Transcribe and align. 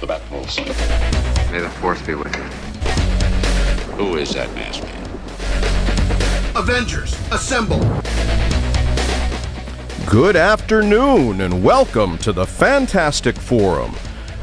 To 0.00 0.06
the 0.06 0.14
Batmobiles. 0.14 1.52
May 1.52 1.60
the 1.60 1.68
force 1.68 2.00
be 2.00 2.14
with 2.14 2.34
you. 2.34 2.42
Who 3.96 4.16
is 4.16 4.32
that 4.32 4.50
masked 4.54 4.84
man? 4.84 6.56
Avengers, 6.56 7.14
assemble! 7.30 7.80
Good 10.08 10.36
afternoon 10.36 11.42
and 11.42 11.62
welcome 11.62 12.16
to 12.18 12.32
the 12.32 12.46
Fantastic 12.46 13.36
Forum. 13.36 13.94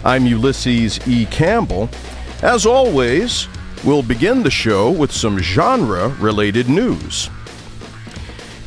I'm 0.03 0.27
Ulysses 0.27 0.99
E. 1.07 1.25
Campbell. 1.25 1.89
As 2.43 2.67
always, 2.67 3.47
we'll 3.83 4.03
begin 4.03 4.43
the 4.43 4.51
show 4.51 4.91
with 4.91 5.11
some 5.11 5.39
genre 5.39 6.09
related 6.19 6.69
news. 6.69 7.31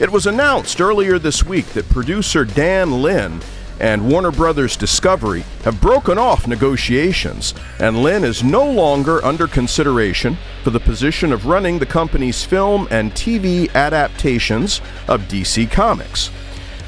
It 0.01 0.11
was 0.11 0.27
announced 0.27 0.81
earlier 0.81 1.21
this 1.21 1.45
week 1.45 1.67
that 1.67 1.89
producer 1.89 2.45
Dan 2.45 3.01
Lin 3.01 3.41
and 3.81 4.09
Warner 4.09 4.31
Brothers 4.31 4.77
Discovery 4.77 5.45
have 5.65 5.81
broken 5.81 6.19
off 6.19 6.47
negotiations, 6.47 7.55
and 7.79 8.03
Lin 8.03 8.25
is 8.25 8.45
no 8.45 8.71
longer 8.71 9.25
under 9.25 9.49
consideration 9.49 10.37
for 10.63 10.71
the 10.71 10.79
position 10.79 11.33
of 11.33 11.47
running 11.47 11.79
the 11.79 11.87
company's 11.87 12.45
film 12.45 12.87
and 12.91 13.13
TV 13.13 13.73
adaptations 13.75 14.81
of 15.09 15.23
DC 15.23 15.71
Comics. 15.71 16.31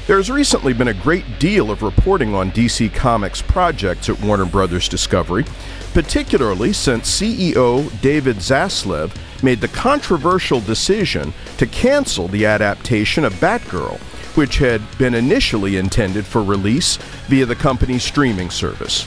There 0.05 0.17
has 0.17 0.29
recently 0.29 0.73
been 0.73 0.89
a 0.89 0.93
great 0.93 1.39
deal 1.39 1.71
of 1.71 1.81
reporting 1.81 2.35
on 2.35 2.51
DC 2.51 2.93
Comics 2.93 3.41
projects 3.41 4.09
at 4.09 4.21
Warner 4.21 4.45
Brothers 4.45 4.89
Discovery, 4.89 5.45
particularly 5.93 6.73
since 6.73 7.09
CEO 7.09 7.89
David 8.01 8.37
Zaslav 8.37 9.15
made 9.41 9.61
the 9.61 9.67
controversial 9.69 10.59
decision 10.59 11.33
to 11.57 11.65
cancel 11.65 12.27
the 12.27 12.45
adaptation 12.45 13.23
of 13.23 13.33
Batgirl, 13.35 13.99
which 14.35 14.57
had 14.57 14.81
been 14.97 15.13
initially 15.13 15.77
intended 15.77 16.25
for 16.25 16.43
release 16.43 16.97
via 17.27 17.45
the 17.45 17.55
company's 17.55 18.03
streaming 18.03 18.49
service. 18.49 19.05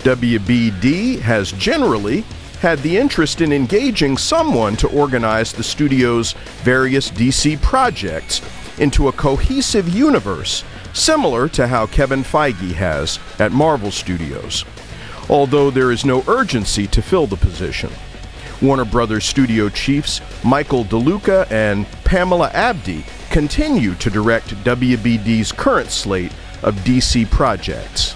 WBD 0.00 1.20
has 1.20 1.52
generally 1.52 2.24
had 2.60 2.78
the 2.78 2.96
interest 2.96 3.40
in 3.40 3.52
engaging 3.52 4.16
someone 4.16 4.76
to 4.76 4.88
organize 4.88 5.52
the 5.52 5.62
studio's 5.62 6.32
various 6.62 7.10
DC 7.10 7.60
projects 7.60 8.40
into 8.78 9.08
a 9.08 9.12
cohesive 9.12 9.88
universe, 9.88 10.64
similar 10.92 11.48
to 11.48 11.66
how 11.66 11.86
Kevin 11.86 12.22
Feige 12.22 12.72
has 12.72 13.18
at 13.38 13.52
Marvel 13.52 13.90
Studios. 13.90 14.64
Although 15.28 15.70
there 15.70 15.90
is 15.90 16.04
no 16.04 16.22
urgency 16.28 16.86
to 16.88 17.02
fill 17.02 17.26
the 17.26 17.36
position. 17.36 17.90
Warner 18.62 18.84
Brothers 18.84 19.24
studio 19.24 19.68
chiefs 19.68 20.20
Michael 20.44 20.84
DeLuca 20.84 21.50
and 21.50 21.86
Pamela 22.04 22.50
Abdy 22.54 23.04
continue 23.30 23.94
to 23.96 24.10
direct 24.10 24.48
WBD's 24.64 25.52
current 25.52 25.90
slate 25.90 26.32
of 26.62 26.74
DC 26.76 27.30
projects. 27.30 28.14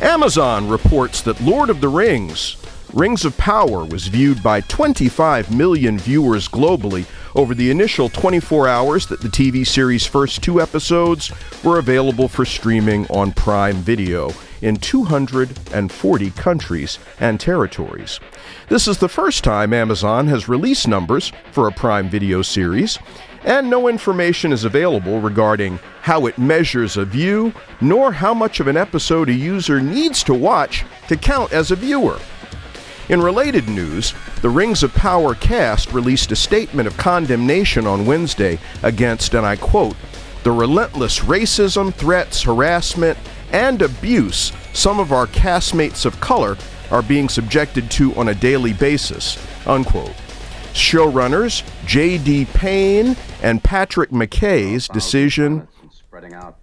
Amazon 0.00 0.68
reports 0.68 1.20
that 1.22 1.40
Lord 1.40 1.70
of 1.70 1.80
the 1.80 1.88
Rings, 1.88 2.56
Rings 2.92 3.24
of 3.24 3.36
Power, 3.36 3.84
was 3.84 4.06
viewed 4.06 4.42
by 4.42 4.60
25 4.62 5.54
million 5.54 5.98
viewers 5.98 6.48
globally 6.48 7.06
over 7.34 7.54
the 7.54 7.70
initial 7.70 8.08
24 8.08 8.68
hours 8.68 9.06
that 9.06 9.20
the 9.20 9.28
TV 9.28 9.66
series' 9.66 10.06
first 10.06 10.42
two 10.42 10.60
episodes 10.60 11.32
were 11.64 11.78
available 11.78 12.28
for 12.28 12.44
streaming 12.44 13.06
on 13.08 13.32
Prime 13.32 13.76
Video 13.76 14.30
in 14.64 14.76
240 14.76 16.30
countries 16.30 16.98
and 17.20 17.38
territories. 17.38 18.18
This 18.70 18.88
is 18.88 18.96
the 18.96 19.10
first 19.10 19.44
time 19.44 19.74
Amazon 19.74 20.26
has 20.28 20.48
released 20.48 20.88
numbers 20.88 21.32
for 21.52 21.68
a 21.68 21.72
Prime 21.72 22.08
Video 22.08 22.40
series, 22.40 22.98
and 23.44 23.68
no 23.68 23.88
information 23.88 24.52
is 24.54 24.64
available 24.64 25.20
regarding 25.20 25.78
how 26.00 26.24
it 26.24 26.38
measures 26.38 26.96
a 26.96 27.04
view, 27.04 27.52
nor 27.82 28.10
how 28.10 28.32
much 28.32 28.58
of 28.58 28.66
an 28.66 28.78
episode 28.78 29.28
a 29.28 29.34
user 29.34 29.82
needs 29.82 30.24
to 30.24 30.32
watch 30.32 30.82
to 31.08 31.16
count 31.16 31.52
as 31.52 31.70
a 31.70 31.76
viewer. 31.76 32.18
In 33.10 33.20
related 33.20 33.68
news, 33.68 34.14
the 34.40 34.48
Rings 34.48 34.82
of 34.82 34.94
Power 34.94 35.34
cast 35.34 35.92
released 35.92 36.32
a 36.32 36.36
statement 36.36 36.88
of 36.88 36.96
condemnation 36.96 37.86
on 37.86 38.06
Wednesday 38.06 38.58
against, 38.82 39.34
and 39.34 39.44
I 39.44 39.56
quote, 39.56 39.96
the 40.42 40.52
relentless 40.52 41.20
racism, 41.20 41.92
threats, 41.92 42.42
harassment, 42.42 43.18
and 43.54 43.80
abuse 43.82 44.52
some 44.72 44.98
of 44.98 45.12
our 45.12 45.26
castmates 45.28 46.04
of 46.04 46.20
color 46.20 46.58
are 46.90 47.02
being 47.02 47.28
subjected 47.28 47.90
to 47.92 48.12
on 48.16 48.28
a 48.28 48.34
daily 48.34 48.72
basis, 48.72 49.38
unquote. 49.66 50.12
Showrunners 50.72 51.62
J.D. 51.86 52.46
Payne 52.46 53.16
and 53.42 53.62
Patrick 53.62 54.10
McKay's 54.10 54.88
decision. 54.88 55.68
Spreading 55.92 56.34
out. 56.34 56.58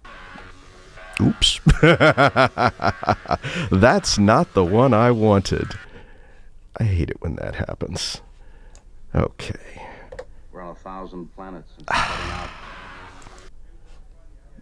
Oops. 1.20 1.60
That's 3.70 4.18
not 4.18 4.52
the 4.52 4.64
one 4.64 4.92
I 4.92 5.10
wanted. 5.10 5.72
I 6.76 6.84
hate 6.84 7.08
it 7.08 7.16
when 7.20 7.36
that 7.36 7.54
happens. 7.54 8.20
Okay. 9.14 9.82
We're 10.52 10.60
on 10.60 10.70
a 10.70 10.74
thousand 10.74 11.34
planets 11.34 11.70
and 11.78 11.86
out. 11.90 12.50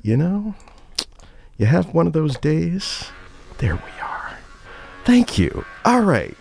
You 0.02 0.16
know, 0.16 0.54
you 1.60 1.66
have 1.66 1.92
one 1.92 2.06
of 2.06 2.14
those 2.14 2.38
days. 2.38 3.10
There 3.58 3.74
we 3.74 4.00
are. 4.02 4.38
Thank 5.04 5.38
you. 5.38 5.66
All 5.84 6.00
right. 6.00 6.36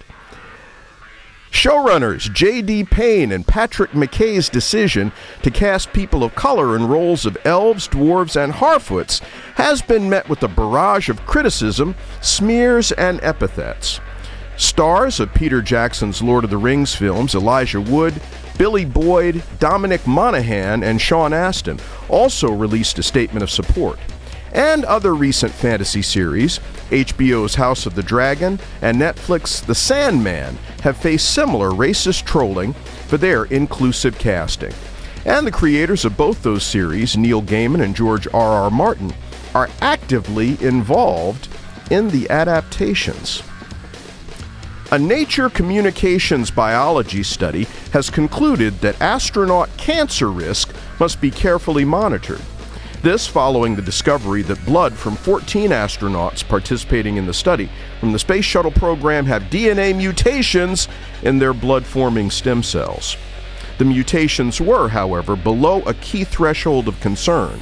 Showrunners 1.51 2.31
J.D. 2.31 2.85
Payne 2.85 3.33
and 3.33 3.45
Patrick 3.45 3.91
McKay's 3.91 4.47
decision 4.47 5.11
to 5.43 5.51
cast 5.51 5.91
people 5.91 6.23
of 6.23 6.35
color 6.35 6.73
in 6.73 6.87
roles 6.87 7.25
of 7.25 7.37
elves, 7.43 7.89
dwarves, 7.89 8.41
and 8.41 8.53
harfoots 8.53 9.19
has 9.55 9.81
been 9.81 10.09
met 10.09 10.29
with 10.29 10.41
a 10.41 10.47
barrage 10.47 11.09
of 11.09 11.25
criticism, 11.25 11.95
smears, 12.21 12.93
and 12.93 13.19
epithets. 13.21 13.99
Stars 14.55 15.19
of 15.19 15.33
Peter 15.33 15.61
Jackson's 15.61 16.21
Lord 16.21 16.45
of 16.45 16.49
the 16.49 16.57
Rings 16.57 16.95
films, 16.95 17.35
Elijah 17.35 17.81
Wood, 17.81 18.21
Billy 18.57 18.85
Boyd, 18.85 19.43
Dominic 19.59 20.07
Monaghan, 20.07 20.81
and 20.81 21.01
Sean 21.01 21.33
Astin, 21.33 21.77
also 22.07 22.53
released 22.53 22.99
a 22.99 23.03
statement 23.03 23.43
of 23.43 23.49
support. 23.49 23.99
And 24.51 24.85
other 24.85 25.13
recent 25.13 25.51
fantasy 25.51 26.01
series, 26.01 26.59
HBO's 26.89 27.55
House 27.55 27.85
of 27.85 27.95
the 27.95 28.03
Dragon 28.03 28.59
and 28.81 28.97
Netflix 28.97 29.63
The 29.63 29.75
Sandman, 29.75 30.57
have 30.81 30.97
faced 30.97 31.33
similar 31.33 31.69
racist 31.69 32.25
trolling 32.25 32.73
for 33.07 33.17
their 33.17 33.45
inclusive 33.45 34.17
casting. 34.17 34.73
And 35.25 35.45
the 35.45 35.51
creators 35.51 36.05
of 36.05 36.17
both 36.17 36.41
those 36.41 36.63
series, 36.63 37.17
Neil 37.17 37.41
Gaiman 37.41 37.83
and 37.83 37.95
George 37.95 38.27
R. 38.33 38.63
R. 38.63 38.69
Martin, 38.71 39.13
are 39.53 39.69
actively 39.81 40.57
involved 40.63 41.47
in 41.91 42.09
the 42.09 42.29
adaptations. 42.29 43.43
A 44.91 44.97
Nature 44.97 45.49
Communications 45.49 46.49
biology 46.49 47.21
study 47.21 47.65
has 47.93 48.09
concluded 48.09 48.79
that 48.81 48.99
astronaut 48.99 49.69
cancer 49.77 50.31
risk 50.31 50.73
must 50.99 51.21
be 51.21 51.29
carefully 51.29 51.85
monitored. 51.85 52.41
This 53.01 53.25
following 53.25 53.77
the 53.77 53.81
discovery 53.81 54.41
that 54.41 54.65
blood 54.65 54.93
from 54.93 55.15
14 55.15 55.69
astronauts 55.69 56.45
participating 56.45 57.15
in 57.15 57.25
the 57.25 57.33
study 57.33 57.69
from 58.01 58.11
the 58.11 58.19
Space 58.19 58.43
Shuttle 58.43 58.71
program 58.71 59.25
have 59.25 59.43
DNA 59.43 59.95
mutations 59.95 60.89
in 61.23 61.39
their 61.39 61.53
blood 61.53 61.85
forming 61.85 62.29
stem 62.29 62.61
cells. 62.61 63.15
The 63.77 63.85
mutations 63.85 64.59
were, 64.59 64.89
however, 64.89 65.37
below 65.37 65.81
a 65.83 65.93
key 65.93 66.25
threshold 66.25 66.89
of 66.89 66.99
concern. 66.99 67.61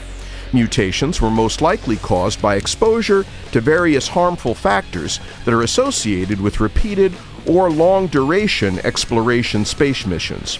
Mutations 0.53 1.21
were 1.21 1.29
most 1.29 1.61
likely 1.61 1.97
caused 1.97 2.41
by 2.41 2.55
exposure 2.55 3.23
to 3.51 3.61
various 3.61 4.07
harmful 4.07 4.55
factors 4.55 5.19
that 5.45 5.53
are 5.53 5.61
associated 5.61 6.41
with 6.41 6.59
repeated 6.59 7.13
or 7.45 7.69
long 7.69 8.07
duration 8.07 8.79
exploration 8.79 9.65
space 9.65 10.03
missions. 10.03 10.57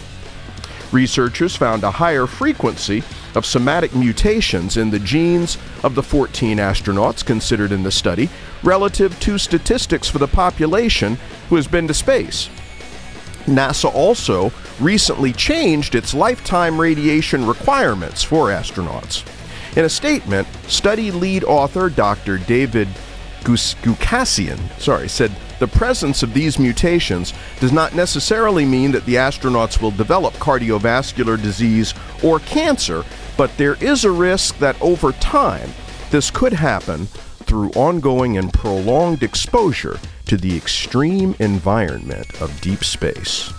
Researchers 0.92 1.56
found 1.56 1.82
a 1.82 1.90
higher 1.90 2.28
frequency 2.28 3.02
of 3.38 3.46
somatic 3.46 3.94
mutations 3.94 4.76
in 4.76 4.90
the 4.90 4.98
genes 4.98 5.56
of 5.82 5.94
the 5.94 6.02
14 6.02 6.58
astronauts 6.58 7.24
considered 7.24 7.72
in 7.72 7.84
the 7.84 7.90
study 7.90 8.28
relative 8.62 9.18
to 9.20 9.38
statistics 9.38 10.08
for 10.08 10.18
the 10.18 10.26
population 10.26 11.16
who 11.48 11.56
has 11.56 11.68
been 11.68 11.86
to 11.86 11.94
space. 11.94 12.50
NASA 13.46 13.94
also 13.94 14.52
recently 14.80 15.32
changed 15.32 15.94
its 15.94 16.12
lifetime 16.12 16.78
radiation 16.80 17.46
requirements 17.46 18.22
for 18.22 18.48
astronauts. 18.48 19.24
In 19.76 19.84
a 19.84 19.88
statement, 19.88 20.48
study 20.66 21.10
lead 21.10 21.44
author 21.44 21.88
Dr. 21.88 22.38
David 22.38 22.88
Goukassian, 23.44 24.58
sorry, 24.80 25.08
said 25.08 25.30
the 25.58 25.68
presence 25.68 26.22
of 26.22 26.34
these 26.34 26.58
mutations 26.58 27.32
does 27.60 27.72
not 27.72 27.94
necessarily 27.94 28.64
mean 28.64 28.92
that 28.92 29.04
the 29.06 29.16
astronauts 29.16 29.80
will 29.80 29.90
develop 29.90 30.34
cardiovascular 30.34 31.40
disease 31.40 31.94
or 32.22 32.38
cancer, 32.40 33.04
but 33.38 33.56
there 33.56 33.82
is 33.82 34.04
a 34.04 34.10
risk 34.10 34.58
that 34.58 34.80
over 34.82 35.12
time 35.12 35.70
this 36.10 36.30
could 36.30 36.52
happen 36.52 37.06
through 37.06 37.70
ongoing 37.70 38.36
and 38.36 38.52
prolonged 38.52 39.22
exposure 39.22 39.98
to 40.26 40.36
the 40.36 40.54
extreme 40.54 41.34
environment 41.38 42.26
of 42.42 42.60
deep 42.60 42.84
space. 42.84 43.50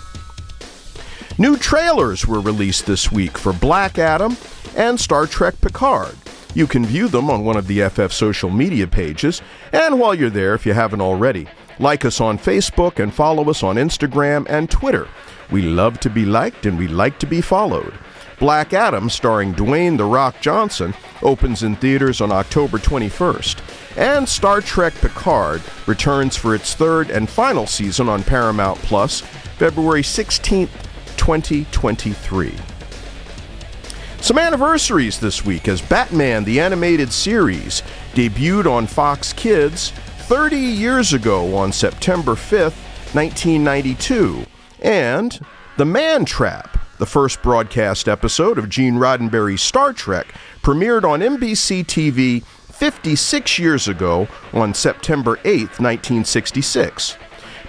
New 1.38 1.56
trailers 1.56 2.26
were 2.26 2.40
released 2.40 2.86
this 2.86 3.10
week 3.10 3.38
for 3.38 3.52
Black 3.54 3.98
Adam 3.98 4.36
and 4.76 5.00
Star 5.00 5.26
Trek 5.26 5.60
Picard. 5.60 6.14
You 6.54 6.66
can 6.66 6.84
view 6.84 7.08
them 7.08 7.30
on 7.30 7.44
one 7.44 7.56
of 7.56 7.66
the 7.66 7.88
FF 7.88 8.12
social 8.12 8.50
media 8.50 8.86
pages, 8.86 9.40
and 9.72 9.98
while 9.98 10.14
you're 10.14 10.30
there, 10.30 10.54
if 10.54 10.66
you 10.66 10.74
haven't 10.74 11.00
already, 11.00 11.48
like 11.78 12.04
us 12.04 12.20
on 12.20 12.38
Facebook 12.38 13.02
and 13.02 13.14
follow 13.14 13.48
us 13.48 13.62
on 13.62 13.76
Instagram 13.76 14.46
and 14.50 14.70
Twitter. 14.70 15.08
We 15.50 15.62
love 15.62 15.98
to 16.00 16.10
be 16.10 16.26
liked 16.26 16.66
and 16.66 16.76
we 16.76 16.86
like 16.86 17.18
to 17.20 17.26
be 17.26 17.40
followed. 17.40 17.94
Black 18.40 18.72
Adam, 18.72 19.10
starring 19.10 19.54
Dwayne 19.54 19.98
The 19.98 20.04
Rock 20.06 20.40
Johnson, 20.40 20.94
opens 21.22 21.62
in 21.62 21.76
theaters 21.76 22.22
on 22.22 22.32
October 22.32 22.78
21st. 22.78 23.98
And 23.98 24.26
Star 24.26 24.62
Trek 24.62 24.94
Picard 24.94 25.62
returns 25.86 26.36
for 26.36 26.54
its 26.54 26.74
third 26.74 27.10
and 27.10 27.28
final 27.28 27.66
season 27.66 28.08
on 28.08 28.22
Paramount 28.22 28.78
Plus, 28.78 29.20
February 29.20 30.02
16th, 30.02 30.70
2023. 31.18 32.54
Some 34.22 34.38
anniversaries 34.38 35.20
this 35.20 35.44
week 35.44 35.68
as 35.68 35.82
Batman 35.82 36.44
the 36.44 36.60
Animated 36.60 37.12
Series 37.12 37.82
debuted 38.14 38.70
on 38.70 38.86
Fox 38.86 39.34
Kids 39.34 39.90
30 40.28 40.56
years 40.56 41.12
ago 41.12 41.54
on 41.56 41.72
September 41.72 42.32
5th, 42.32 42.76
1992, 43.14 44.46
and 44.80 45.40
The 45.76 45.84
Man 45.84 46.24
Trap, 46.24 46.79
the 47.00 47.06
first 47.06 47.42
broadcast 47.42 48.08
episode 48.08 48.58
of 48.58 48.68
Gene 48.68 48.96
Roddenberry's 48.96 49.62
Star 49.62 49.94
Trek, 49.94 50.34
premiered 50.60 51.02
on 51.02 51.20
NBC 51.20 51.82
TV 51.86 52.44
56 52.44 53.58
years 53.58 53.88
ago 53.88 54.28
on 54.52 54.74
September 54.74 55.36
8th, 55.38 55.80
1966. 55.80 57.16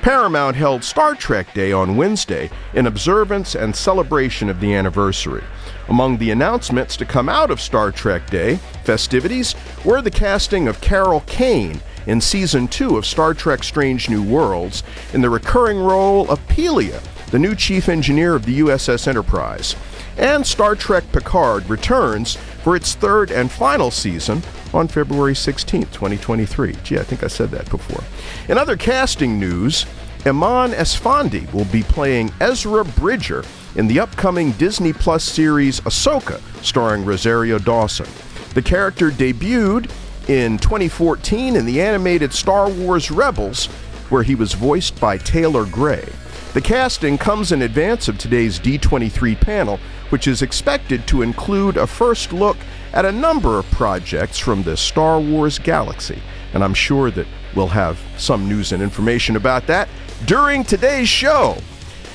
Paramount 0.02 0.58
held 0.58 0.84
Star 0.84 1.16
Trek 1.16 1.54
Day 1.54 1.72
on 1.72 1.96
Wednesday 1.96 2.50
in 2.74 2.88
observance 2.88 3.56
and 3.56 3.74
celebration 3.74 4.50
of 4.50 4.60
the 4.60 4.74
anniversary. 4.74 5.44
Among 5.88 6.18
the 6.18 6.32
announcements 6.32 6.98
to 6.98 7.06
come 7.06 7.30
out 7.30 7.52
of 7.52 7.62
Star 7.62 7.92
Trek 7.92 8.30
Day 8.30 8.58
festivities 8.84 9.56
were 9.86 10.02
the 10.02 10.12
casting 10.12 10.68
of 10.68 10.82
Carol 10.82 11.24
Kane 11.26 11.80
in 12.06 12.20
season 12.20 12.68
2 12.68 12.98
of 12.98 13.06
Star 13.06 13.34
Trek 13.34 13.64
Strange 13.64 14.10
New 14.10 14.24
Worlds 14.24 14.84
in 15.14 15.22
the 15.22 15.30
recurring 15.30 15.78
role 15.78 16.30
of 16.30 16.46
Pelia, 16.48 17.02
the 17.32 17.40
new 17.40 17.56
chief 17.56 17.90
engineer 17.90 18.36
of 18.36 18.46
the 18.46 18.60
USS 18.60 19.08
Enterprise. 19.08 19.76
And 20.18 20.46
Star 20.46 20.76
Trek 20.76 21.04
Picard 21.12 21.68
returns 21.70 22.36
for 22.64 22.76
its 22.76 22.94
third 22.94 23.32
and 23.32 23.50
final 23.50 23.90
season 23.90 24.44
on 24.74 24.88
February 24.88 25.36
16, 25.36 25.84
2023. 25.84 26.76
Gee, 26.84 27.00
I 27.00 27.04
think 27.04 27.24
I 27.24 27.28
said 27.28 27.50
that 27.52 27.70
before. 27.70 28.04
In 28.50 28.58
other 28.58 28.78
casting 28.78 29.40
news, 29.40 29.86
Eman 30.20 30.74
Esfandi 30.74 31.52
will 31.52 31.66
be 31.66 31.82
playing 31.82 32.32
Ezra 32.40 32.86
Bridger 32.86 33.44
in 33.76 33.88
the 33.88 34.00
upcoming 34.00 34.52
Disney 34.52 34.94
Plus 34.94 35.24
series 35.24 35.80
Ahsoka, 35.82 36.40
starring 36.64 37.06
Rosario 37.06 37.58
Dawson. 37.58 38.08
The 38.54 38.62
character 38.62 39.10
debuted 39.10 39.90
in 40.28 40.60
2014 40.60 41.56
in 41.56 41.66
the 41.66 41.82
animated 41.82 42.34
Star 42.34 42.70
Wars 42.70 43.10
Rebels, 43.10 43.68
where 44.10 44.24
he 44.24 44.36
was 44.36 44.54
voiced 44.54 45.00
by 45.00 45.18
Taylor 45.18 45.66
Gray. 45.66 46.08
The 46.54 46.60
casting 46.60 47.18
comes 47.18 47.54
in 47.54 47.62
advance 47.62 48.10
of 48.10 48.18
today's 48.18 48.60
D23 48.60 49.40
panel, 49.40 49.80
which 50.10 50.28
is 50.28 50.42
expected 50.42 51.08
to 51.08 51.22
include 51.22 51.78
a 51.78 51.88
first 51.88 52.34
look 52.34 52.58
at 52.92 53.06
a 53.06 53.12
number 53.12 53.58
of 53.58 53.72
projects 53.72 54.38
from 54.38 54.64
the 54.64 54.76
Star 54.76 55.18
Wars 55.22 55.58
galaxy. 55.58 56.22
And 56.54 56.62
I'm 56.62 56.74
sure 56.74 57.10
that 57.12 57.28
we'll 57.56 57.68
have 57.68 57.98
some 58.18 58.50
news 58.50 58.74
and 58.74 58.84
information 58.84 59.38
about 59.38 59.66
that 59.68 59.88
during 60.26 60.66
today's 60.66 61.08
show. 61.08 61.58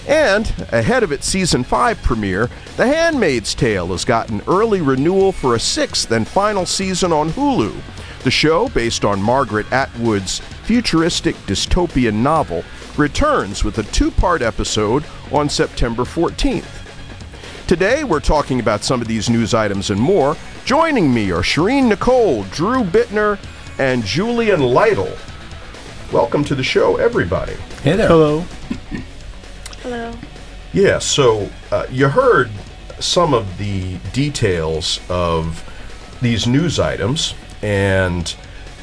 And 0.06 0.46
ahead 0.70 1.02
of 1.02 1.12
its 1.12 1.26
season 1.26 1.64
5 1.64 2.02
premiere, 2.02 2.50
The 2.76 2.86
Handmaid's 2.86 3.54
Tale 3.54 3.86
has 3.88 4.04
gotten 4.04 4.42
early 4.46 4.82
renewal 4.82 5.32
for 5.32 5.54
a 5.54 5.60
sixth 5.60 6.10
and 6.10 6.28
final 6.28 6.66
season 6.66 7.10
on 7.10 7.30
Hulu. 7.30 7.74
The 8.26 8.32
show, 8.32 8.68
based 8.70 9.04
on 9.04 9.22
Margaret 9.22 9.70
Atwood's 9.70 10.40
futuristic 10.40 11.36
dystopian 11.46 12.14
novel, 12.14 12.64
returns 12.96 13.62
with 13.62 13.78
a 13.78 13.84
two 13.84 14.10
part 14.10 14.42
episode 14.42 15.04
on 15.30 15.48
September 15.48 16.02
14th. 16.02 16.66
Today, 17.68 18.02
we're 18.02 18.18
talking 18.18 18.58
about 18.58 18.82
some 18.82 19.00
of 19.00 19.06
these 19.06 19.30
news 19.30 19.54
items 19.54 19.90
and 19.90 20.00
more. 20.00 20.36
Joining 20.64 21.14
me 21.14 21.30
are 21.30 21.42
Sherin 21.42 21.88
Nicole, 21.88 22.42
Drew 22.50 22.82
Bittner, 22.82 23.38
and 23.78 24.04
Julian 24.04 24.60
Lytle. 24.60 25.16
Welcome 26.12 26.42
to 26.46 26.56
the 26.56 26.64
show, 26.64 26.96
everybody. 26.96 27.54
Hey 27.84 27.94
there. 27.94 28.08
Hello. 28.08 28.40
Hello. 29.82 30.12
Yeah, 30.72 30.98
so 30.98 31.48
uh, 31.70 31.86
you 31.92 32.08
heard 32.08 32.50
some 32.98 33.32
of 33.32 33.56
the 33.56 33.98
details 34.12 34.98
of 35.08 35.62
these 36.20 36.48
news 36.48 36.80
items, 36.80 37.34
and 37.62 38.34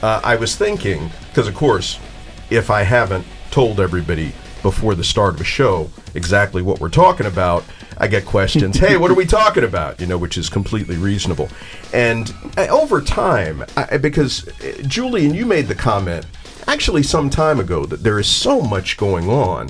uh, 0.01 0.21
I 0.23 0.35
was 0.35 0.55
thinking, 0.55 1.09
because 1.29 1.47
of 1.47 1.55
course, 1.55 1.99
if 2.49 2.69
I 2.69 2.83
haven't 2.83 3.25
told 3.51 3.79
everybody 3.79 4.33
before 4.61 4.95
the 4.95 5.03
start 5.03 5.35
of 5.35 5.41
a 5.41 5.43
show 5.43 5.89
exactly 6.15 6.61
what 6.61 6.79
we're 6.79 6.89
talking 6.89 7.25
about, 7.25 7.63
I 7.97 8.07
get 8.07 8.25
questions, 8.25 8.77
hey, 8.77 8.97
what 8.97 9.11
are 9.11 9.15
we 9.15 9.25
talking 9.25 9.63
about? 9.63 9.99
You 9.99 10.07
know, 10.07 10.17
which 10.17 10.37
is 10.37 10.49
completely 10.49 10.97
reasonable. 10.97 11.49
And 11.93 12.33
uh, 12.57 12.67
over 12.69 13.01
time, 13.01 13.63
I, 13.77 13.97
because 13.97 14.47
uh, 14.61 14.81
Julian, 14.87 15.33
you 15.33 15.45
made 15.45 15.67
the 15.67 15.75
comment 15.75 16.25
actually 16.67 17.03
some 17.03 17.29
time 17.29 17.59
ago 17.59 17.85
that 17.85 18.03
there 18.03 18.19
is 18.19 18.27
so 18.27 18.61
much 18.61 18.97
going 18.97 19.29
on 19.29 19.69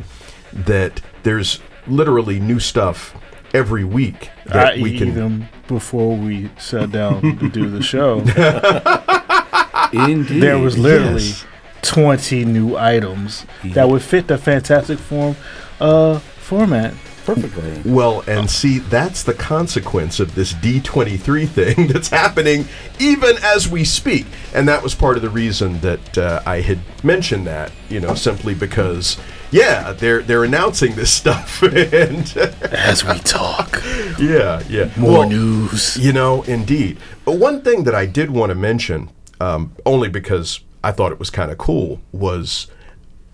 that 0.53 1.01
there's 1.23 1.59
literally 1.87 2.39
new 2.39 2.59
stuff 2.59 3.15
every 3.53 3.83
week 3.83 4.29
that 4.45 4.77
I 4.77 4.81
we 4.81 4.97
can 4.97 5.09
even 5.09 5.47
before 5.67 6.15
we 6.17 6.49
sat 6.57 6.91
down 6.91 7.21
to 7.39 7.49
do 7.49 7.69
the 7.69 7.81
show, 7.81 8.19
Indeed. 9.93 10.41
there 10.41 10.57
was 10.59 10.77
literally 10.77 11.21
Yes. 11.23 11.45
20 11.83 12.45
new 12.45 12.77
items 12.77 13.45
that 13.65 13.89
would 13.89 14.01
fit 14.01 14.27
the 14.27 14.37
Fantastic 14.37 14.97
Form 14.97 15.35
uh, 15.81 16.17
format. 16.19 16.93
perfectly. 17.25 17.81
Well, 17.91 18.23
and 18.25 18.49
see, 18.49 18.79
that's 18.79 19.23
the 19.23 19.33
consequence 19.33 20.19
of 20.21 20.33
this 20.33 20.53
D23 20.53 21.47
thing 21.47 21.87
that's 21.91 22.07
happening 22.09 22.65
even 22.99 23.35
as 23.43 23.67
we 23.69 23.83
speak. 23.83 24.25
And 24.53 24.65
that 24.69 24.81
was 24.81 24.95
part 24.95 25.17
of 25.17 25.23
the 25.23 25.29
reason 25.29 25.79
that 25.81 26.17
uh, 26.17 26.41
I 26.45 26.61
had 26.61 26.79
mentioned 27.03 27.45
that, 27.47 27.71
you 27.89 27.99
know, 27.99 28.13
simply 28.15 28.53
because, 28.55 29.17
yeah, 29.53 29.93
they're 29.93 30.21
they're 30.21 30.43
announcing 30.43 30.95
this 30.95 31.11
stuff. 31.11 31.61
and 31.63 32.35
As 32.71 33.05
we 33.05 33.19
talk, 33.19 33.81
yeah, 34.19 34.61
yeah. 34.67 34.89
more 34.97 35.19
Well, 35.19 35.29
news. 35.29 35.95
You 35.97 36.11
know, 36.13 36.41
indeed. 36.43 36.97
But 37.25 37.37
one 37.37 37.61
thing 37.61 37.83
that 37.85 37.95
I 37.95 38.05
did 38.05 38.31
want 38.31 38.49
to 38.49 38.55
mention, 38.55 39.09
um, 39.39 39.73
only 39.85 40.09
because 40.09 40.59
I 40.83 40.91
thought 40.91 41.11
it 41.11 41.19
was 41.19 41.29
kind 41.29 41.51
of 41.51 41.57
cool, 41.57 42.01
was 42.11 42.67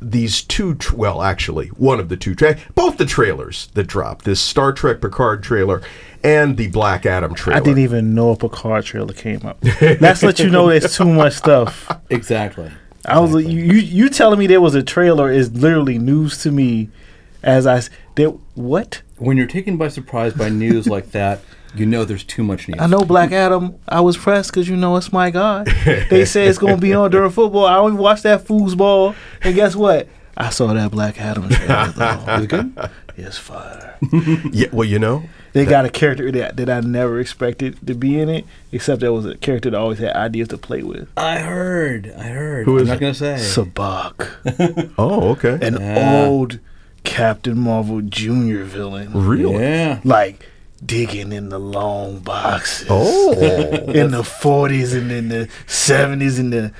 these 0.02 0.44
two. 0.44 0.76
Tr- 0.76 0.96
well, 0.96 1.22
actually, 1.22 1.68
one 1.70 2.00
of 2.00 2.10
the 2.10 2.18
two 2.18 2.36
tra- 2.36 2.58
both 2.76 2.98
the 2.98 3.06
trailers 3.06 3.68
that 3.74 3.88
dropped 3.88 4.26
this 4.26 4.40
Star 4.42 4.72
Trek 4.74 5.02
Picard 5.02 5.42
trailer 5.44 5.82
and 6.24 6.58
the 6.58 6.68
Black 6.68 7.06
Adam 7.06 7.34
trailer. 7.34 7.62
I 7.62 7.64
didn't 7.64 7.80
even 7.84 8.14
know 8.14 8.32
a 8.32 8.36
Picard 8.36 8.84
trailer 8.86 9.14
came 9.14 9.46
up. 9.46 9.62
That's 9.62 10.22
let 10.22 10.40
you 10.40 10.50
know 10.50 10.68
there's 10.68 10.96
too 10.96 11.06
much 11.06 11.34
stuff. 11.36 11.90
Exactly. 12.12 12.72
I 13.06 13.20
was 13.20 13.34
like, 13.34 13.46
you, 13.48 13.60
you 13.60 13.79
you 13.79 14.10
telling 14.10 14.39
me 14.39 14.48
there 14.48 14.62
was 14.62 14.75
a 14.75 14.84
trailer 14.84 15.32
is 15.32 15.51
literally 15.53 15.98
news 15.98 16.41
to 16.44 16.51
me. 16.51 16.89
As 17.41 17.65
I 17.65 17.82
there, 18.15 18.29
what? 18.56 19.01
When 19.18 19.38
you're 19.38 19.48
taken 19.48 19.77
by 19.77 19.88
surprise 19.88 20.34
by 20.34 20.50
news 20.50 20.88
like 20.88 21.12
that, 21.12 21.39
you 21.74 21.86
know 21.86 22.03
there's 22.03 22.24
too 22.24 22.44
much 22.44 22.68
news. 22.68 22.79
I 22.82 22.88
know 22.88 23.06
Black 23.06 23.32
Adam. 23.32 23.79
I 23.88 24.01
was 24.01 24.18
pressed 24.18 24.51
because 24.51 24.68
you 24.68 24.75
know 24.75 24.98
it's 24.98 25.13
my 25.13 25.29
guy. 25.29 25.63
They 26.10 26.25
say 26.25 26.48
it's 26.48 26.58
gonna 26.58 26.77
be 26.77 26.94
on 26.94 27.12
during 27.12 27.32
football. 27.32 27.65
I 27.65 27.77
only 27.77 27.98
watched 27.98 28.24
that 28.24 28.44
foosball, 28.46 29.15
and 29.41 29.56
guess 29.56 29.75
what? 29.75 30.08
I 30.36 30.50
saw 30.50 30.74
that 30.74 30.91
Black 30.91 31.20
Adam 31.22 31.48
trailer. 31.50 31.88
though. 31.96 32.34
Is 32.36 32.44
it 32.44 32.48
good? 32.50 32.89
it's 33.18 33.38
fire. 33.38 33.98
Yeah, 34.51 34.68
well, 34.72 34.88
you 34.88 35.00
know, 35.00 35.24
They 35.53 35.65
got 35.65 35.86
a 35.86 35.89
character 35.89 36.32
that, 36.32 36.58
that 36.58 36.70
I 36.70 36.79
never 36.82 37.20
expected 37.20 37.77
to 37.88 37.94
be 37.96 38.20
in 38.20 38.29
it, 38.29 38.46
except 38.72 39.01
that 39.01 39.12
was 39.13 39.25
a 39.25 39.36
character 39.38 39.70
that 39.72 39.77
always 39.77 40.00
had 40.00 40.15
ideas 40.15 40.48
to 40.50 40.58
play 40.58 40.84
with. 40.84 41.10
I 41.18 41.39
heard. 41.39 42.13
I 42.18 42.24
heard. 42.24 42.65
Who 42.65 42.74
was 42.74 42.84
I'm 42.84 42.88
not 42.89 43.00
gonna 43.00 43.13
say. 43.13 43.36
Sabbac, 43.36 44.94
oh, 44.98 45.29
okay, 45.32 45.58
an 45.65 45.77
Yeah. 45.79 46.25
old 46.25 46.60
Captain 47.03 47.58
Marvel 47.58 48.01
Junior 48.01 48.63
villain, 48.63 49.12
really, 49.13 49.63
yeah. 49.63 50.00
like 50.03 50.46
digging 50.86 51.32
in 51.34 51.50
the 51.50 51.60
long 51.60 52.20
boxes. 52.20 52.88
oh, 52.89 53.32
in 53.88 54.12
the 54.12 54.24
forties 54.24 54.94
and 54.94 55.12
in 55.12 55.29
the 55.29 55.50
seventies 55.68 56.39
and 56.39 56.53
the 56.53 56.72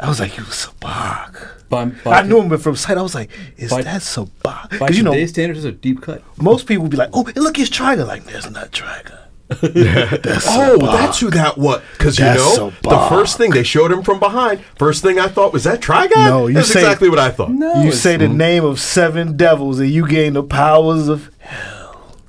I 0.00 0.08
was 0.08 0.20
like, 0.20 0.36
"You 0.36 0.44
Sabbac." 0.44 1.48
By, 1.68 1.84
by, 1.84 2.18
I 2.18 2.22
knew 2.22 2.40
him 2.40 2.58
from 2.58 2.74
sight. 2.76 2.98
I 2.98 3.02
was 3.02 3.14
like, 3.14 3.30
"Is 3.56 3.70
By- 3.70 3.82
that 3.82 4.00
Sabbac?" 4.02 4.32
By 4.42 4.66
Because 4.70 4.96
you 4.96 5.02
know, 5.04 5.12
today's 5.12 5.30
standards, 5.30 5.64
it's 5.64 5.74
a 5.74 5.78
deep 5.78 6.02
cut. 6.02 6.22
most 6.42 6.66
people 6.66 6.82
would 6.82 6.90
be 6.90 6.96
like, 6.96 7.10
"Oh, 7.12 7.26
it 7.26 7.36
look, 7.36 7.58
it's 7.58 7.70
Trigon." 7.70 8.06
Like, 8.08 8.24
there's 8.24 8.50
not 8.50 8.72
Trigon. 8.72 9.16
that's 9.50 10.46
Oh, 10.48 10.78
Sabbac. 10.78 10.92
that's 10.92 11.20
who 11.20 11.30
that 11.30 11.58
was. 11.58 11.82
Because 11.92 12.18
you 12.18 12.24
know, 12.24 12.52
so 12.54 12.70
the 12.82 13.06
first 13.08 13.36
thing 13.36 13.50
they 13.50 13.62
showed 13.64 13.90
him 13.92 14.02
from 14.02 14.18
behind, 14.20 14.60
first 14.76 15.02
thing 15.02 15.18
I 15.18 15.28
thought 15.28 15.52
was 15.52 15.64
that 15.64 15.80
Trigon. 15.80 16.14
No, 16.16 16.46
you 16.46 16.54
that's 16.54 16.68
say- 16.72 16.80
exactly 16.80 17.08
what 17.08 17.18
I 17.18 17.30
thought. 17.30 17.50
No, 17.50 17.82
You 17.82 17.92
say 17.92 18.16
the 18.16 18.28
name 18.28 18.64
of 18.64 18.78
seven 18.80 19.36
devils 19.36 19.78
and 19.80 19.90
you 19.90 20.06
gain 20.06 20.32
the 20.34 20.42
powers 20.42 21.08
of. 21.08 21.30
Hell. 21.38 21.76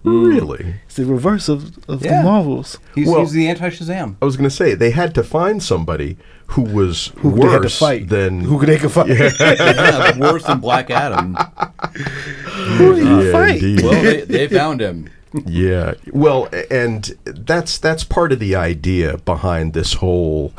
Mm. 0.04 0.26
Really? 0.36 0.76
It's 0.88 0.96
the 0.96 1.06
reverse 1.06 1.48
of, 1.48 1.78
of 1.88 2.04
Yeah. 2.04 2.18
the 2.18 2.24
Marvels. 2.24 2.80
He's, 2.96 3.08
Well- 3.08 3.20
he's 3.22 3.34
the 3.34 3.48
anti 3.48 3.70
Shazam. 3.70 4.16
I 4.20 4.26
was 4.26 4.36
going 4.36 4.50
to 4.50 4.56
say 4.56 4.74
they 4.74 4.90
had 4.90 5.14
to 5.14 5.24
find 5.24 5.62
somebody 5.62 6.18
who 6.52 6.62
was 6.64 7.08
Who 7.18 7.32
they 7.36 7.42
had 7.48 7.58
to 7.58 7.60
worse 7.64 7.80
fight? 7.80 8.08
than 8.10 8.42
who 8.42 8.64
they 8.66 8.78
could 8.78 8.92
fight? 8.92 9.10
yeah, 9.10 10.18
worse 10.20 10.44
than 10.46 10.60
Black 10.60 10.90
Adam. 10.90 11.36
who 12.78 12.96
did 12.96 13.06
you 13.08 13.22
Yeah, 13.24 13.32
fight? 13.32 13.62
indeed. 13.64 13.82
Well, 13.84 14.02
they, 14.04 14.22
they 14.22 14.48
found 14.48 14.82
him. 14.82 15.10
Yeah. 15.46 15.94
Well, 16.12 16.50
and 16.70 17.06
that's 17.26 17.78
that's 17.78 18.04
part 18.04 18.32
of 18.32 18.40
the 18.40 18.56
idea 18.56 19.18
behind 19.18 19.74
this 19.74 19.94
whole. 19.94 20.54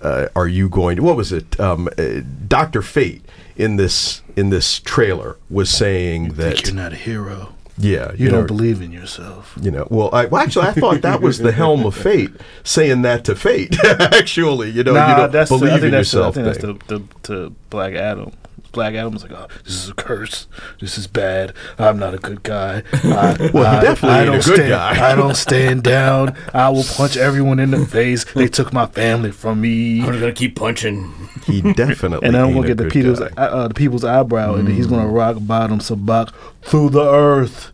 Uh, 0.00 0.28
are 0.36 0.46
you 0.48 0.68
going 0.68 0.96
to? 0.96 1.02
What 1.02 1.16
was 1.16 1.32
it? 1.32 1.58
Um, 1.58 1.88
uh, 1.98 2.20
Doctor 2.46 2.82
Fate 2.82 3.24
in 3.56 3.76
this 3.76 4.22
in 4.36 4.50
this 4.50 4.78
trailer 4.80 5.36
was 5.50 5.70
saying 5.70 6.26
Think 6.26 6.36
that 6.36 6.66
you're 6.66 6.74
not 6.76 6.92
a 6.92 6.96
hero. 6.96 7.54
Yeah, 7.78 8.12
You, 8.16 8.26
know, 8.30 8.38
don't 8.38 8.46
believe 8.46 8.82
in 8.82 8.92
yourself. 8.92 9.56
You 9.60 9.70
know, 9.70 9.86
well, 9.90 10.10
I, 10.12 10.26
well, 10.26 10.42
actually, 10.42 10.66
I 10.66 10.72
thought 10.72 11.02
that 11.02 11.20
was 11.20 11.38
the 11.38 11.52
helm 11.52 11.86
of 11.86 11.94
fate 11.94 12.30
saying 12.64 13.02
that 13.02 13.24
to 13.24 13.36
fate. 13.36 13.76
actually, 13.84 14.70
you 14.70 14.84
know, 14.84 14.92
you 14.92 15.16
don't 15.16 15.32
that's 15.32 15.50
the, 15.50 15.58
believe 15.58 15.72
think 15.74 15.84
in 15.84 15.90
that's 15.92 16.10
the, 16.10 16.18
I 16.22 16.26
yourself. 16.26 16.34
think 16.34 16.46
that's 16.46 16.58
thing. 16.58 16.80
the, 16.88 16.98
the, 16.98 17.32
the 17.44 17.52
Black 17.70 17.94
Adam. 17.94 18.32
Black 18.78 18.94
Adam 18.94 19.12
was 19.12 19.24
like, 19.24 19.32
"Oh, 19.32 19.48
this 19.64 19.74
is 19.74 19.88
a 19.88 19.94
curse. 19.94 20.46
This 20.80 20.96
is 20.96 21.08
bad. 21.08 21.52
I'm 21.80 21.98
not 21.98 22.14
a 22.14 22.18
good 22.18 22.44
guy. 22.44 22.84
I, 22.92 23.50
Well, 23.52 23.68
he 23.72 23.78
I- 23.78 23.82
definitely 23.82 24.08
I 24.18 24.20
ain't 24.20 24.28
a 24.28 24.32
don't 24.32 24.44
good 24.44 24.54
stand, 24.54 24.68
guy." 24.70 25.12
I 25.12 25.14
don't 25.16 25.36
stand 25.36 25.82
down. 25.82 26.36
I 26.54 26.68
will 26.68 26.84
punch 26.84 27.16
everyone 27.16 27.58
in 27.58 27.72
the 27.72 27.84
face. 27.98 28.24
They 28.34 28.46
took 28.46 28.72
my 28.72 28.86
family 28.86 29.32
from 29.32 29.60
me." 29.60 30.00
I'm 30.02 30.20
gonna 30.20 30.32
keep 30.32 30.54
punching. 30.54 31.12
He 31.44 31.60
definitely. 31.72 32.26
And 32.28 32.36
I'm 32.36 32.54
gonna 32.54 32.68
get 32.68 32.76
the 32.76 32.88
people's 32.88 33.20
uh, 33.20 33.66
the 33.68 33.74
people's 33.74 34.04
eyebrow, 34.04 34.54
and 34.54 34.68
he's 34.68 34.86
gonna 34.86 35.08
rock 35.08 35.38
bottom 35.40 35.80
Sabbac 35.80 36.32
through 36.62 36.90
the 36.90 37.02
earth. 37.12 37.72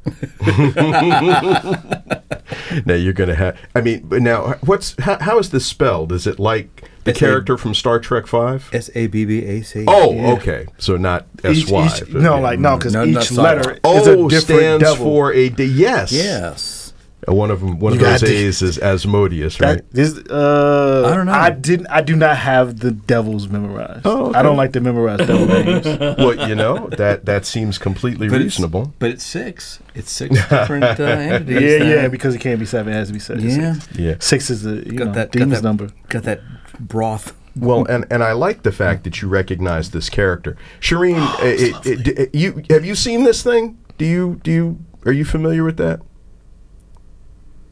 Now 2.87 2.95
you're 2.95 3.13
gonna 3.13 3.35
have. 3.35 3.59
I 3.75 3.81
mean, 3.81 4.09
now 4.11 4.55
what's 4.65 4.95
how, 5.01 5.19
how 5.21 5.39
is 5.39 5.51
this 5.51 5.67
spelled? 5.67 6.13
Is 6.13 6.27
it 6.27 6.39
like 6.39 6.89
the 7.05 7.11
It's 7.11 7.19
a- 7.21 7.25
character 7.25 7.57
from 7.57 7.75
Star 7.75 7.99
Trek 8.01 8.27
Five? 8.27 8.69
S 8.73 8.91
A 8.95 9.07
B 9.07 9.25
B 9.25 9.45
A 9.45 9.63
C. 9.63 9.85
Oh, 9.87 10.13
Yeah. 10.13 10.33
okay. 10.33 10.67
So 10.79 10.97
not 10.97 11.27
S 11.43 11.67
Y. 11.71 11.87
Each- 11.87 12.09
Y. 12.13 12.21
no, 12.21 12.41
like 12.41 12.59
no, 12.59 12.77
because 12.77 12.95
No, 12.95 13.05
not 13.05 13.23
each 13.23 13.31
Cyber. 13.31 13.43
letter 13.43 13.73
is 13.73 13.79
Oh, 13.85 13.99
a 14.27 14.29
different 14.29 14.43
stands 14.61 14.85
devil. 14.85 15.05
for 15.07 15.33
a 15.33 15.49
D. 15.51 15.65
Yes. 15.65 16.13
yes. 16.13 16.81
Uh, 17.27 17.33
One 17.33 17.51
of 17.51 17.61
them. 17.61 17.79
One 17.79 17.95
You 17.95 18.01
of 18.01 18.05
those 18.07 18.21
gotta- 18.21 18.33
A's 18.35 18.61
is 18.61 18.79
Asmodeus, 18.79 19.59
right? 19.59 19.77
That, 19.79 19.91
this, 19.93 20.15
uh, 20.31 21.09
I 21.11 21.17
don't 21.17 21.25
know. 21.25 21.33
I 21.33 21.49
didn't. 21.49 21.87
I 21.87 22.03
do 22.03 22.17
not 22.17 22.37
have 22.37 22.81
the 22.81 22.91
devils 22.91 23.49
memorized. 23.49 24.03
Oh, 24.05 24.27
okay. 24.27 24.39
I 24.39 24.43
don't 24.43 24.59
like 24.59 24.73
to 24.75 24.81
memorize 24.81 25.21
devil 25.21 25.47
names. 25.47 25.87
well, 26.19 26.47
you 26.49 26.55
know 26.55 26.89
that 26.99 27.25
that 27.25 27.47
seems 27.47 27.79
completely 27.79 28.29
But 28.29 28.41
reasonable. 28.41 28.83
It's, 28.83 28.91
but 28.99 29.11
it's 29.11 29.25
six. 29.25 29.79
It's 29.95 30.11
six 30.13 30.35
different 30.49 30.85
uh, 30.85 31.03
entities. 31.03 31.63
yeah, 31.63 31.79
that- 31.79 31.87
yeah, 32.03 32.09
because 32.09 32.35
it 32.35 32.41
can't 32.43 32.61
be 32.61 32.67
seven. 32.67 32.93
It 32.93 32.97
has 32.97 33.09
to 33.09 33.15
be 33.15 33.21
six. 33.21 33.43
Yeah. 33.43 33.75
Yeah. 33.95 34.15
Six 34.19 34.51
is 34.51 34.63
the 34.63 34.85
you 34.85 34.93
Got 34.99 35.07
know 35.07 35.13
that, 35.15 35.33
got 35.33 35.39
demon's 35.39 35.63
that 35.63 35.67
number. 35.67 35.89
Got 36.11 36.25
that 36.25 36.43
broth. 36.81 37.35
Well, 37.57 37.85
and, 37.87 38.05
and 38.11 38.25
I 38.25 38.33
like 38.33 38.63
the 38.65 38.73
fact 38.73 39.05
that 39.05 39.23
you 39.23 39.29
recognize 39.29 39.91
this 39.91 40.11
character, 40.11 40.57
Sherin. 40.81 41.17
Oh, 41.19 41.39
uh, 41.41 41.83
it, 41.85 42.09
it, 42.09 42.35
you 42.35 42.65
have 42.71 42.85
you 42.85 42.95
seen 42.95 43.23
this 43.23 43.43
thing? 43.43 43.79
Do 43.97 44.05
you 44.05 44.41
do 44.43 44.51
you 44.51 44.79
are 45.07 45.13
you 45.13 45.25
familiar 45.25 45.63
with 45.63 45.77
that? 45.77 46.01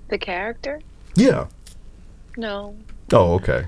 The 0.08 0.18
character? 0.18 0.80
Yeah. 1.16 1.48
No. 2.36 2.76
Oh, 3.12 3.34
okay. 3.34 3.66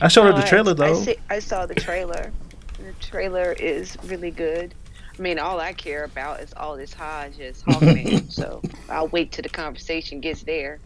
I 0.00 0.08
showed 0.08 0.24
her 0.24 0.32
the 0.32 0.46
trailer 0.46 0.70
I, 0.70 0.72
I, 0.72 0.74
though. 0.74 0.94
see, 0.94 1.16
I 1.28 1.38
saw 1.38 1.66
the 1.66 1.74
trailer. 1.74 2.32
The 2.78 2.92
trailer 3.00 3.52
is 3.52 3.96
really 4.04 4.30
good. 4.30 4.74
I 5.18 5.22
mean, 5.22 5.38
all 5.38 5.60
I 5.60 5.72
care 5.72 6.04
about 6.04 6.40
is 6.40 6.52
Aldis 6.54 6.92
Hodge 6.92 7.38
is 7.38 7.62
Hawkman. 7.62 8.30
so 8.32 8.62
I'll 8.88 9.08
wait 9.08 9.32
till 9.32 9.42
the 9.42 9.48
conversation 9.48 10.20
gets 10.20 10.42
there. 10.42 10.78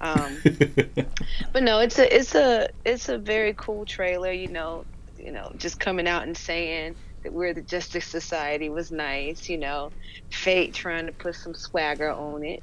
Um, 0.00 0.38
but 1.52 1.62
no, 1.62 1.80
it's 1.80 1.98
a 1.98 2.16
it's 2.16 2.34
a 2.34 2.68
it's 2.84 3.08
a 3.08 3.18
very 3.18 3.54
cool 3.56 3.84
trailer. 3.84 4.32
You 4.32 4.48
know, 4.48 4.84
you 5.18 5.32
know, 5.32 5.52
just 5.56 5.78
coming 5.78 6.08
out 6.08 6.24
and 6.24 6.36
saying 6.36 6.96
that 7.22 7.32
we're 7.32 7.54
the 7.54 7.62
Justice 7.62 8.06
Society 8.06 8.68
was 8.68 8.90
nice. 8.90 9.48
You 9.48 9.58
know, 9.58 9.90
Fate 10.30 10.74
trying 10.74 11.06
to 11.06 11.12
put 11.12 11.34
some 11.34 11.54
swagger 11.54 12.10
on 12.10 12.44
it. 12.44 12.62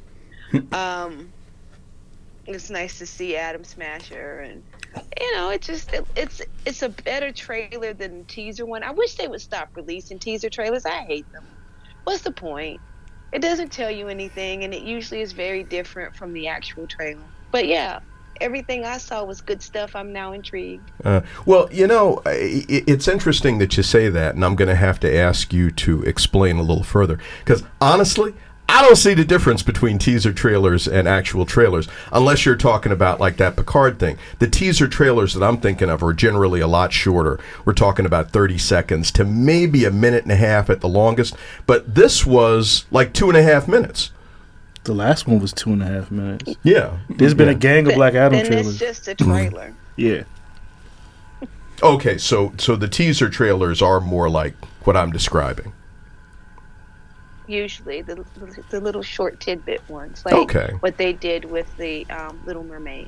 um, 0.73 1.31
it's 2.45 2.69
nice 2.69 2.97
to 2.99 3.05
see 3.05 3.35
Atom 3.35 3.63
Smasher 3.63 4.39
and 4.39 4.63
you 5.19 5.35
know 5.35 5.49
it 5.49 5.61
just 5.61 5.93
it, 5.93 6.05
it's 6.15 6.41
it's 6.65 6.81
a 6.81 6.89
better 6.89 7.31
trailer 7.31 7.93
than 7.93 8.19
the 8.19 8.23
teaser 8.23 8.65
one. 8.65 8.83
I 8.83 8.91
wish 8.91 9.15
they 9.15 9.27
would 9.27 9.41
stop 9.41 9.69
releasing 9.75 10.17
teaser 10.17 10.49
trailers. 10.49 10.85
I 10.85 11.03
hate 11.03 11.31
them. 11.33 11.43
What's 12.05 12.21
the 12.21 12.31
point? 12.31 12.79
It 13.31 13.41
doesn't 13.41 13.71
tell 13.71 13.91
you 13.91 14.07
anything 14.07 14.63
and 14.63 14.73
it 14.73 14.83
usually 14.83 15.21
is 15.21 15.33
very 15.33 15.63
different 15.63 16.15
from 16.15 16.33
the 16.33 16.47
actual 16.47 16.87
trailer. 16.87 17.21
But 17.51 17.67
yeah, 17.67 17.99
everything 18.41 18.85
I 18.85 18.97
saw 18.97 19.23
was 19.23 19.41
good 19.41 19.61
stuff. 19.61 19.95
I'm 19.95 20.13
now 20.13 20.31
intrigued. 20.31 20.91
Uh, 21.03 21.21
well, 21.45 21.67
you 21.71 21.87
know, 21.87 22.21
it's 22.25 23.07
interesting 23.07 23.57
that 23.59 23.77
you 23.77 23.83
say 23.83 24.09
that, 24.09 24.35
and 24.35 24.43
I'm 24.43 24.55
going 24.55 24.69
to 24.69 24.75
have 24.75 24.99
to 25.01 25.15
ask 25.15 25.53
you 25.53 25.71
to 25.71 26.03
explain 26.03 26.57
a 26.57 26.61
little 26.61 26.83
further. 26.83 27.19
Because 27.39 27.63
honestly, 27.81 28.33
I 28.69 28.81
don't 28.81 28.97
see 28.97 29.13
the 29.13 29.23
difference 29.23 29.63
between 29.63 29.97
teaser 29.97 30.33
trailers 30.33 30.87
and 30.87 31.07
actual 31.07 31.45
trailers, 31.45 31.87
unless 32.11 32.45
you're 32.45 32.57
talking 32.57 32.91
about 32.91 33.19
like 33.19 33.37
that 33.37 33.55
Picard 33.55 33.97
thing. 33.97 34.17
The 34.39 34.47
teaser 34.47 34.87
trailers 34.87 35.33
that 35.33 35.43
I'm 35.43 35.57
thinking 35.57 35.89
of 35.89 36.03
are 36.03 36.13
generally 36.13 36.59
a 36.59 36.67
lot 36.67 36.91
shorter. 36.91 37.39
We're 37.63 37.73
talking 37.73 38.05
about 38.05 38.31
30 38.31 38.57
seconds 38.57 39.11
to 39.13 39.23
maybe 39.23 39.85
a 39.85 39.91
minute 39.91 40.23
and 40.23 40.31
a 40.33 40.35
half 40.35 40.69
at 40.69 40.81
the 40.81 40.89
longest. 40.89 41.35
But 41.65 41.95
this 41.95 42.25
was 42.25 42.85
like 42.91 43.13
two 43.13 43.29
and 43.29 43.37
a 43.37 43.43
half 43.43 43.69
minutes. 43.69 44.11
The 44.83 44.93
last 44.93 45.27
one 45.27 45.39
was 45.39 45.53
two 45.53 45.71
and 45.71 45.81
a 45.81 45.87
half 45.87 46.11
minutes. 46.11 46.55
Yeah. 46.63 46.97
There's 47.09 47.33
been 47.33 47.49
a 47.49 47.55
gang 47.55 47.87
of 47.87 47.95
Black 47.95 48.15
Adam 48.15 48.39
then 48.39 48.45
trailers. 48.45 48.67
it's 48.67 48.79
just 48.79 49.07
a 49.07 49.15
trailer. 49.15 49.73
yeah. 49.95 50.23
Okay, 51.83 52.17
so 52.17 52.53
so 52.57 52.75
the 52.75 52.87
teaser 52.87 53.29
trailers 53.29 53.81
are 53.81 53.99
more 53.99 54.29
like 54.29 54.55
what 54.83 54.97
I'm 54.97 55.11
describing. 55.11 55.73
Usually 57.47 58.01
the 58.01 58.23
the 58.69 58.79
little 58.81 59.01
short 59.01 59.39
tidbit 59.39 59.81
ones, 59.89 60.23
like 60.25 60.35
Okay. 60.35 60.73
what 60.81 60.97
they 60.97 61.13
did 61.13 61.45
with 61.45 61.75
the 61.77 62.05
um, 62.09 62.39
Little 62.45 62.63
Mermaid. 62.63 63.07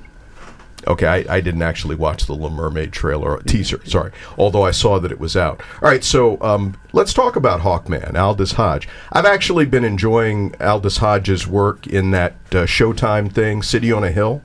Okay, 0.87 1.07
I, 1.27 1.35
I 1.35 1.41
didn't 1.41 1.61
actually 1.61 1.95
watch 1.95 2.25
the 2.25 2.31
Little 2.31 2.49
Mermaid 2.51 2.93
trailer 2.93 3.31
or 3.35 3.41
teaser. 3.41 3.81
Sorry, 3.85 4.13
although 4.37 4.63
I 4.63 4.71
saw 4.71 4.97
that 4.99 5.11
it 5.11 5.19
was 5.19 5.35
out. 5.35 5.61
All 5.81 5.89
right, 5.89 6.03
so 6.05 6.41
um, 6.41 6.77
let's 6.93 7.13
talk 7.13 7.35
about 7.35 7.59
Hawkman, 7.61 8.15
Aldis 8.17 8.53
Hodge. 8.53 8.87
I've 9.11 9.25
actually 9.25 9.65
been 9.65 9.83
enjoying 9.83 10.55
Aldis 10.61 10.97
Hodge's 10.97 11.45
work 11.45 11.85
in 11.85 12.11
that 12.11 12.31
uh, 12.51 12.63
Showtime 12.65 13.29
thing, 13.29 13.61
City 13.61 13.91
on 13.91 14.05
a 14.05 14.11
Hill. 14.11 14.41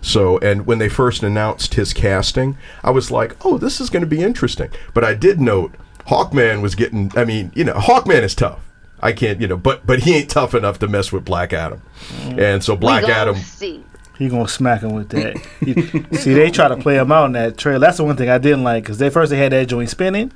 So, 0.00 0.38
and 0.38 0.64
when 0.66 0.78
they 0.78 0.88
first 0.88 1.22
announced 1.22 1.74
his 1.74 1.92
casting, 1.92 2.56
I 2.82 2.90
was 2.90 3.10
like, 3.10 3.36
"Oh, 3.44 3.58
this 3.58 3.78
is 3.78 3.90
going 3.90 4.00
to 4.02 4.06
be 4.06 4.22
interesting." 4.22 4.70
But 4.94 5.04
I 5.04 5.12
did 5.12 5.38
note 5.38 5.74
Hawkman 6.08 6.62
was 6.62 6.74
getting. 6.74 7.12
I 7.14 7.26
mean, 7.26 7.52
you 7.54 7.64
know, 7.64 7.74
Hawkman 7.74 8.22
is 8.22 8.34
tough. 8.34 8.60
I 9.04 9.12
can't, 9.12 9.38
you 9.40 9.46
know, 9.46 9.58
but 9.58 9.86
but 9.86 10.00
he 10.00 10.16
ain't 10.16 10.30
tough 10.30 10.54
enough 10.54 10.78
to 10.80 10.88
mess 10.88 11.12
with 11.12 11.24
Black 11.26 11.52
Adam. 11.52 11.82
And 12.22 12.64
so 12.64 12.74
Black 12.74 13.04
Adam. 13.04 13.36
See. 13.36 13.84
He 14.16 14.28
gonna 14.28 14.46
smack 14.48 14.82
him 14.82 14.94
with 14.94 15.08
that. 15.10 15.36
He- 15.60 16.16
see, 16.16 16.34
they 16.34 16.50
try 16.50 16.68
to 16.68 16.76
play 16.76 16.96
him 16.96 17.10
out 17.10 17.26
in 17.26 17.32
that 17.32 17.58
trailer. 17.58 17.80
That's 17.80 17.96
the 17.96 18.04
one 18.04 18.16
thing 18.16 18.30
I 18.30 18.38
didn't 18.38 18.62
like 18.62 18.84
because 18.84 18.98
they 18.98 19.10
first 19.10 19.30
they 19.30 19.36
had 19.36 19.52
that 19.52 19.66
joint 19.66 19.90
spinning, 19.90 20.32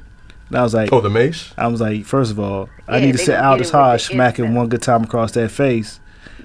and 0.48 0.58
I 0.58 0.62
was 0.62 0.74
like, 0.74 0.92
Oh, 0.92 1.00
the 1.00 1.08
mace. 1.08 1.52
I 1.56 1.68
was 1.68 1.80
like, 1.80 2.04
first 2.04 2.32
of 2.32 2.40
all, 2.40 2.68
I 2.88 3.00
need 3.00 3.12
to 3.12 3.18
they 3.18 3.24
see 3.24 3.32
gonna 3.32 3.48
Aldis 3.48 3.68
hit 3.68 3.74
him 3.74 3.80
with 3.80 3.86
Hodge 3.86 4.08
the 4.08 4.14
smacking 4.14 4.54
one 4.54 4.68
good 4.68 4.82
time 4.82 5.04
across 5.04 5.32
that 5.32 5.50
face. 5.50 6.00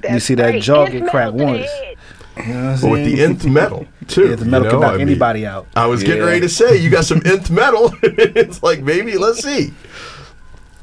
you 0.08 0.20
see 0.20 0.36
that 0.36 0.46
right. 0.46 0.62
jaw 0.62 0.86
get 0.86 1.10
cracked 1.10 1.34
once. 1.34 1.66
head. 1.70 1.96
You 2.38 2.54
know 2.54 2.72
what 2.72 2.82
But 2.82 2.90
with 2.92 3.06
the 3.06 3.24
nth 3.24 3.46
metal 3.46 3.88
too. 4.08 4.30
Yeah, 4.30 4.36
the 4.36 4.46
metal 4.46 4.66
you 4.66 4.72
can 4.72 4.80
knock 4.82 4.94
I 4.94 4.98
mean, 4.98 5.08
anybody 5.08 5.46
out. 5.46 5.68
I 5.76 5.88
was 5.88 6.04
getting 6.04 6.24
ready 6.24 6.42
to 6.42 6.50
say 6.50 6.78
you 6.78 6.90
got 6.90 7.06
some 7.06 7.22
nth 7.26 7.50
metal. 7.50 7.94
it's 8.04 8.62
like 8.64 8.82
maybe 8.82 9.18
let's 9.18 9.44
see. 9.44 9.74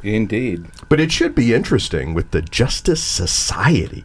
Indeed. 0.02 0.66
But 0.88 1.00
it 1.00 1.12
should 1.12 1.34
be 1.34 1.54
interesting 1.54 2.14
with 2.14 2.30
the 2.30 2.42
Justice 2.42 3.02
Society 3.02 4.04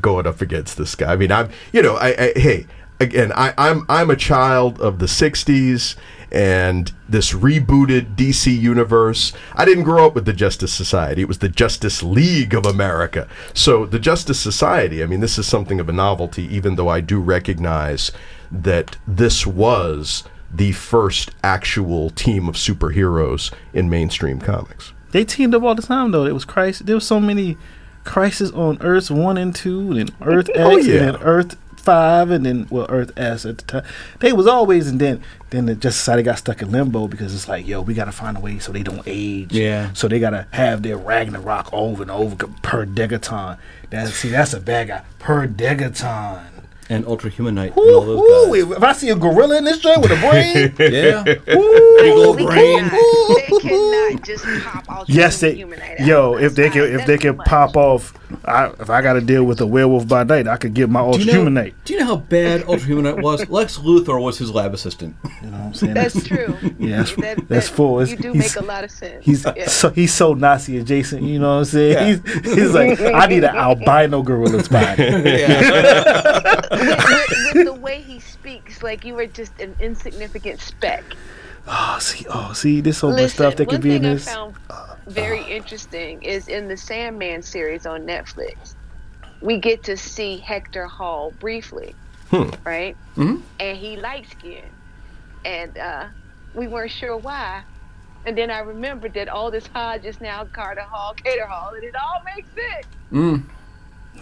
going 0.00 0.26
up 0.26 0.40
against 0.40 0.76
this 0.76 0.94
guy. 0.94 1.12
I 1.12 1.16
mean, 1.16 1.32
I'm 1.32 1.50
you 1.72 1.82
know, 1.82 1.96
I, 1.96 2.08
I 2.08 2.32
hey 2.36 2.66
again, 3.00 3.32
I, 3.34 3.54
I'm 3.58 3.84
I'm 3.88 4.10
a 4.10 4.16
child 4.16 4.80
of 4.80 4.98
the 4.98 5.06
'60s 5.06 5.96
and 6.32 6.92
this 7.08 7.32
rebooted 7.32 8.16
DC 8.16 8.58
universe. 8.58 9.32
I 9.54 9.64
didn't 9.64 9.84
grow 9.84 10.06
up 10.06 10.14
with 10.14 10.24
the 10.24 10.32
Justice 10.32 10.72
Society. 10.72 11.22
It 11.22 11.28
was 11.28 11.38
the 11.38 11.48
Justice 11.48 12.02
League 12.02 12.54
of 12.54 12.66
America. 12.66 13.28
So 13.54 13.86
the 13.86 13.98
Justice 13.98 14.40
Society. 14.40 15.02
I 15.02 15.06
mean, 15.06 15.20
this 15.20 15.38
is 15.38 15.46
something 15.46 15.80
of 15.80 15.88
a 15.88 15.92
novelty, 15.92 16.44
even 16.54 16.76
though 16.76 16.88
I 16.88 17.00
do 17.00 17.20
recognize 17.20 18.12
that 18.50 18.96
this 19.06 19.46
was 19.46 20.24
the 20.52 20.72
first 20.72 21.30
actual 21.42 22.10
team 22.10 22.48
of 22.48 22.54
superheroes 22.54 23.52
in 23.72 23.90
mainstream 23.90 24.40
comics. 24.40 24.92
They 25.16 25.24
teamed 25.24 25.54
up 25.54 25.62
all 25.62 25.74
the 25.74 25.80
time 25.80 26.10
though. 26.10 26.26
It 26.26 26.34
was 26.34 26.44
Crisis. 26.44 26.84
There 26.84 26.94
was 26.94 27.06
so 27.06 27.18
many 27.18 27.56
Crisis 28.04 28.50
on 28.50 28.76
Earths 28.82 29.10
one 29.10 29.38
and 29.38 29.54
two, 29.54 29.92
and 29.92 30.12
Earth 30.20 30.50
oh, 30.54 30.76
X, 30.76 30.86
Oh, 30.86 30.90
yeah. 30.90 30.98
and 31.00 31.14
then 31.14 31.22
Earth 31.22 31.56
five, 31.78 32.30
and 32.30 32.44
then 32.44 32.66
well 32.68 32.84
Earth 32.90 33.12
S 33.16 33.46
at 33.46 33.56
the 33.56 33.64
time. 33.64 33.84
They 34.20 34.34
was 34.34 34.46
always, 34.46 34.88
and 34.88 35.00
then 35.00 35.22
then 35.48 35.64
the 35.64 35.74
Justice 35.74 35.96
Society 35.96 36.22
got 36.22 36.36
stuck 36.36 36.60
in 36.60 36.70
limbo 36.70 37.08
because 37.08 37.34
it's 37.34 37.48
like, 37.48 37.66
yo, 37.66 37.80
we 37.80 37.94
gotta 37.94 38.12
find 38.12 38.36
a 38.36 38.40
way 38.40 38.58
so 38.58 38.72
they 38.72 38.82
don't 38.82 39.04
age. 39.06 39.54
Yeah. 39.54 39.90
So 39.94 40.06
they 40.06 40.20
gotta 40.20 40.48
have 40.50 40.82
their 40.82 40.98
Ragnarok 40.98 41.72
over 41.72 42.02
and 42.02 42.10
over 42.10 42.36
per 42.60 42.84
Degaton. 42.84 43.56
That's 43.88 44.12
see, 44.12 44.28
that's 44.28 44.52
a 44.52 44.60
bad 44.60 44.88
guy. 44.88 45.02
Per 45.18 45.48
Degaton. 45.48 46.42
And 46.88 47.04
Ultra 47.06 47.30
Humanite 47.30 47.70
and 47.70 47.78
all 47.78 48.02
Ooh, 48.02 48.06
those 48.06 48.20
ooh, 48.60 48.64
guys. 48.68 48.76
if 48.78 48.82
I 48.84 48.92
see 48.92 49.08
a 49.10 49.16
gorilla 49.16 49.58
in 49.58 49.64
this 49.64 49.78
joint 49.78 50.00
with 50.02 50.12
a 50.12 50.16
brain, 50.16 50.74
Yeah. 50.92 51.24
ooh, 51.54 51.96
Big 51.98 52.12
old 52.12 52.36
brain. 52.38 52.78
cannot, 52.88 53.36
they 53.50 53.58
cannot 53.68 54.22
just 54.24 54.44
pop 54.64 54.84
out. 54.90 55.08
Yes, 55.08 55.40
they. 55.40 55.56
Humanite 55.56 56.06
Yo, 56.06 56.34
out. 56.36 56.42
if 56.42 56.54
they 56.54 56.70
can, 56.70 56.82
if 56.82 57.06
they 57.06 57.18
can 57.18 57.36
pop 57.38 57.76
off, 57.76 58.12
I, 58.44 58.66
if 58.80 58.88
I 58.90 59.02
got 59.02 59.14
to 59.14 59.20
deal 59.20 59.44
with 59.44 59.60
a 59.60 59.66
werewolf 59.66 60.06
by 60.06 60.22
night, 60.24 60.46
I 60.48 60.56
could 60.56 60.74
get 60.74 60.88
my 60.90 61.00
ultra 61.00 61.22
you, 61.24 61.32
know, 61.32 61.44
humanite. 61.44 61.74
do 61.84 61.92
you 61.94 61.98
know 62.00 62.06
how 62.06 62.16
bad 62.16 62.64
Ultra 62.68 62.88
Humanite 62.88 63.22
was? 63.22 63.48
Lex 63.48 63.78
Luthor 63.78 64.20
was 64.20 64.36
his 64.38 64.50
lab 64.52 64.74
assistant. 64.74 65.16
You 65.42 65.50
know 65.50 65.58
what 65.58 65.64
I'm 65.66 65.74
saying? 65.74 65.94
That's 65.94 66.24
true. 66.26 66.56
Yeah, 66.78 67.02
that's- 67.02 67.14
That- 67.16 67.48
that's 67.48 67.68
that- 67.68 67.74
full. 67.76 68.00
It's- 68.00 68.16
You 68.16 68.22
do 68.32 68.34
make 68.38 68.56
a 68.56 68.62
lot 68.64 68.84
of 68.84 68.90
sense. 68.90 69.24
He's 69.24 69.44
Yeah. 69.44 69.66
so 69.68 69.90
he's 69.90 70.12
so 70.12 70.34
Nazi 70.34 70.78
adjacent. 70.78 71.22
You 71.22 71.38
know 71.38 71.54
what 71.54 71.58
I'm 71.60 71.64
saying? 71.66 72.22
He's, 72.24 72.54
he's 72.54 72.74
like, 72.74 73.00
I 73.00 73.26
need 73.26 73.44
an 73.44 73.54
albino 73.56 74.22
gorilla's 74.22 74.68
body. 74.68 75.02
with, 76.78 77.54
with, 77.54 77.66
the 77.66 77.74
way 77.74 78.00
he 78.02 78.20
speaks, 78.20 78.82
like 78.82 79.04
you 79.04 79.14
were 79.14 79.26
just 79.26 79.58
an 79.60 79.74
insignificant 79.80 80.60
speck. 80.60 81.04
oh, 81.66 81.98
see, 82.00 82.26
oh, 82.30 82.52
see, 82.52 82.80
this 82.80 83.00
whole 83.00 83.10
Listen, 83.10 83.28
stuff 83.30 83.56
that 83.56 83.68
could 83.68 83.80
be 83.82 83.96
in 83.96 84.02
thing 84.02 84.10
I 84.10 84.14
this. 84.14 84.24
found 84.28 84.54
very 85.06 85.42
interesting 85.44 86.22
is 86.22 86.48
in 86.48 86.68
the 86.68 86.76
Sandman 86.76 87.42
series 87.42 87.86
on 87.86 88.02
Netflix, 88.06 88.74
we 89.40 89.58
get 89.58 89.82
to 89.84 89.96
see 89.96 90.38
Hector 90.38 90.86
Hall 90.86 91.32
briefly, 91.38 91.94
Hmm. 92.30 92.50
right? 92.64 92.96
Mm-hmm. 93.16 93.40
And 93.60 93.76
he 93.78 93.96
light 93.96 94.26
skinned, 94.30 94.66
and 95.44 95.76
uh, 95.78 96.06
we 96.54 96.66
weren't 96.66 96.90
sure 96.90 97.16
why. 97.16 97.62
And 98.24 98.36
then 98.36 98.50
I 98.50 98.58
remembered 98.58 99.14
that 99.14 99.28
Aldis 99.28 99.68
Hodge 99.68 100.04
is 100.04 100.20
now 100.20 100.44
Carter 100.46 100.80
Hall, 100.82 101.14
Cater 101.14 101.46
Hall, 101.46 101.74
and 101.74 101.84
it 101.84 101.94
all 101.94 102.20
makes 102.24 102.48
sense. 102.54 102.86
Hey, 103.12 103.42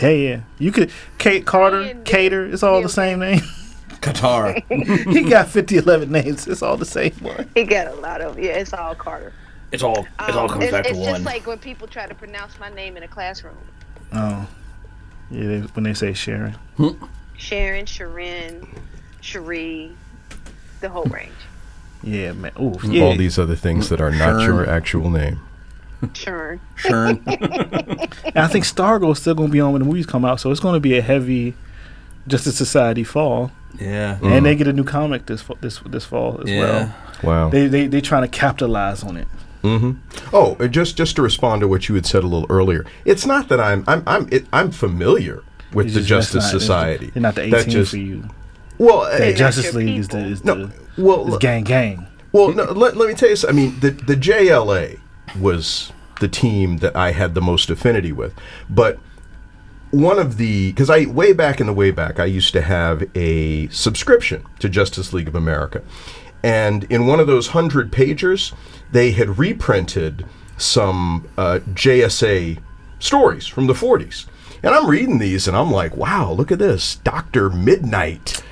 yeah, 0.00 0.08
yeah. 0.08 0.40
you 0.58 0.72
could 0.72 0.90
Kate 1.18 1.44
Carter, 1.46 1.80
And- 1.80 2.04
Cater. 2.04 2.46
It's 2.46 2.62
all 2.62 2.82
the 2.82 2.88
same 2.88 3.20
name. 3.20 3.40
Qatar. 4.00 4.62
he 5.14 5.22
got 5.28 5.48
50, 5.48 5.78
11 5.78 6.10
names. 6.12 6.46
It's 6.46 6.62
all 6.62 6.76
the 6.76 6.84
same 6.84 7.12
one. 7.20 7.48
He 7.54 7.64
got 7.64 7.86
a 7.86 7.94
lot 7.94 8.20
of 8.20 8.38
yeah. 8.38 8.52
It's 8.52 8.72
all 8.74 8.94
Carter. 8.94 9.32
It's 9.72 9.82
all 9.82 10.00
it 10.00 10.34
all 10.34 10.40
Um, 10.44 10.48
comes 10.50 10.64
it's, 10.64 10.72
back 10.72 10.84
to 10.84 10.90
it's 10.90 10.98
one. 10.98 11.08
It's 11.08 11.18
just 11.18 11.24
like 11.24 11.46
when 11.46 11.58
people 11.58 11.88
try 11.88 12.06
to 12.06 12.14
pronounce 12.14 12.58
my 12.60 12.68
name 12.70 12.96
in 12.96 13.02
a 13.02 13.08
classroom. 13.08 13.56
Oh, 14.12 14.46
yeah. 15.30 15.46
They, 15.46 15.58
when 15.60 15.84
they 15.84 15.94
say 15.94 16.12
Sharon, 16.12 16.56
Sharon, 17.38 17.86
Sharon, 17.86 18.68
Cherie, 19.20 19.96
the 20.80 20.88
whole 20.88 21.04
range. 21.06 21.32
yeah, 22.02 22.32
man. 22.32 22.52
Ooh, 22.60 22.78
yeah. 22.84 23.04
All 23.04 23.16
these 23.16 23.38
other 23.38 23.56
things 23.56 23.88
that 23.88 24.00
are 24.00 24.10
not 24.12 24.34
Sherm. 24.34 24.46
your 24.46 24.68
actual 24.68 25.10
name. 25.10 25.40
Sharon. 26.12 26.60
Shern. 26.76 27.20
And 28.34 28.38
I 28.44 28.48
think 28.48 28.64
Stargirl's 28.64 29.20
still 29.20 29.34
going 29.34 29.48
to 29.48 29.52
be 29.52 29.60
on 29.60 29.72
when 29.72 29.80
the 29.80 29.86
movies 29.86 30.06
come 30.06 30.24
out, 30.24 30.40
so 30.40 30.50
it's 30.50 30.60
going 30.60 30.74
to 30.74 30.80
be 30.80 30.96
a 30.98 31.02
heavy 31.02 31.54
Justice 32.26 32.56
Society 32.56 33.04
fall, 33.04 33.52
Yeah. 33.78 34.18
and 34.22 34.44
they 34.46 34.56
get 34.56 34.66
a 34.66 34.72
new 34.72 34.84
comic 34.84 35.26
this 35.26 35.44
this 35.60 35.78
this 35.86 36.04
fall 36.04 36.40
as 36.42 36.50
Yeah. 36.50 36.60
well. 36.60 36.94
Wow. 37.22 37.48
They 37.50 37.66
they 37.68 37.86
they 37.86 38.00
trying 38.00 38.22
to 38.22 38.28
capitalize 38.28 39.02
on 39.04 39.16
it. 39.16 39.28
Mm-hmm. 39.62 39.92
Oh, 40.34 40.56
uh, 40.60 40.66
just 40.68 40.96
just 40.96 41.16
to 41.16 41.22
respond 41.22 41.60
to 41.60 41.68
what 41.68 41.88
you 41.88 41.94
had 41.94 42.06
said 42.06 42.22
a 42.24 42.26
little 42.26 42.46
earlier, 42.50 42.84
it's 43.04 43.24
not 43.26 43.48
that 43.48 43.60
I'm 43.60 43.84
I'm 43.86 44.02
I'm 44.06 44.28
it, 44.32 44.46
I'm 44.52 44.70
familiar 44.70 45.42
with 45.72 45.86
It's 45.86 45.94
the 45.94 46.00
just- 46.00 46.32
Justice 46.32 46.52
not- 46.52 46.60
Society. 46.60 47.10
They're 47.10 47.22
not 47.22 47.34
the 47.34 47.50
That 47.50 47.60
18 47.60 47.70
just- 47.72 47.90
for 47.92 47.96
you. 47.98 48.24
Well, 48.78 49.02
The 49.18 49.32
uh, 49.32 49.36
Justice 49.36 49.72
League 49.74 49.98
is 49.98 50.08
the 50.08 50.16
people. 50.16 50.32
is 50.32 50.44
no, 50.44 50.54
the 50.66 50.72
well, 51.02 51.28
is 51.32 51.38
gang 51.38 51.62
gang. 51.64 52.06
Well, 52.32 52.52
no, 52.52 52.64
let, 52.64 52.96
let 52.96 53.08
me 53.08 53.14
tell 53.14 53.28
you 53.28 53.36
something. 53.36 53.56
I 53.56 53.62
mean, 53.68 53.78
the, 53.80 53.90
the 53.90 54.16
JLA 54.16 54.98
was 55.38 55.92
the 56.20 56.28
team 56.28 56.78
that 56.78 56.94
I 56.96 57.12
had 57.12 57.34
the 57.34 57.40
most 57.40 57.70
affinity 57.70 58.12
with. 58.12 58.34
But 58.68 58.98
one 59.90 60.18
of 60.18 60.36
the, 60.36 60.72
because 60.72 60.90
I, 60.90 61.06
way 61.06 61.32
back 61.32 61.60
in 61.60 61.66
the 61.66 61.72
way 61.72 61.90
back, 61.90 62.18
I 62.18 62.24
used 62.24 62.52
to 62.54 62.62
have 62.62 63.08
a 63.14 63.68
subscription 63.68 64.44
to 64.58 64.68
Justice 64.68 65.12
League 65.12 65.28
of 65.28 65.34
America. 65.34 65.82
And 66.42 66.84
in 66.84 67.06
one 67.06 67.20
of 67.20 67.26
those 67.26 67.54
100 67.54 67.90
pagers, 67.90 68.52
they 68.92 69.12
had 69.12 69.38
reprinted 69.38 70.26
some 70.58 71.28
uh, 71.38 71.60
JSA 71.72 72.60
stories 72.98 73.46
from 73.46 73.66
the 73.66 73.72
40s. 73.72 74.26
And 74.62 74.74
I'm 74.74 74.88
reading 74.88 75.18
these 75.18 75.48
and 75.48 75.56
I'm 75.56 75.70
like, 75.70 75.96
wow, 75.96 76.32
look 76.32 76.52
at 76.52 76.58
this. 76.58 76.96
Dr. 76.96 77.50
Midnight. 77.50 78.42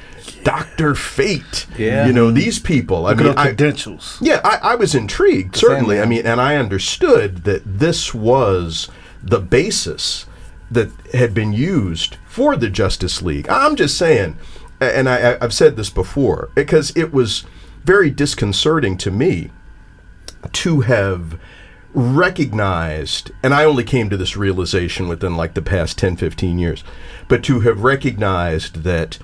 Dr. 0.44 0.94
Fate. 0.94 1.66
Yeah. 1.78 2.06
You 2.06 2.12
know, 2.12 2.30
these 2.30 2.58
people. 2.58 3.06
I 3.06 3.10
Look 3.12 3.18
mean, 3.26 3.34
I, 3.36 3.44
credentials. 3.46 4.18
yeah, 4.20 4.40
I, 4.44 4.72
I 4.72 4.74
was 4.74 4.94
intrigued, 4.94 5.56
certainly. 5.56 6.00
I 6.00 6.04
mean, 6.06 6.26
and 6.26 6.40
I 6.40 6.56
understood 6.56 7.44
that 7.44 7.62
this 7.64 8.12
was 8.14 8.88
the 9.22 9.38
basis 9.40 10.26
that 10.70 10.90
had 11.12 11.32
been 11.34 11.52
used 11.52 12.16
for 12.26 12.56
the 12.56 12.68
Justice 12.70 13.22
League. 13.22 13.48
I'm 13.48 13.76
just 13.76 13.96
saying, 13.96 14.36
and 14.80 15.08
I, 15.08 15.32
I- 15.34 15.38
I've 15.44 15.54
said 15.54 15.76
this 15.76 15.90
before, 15.90 16.50
because 16.54 16.96
it 16.96 17.12
was 17.12 17.44
very 17.84 18.10
disconcerting 18.10 18.96
to 18.98 19.10
me 19.10 19.50
to 20.52 20.80
have 20.80 21.38
recognized, 21.94 23.30
and 23.42 23.52
I 23.54 23.64
only 23.64 23.84
came 23.84 24.08
to 24.10 24.16
this 24.16 24.36
realization 24.36 25.08
within 25.08 25.36
like 25.36 25.54
the 25.54 25.62
past 25.62 25.98
10, 25.98 26.16
15 26.16 26.58
years, 26.58 26.82
but 27.28 27.42
to 27.44 27.60
have 27.60 27.82
recognized 27.82 28.82
that 28.84 29.18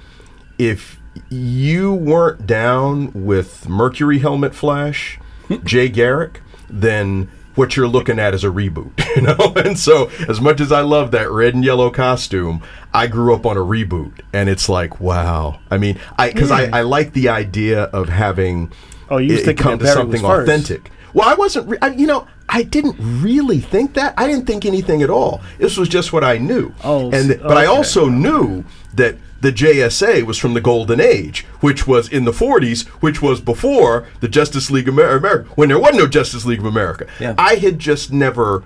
if 0.58 0.97
you 1.28 1.92
weren't 1.92 2.46
down 2.46 3.12
with 3.12 3.68
Mercury 3.68 4.18
Helmet 4.18 4.54
Flash, 4.54 5.18
Jay 5.64 5.88
Garrick, 5.88 6.40
then 6.68 7.30
what 7.54 7.76
you're 7.76 7.88
looking 7.88 8.18
at 8.20 8.34
is 8.34 8.44
a 8.44 8.48
reboot, 8.48 8.92
you 9.16 9.22
know? 9.22 9.52
And 9.64 9.78
so, 9.78 10.10
as 10.28 10.40
much 10.40 10.60
as 10.60 10.70
I 10.70 10.82
love 10.82 11.10
that 11.10 11.30
red 11.30 11.54
and 11.54 11.64
yellow 11.64 11.90
costume, 11.90 12.62
I 12.94 13.06
grew 13.06 13.34
up 13.34 13.46
on 13.46 13.56
a 13.56 13.60
reboot, 13.60 14.20
and 14.32 14.48
it's 14.48 14.68
like, 14.68 15.00
wow. 15.00 15.58
I 15.70 15.78
mean, 15.78 15.98
I 16.16 16.30
because 16.30 16.50
I, 16.50 16.66
I 16.66 16.82
like 16.82 17.12
the 17.12 17.28
idea 17.30 17.84
of 17.84 18.08
having 18.08 18.72
Oh, 19.10 19.16
you 19.16 19.32
was 19.34 19.48
it 19.48 19.56
come 19.58 19.78
to 19.78 19.86
something 19.86 20.24
authentic. 20.24 20.90
Well, 21.14 21.26
I 21.28 21.34
wasn't. 21.34 21.68
Re- 21.68 21.78
I, 21.80 21.88
you 21.88 22.06
know, 22.06 22.26
I 22.48 22.62
didn't 22.62 22.96
really 23.22 23.60
think 23.60 23.94
that. 23.94 24.14
I 24.18 24.26
didn't 24.26 24.46
think 24.46 24.66
anything 24.66 25.02
at 25.02 25.10
all. 25.10 25.40
This 25.58 25.76
was 25.78 25.88
just 25.88 26.12
what 26.12 26.22
I 26.22 26.36
knew. 26.38 26.72
Oh, 26.84 27.06
and 27.10 27.32
s- 27.32 27.38
but 27.42 27.56
I 27.56 27.64
also 27.66 28.08
knew 28.08 28.64
that 28.94 29.16
the 29.40 29.52
JSA 29.52 30.24
was 30.24 30.36
from 30.38 30.54
the 30.54 30.60
Golden 30.60 31.00
Age, 31.00 31.44
which 31.60 31.86
was 31.86 32.08
in 32.08 32.24
the 32.24 32.32
40s, 32.32 32.86
which 33.00 33.22
was 33.22 33.40
before 33.40 34.06
the 34.20 34.28
Justice 34.28 34.70
League 34.70 34.88
of 34.88 34.94
Amer- 34.98 35.16
America, 35.16 35.50
when 35.54 35.68
there 35.68 35.78
was 35.78 35.94
no 35.94 36.06
Justice 36.06 36.44
League 36.44 36.58
of 36.58 36.64
America. 36.66 37.06
Yeah. 37.20 37.34
I 37.38 37.54
had 37.56 37.78
just 37.78 38.12
never 38.12 38.64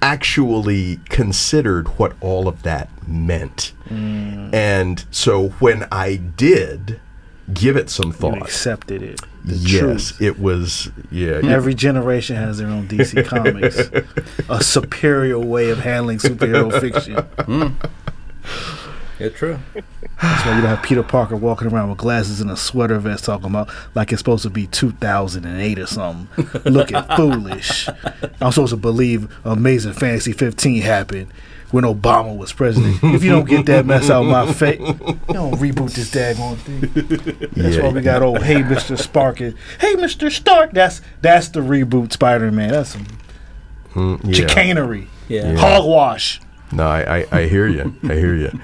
actually 0.00 1.00
considered 1.08 1.88
what 1.98 2.14
all 2.20 2.48
of 2.48 2.62
that 2.62 2.88
meant. 3.06 3.72
Mm. 3.88 4.54
And 4.54 5.04
so 5.10 5.48
when 5.60 5.86
I 5.90 6.16
did 6.16 7.00
give 7.52 7.76
it 7.76 7.90
some 7.90 8.08
You 8.08 8.12
thought, 8.12 8.42
accepted 8.42 9.02
it. 9.02 9.20
The 9.44 9.54
yes, 9.56 10.10
truth. 10.12 10.22
it 10.22 10.38
was. 10.38 10.90
Yeah, 11.10 11.40
Every 11.42 11.74
generation 11.74 12.36
has 12.36 12.58
their 12.58 12.68
own 12.68 12.86
DC 12.86 13.24
Comics, 13.26 13.90
a 14.48 14.62
superior 14.62 15.38
way 15.38 15.70
of 15.70 15.78
handling 15.80 16.18
superhero 16.18 16.78
fiction. 16.80 17.76
Yeah, 19.18 19.28
true. 19.30 19.58
That's 20.22 20.44
why 20.46 20.54
you 20.56 20.60
don't 20.62 20.70
have 20.76 20.82
Peter 20.82 21.02
Parker 21.02 21.36
walking 21.36 21.68
around 21.68 21.88
with 21.90 21.98
glasses 21.98 22.40
and 22.40 22.50
a 22.50 22.56
sweater 22.56 22.98
vest 22.98 23.24
talking 23.24 23.46
about 23.46 23.68
like 23.94 24.12
it's 24.12 24.20
supposed 24.20 24.42
to 24.44 24.50
be 24.50 24.66
2008 24.68 25.78
or 25.78 25.86
something, 25.86 26.48
looking 26.72 27.02
foolish. 27.16 27.88
I'm 28.40 28.52
supposed 28.52 28.70
to 28.72 28.76
believe 28.76 29.28
Amazing 29.44 29.94
Fantasy 29.94 30.32
15 30.32 30.82
happened 30.82 31.32
when 31.70 31.84
Obama 31.84 32.36
was 32.36 32.52
president. 32.52 32.98
If 33.02 33.22
you 33.22 33.30
don't 33.30 33.44
get 33.48 33.66
that 33.66 33.84
mess 33.86 34.08
out 34.08 34.22
of 34.24 34.28
my 34.30 34.50
face, 34.52 34.78
you 34.80 35.34
don't 35.34 35.54
reboot 35.54 35.92
this 35.94 36.10
daggone 36.10 36.56
thing. 36.58 37.50
That's 37.54 37.76
Yeah. 37.76 37.82
why 37.84 37.88
we 37.90 38.00
got 38.00 38.22
old 38.22 38.42
Hey 38.42 38.62
Mr. 38.62 38.98
Spark. 38.98 39.40
and, 39.40 39.54
Hey 39.80 39.94
Mr. 39.96 40.30
Stark. 40.30 40.72
That's 40.72 41.00
that's 41.20 41.48
the 41.48 41.60
reboot 41.60 42.12
Spider 42.12 42.50
Man. 42.50 42.70
That's 42.70 42.90
some 42.90 43.06
Mm, 43.94 44.20
yeah. 44.24 44.32
chicanery, 44.32 45.08
Yeah. 45.28 45.56
hogwash. 45.56 46.40
No, 46.70 46.86
I, 46.86 47.20
I, 47.20 47.26
I 47.32 47.46
hear 47.48 47.66
you. 47.66 47.94
I 48.04 48.14
hear 48.14 48.34
you. 48.36 48.60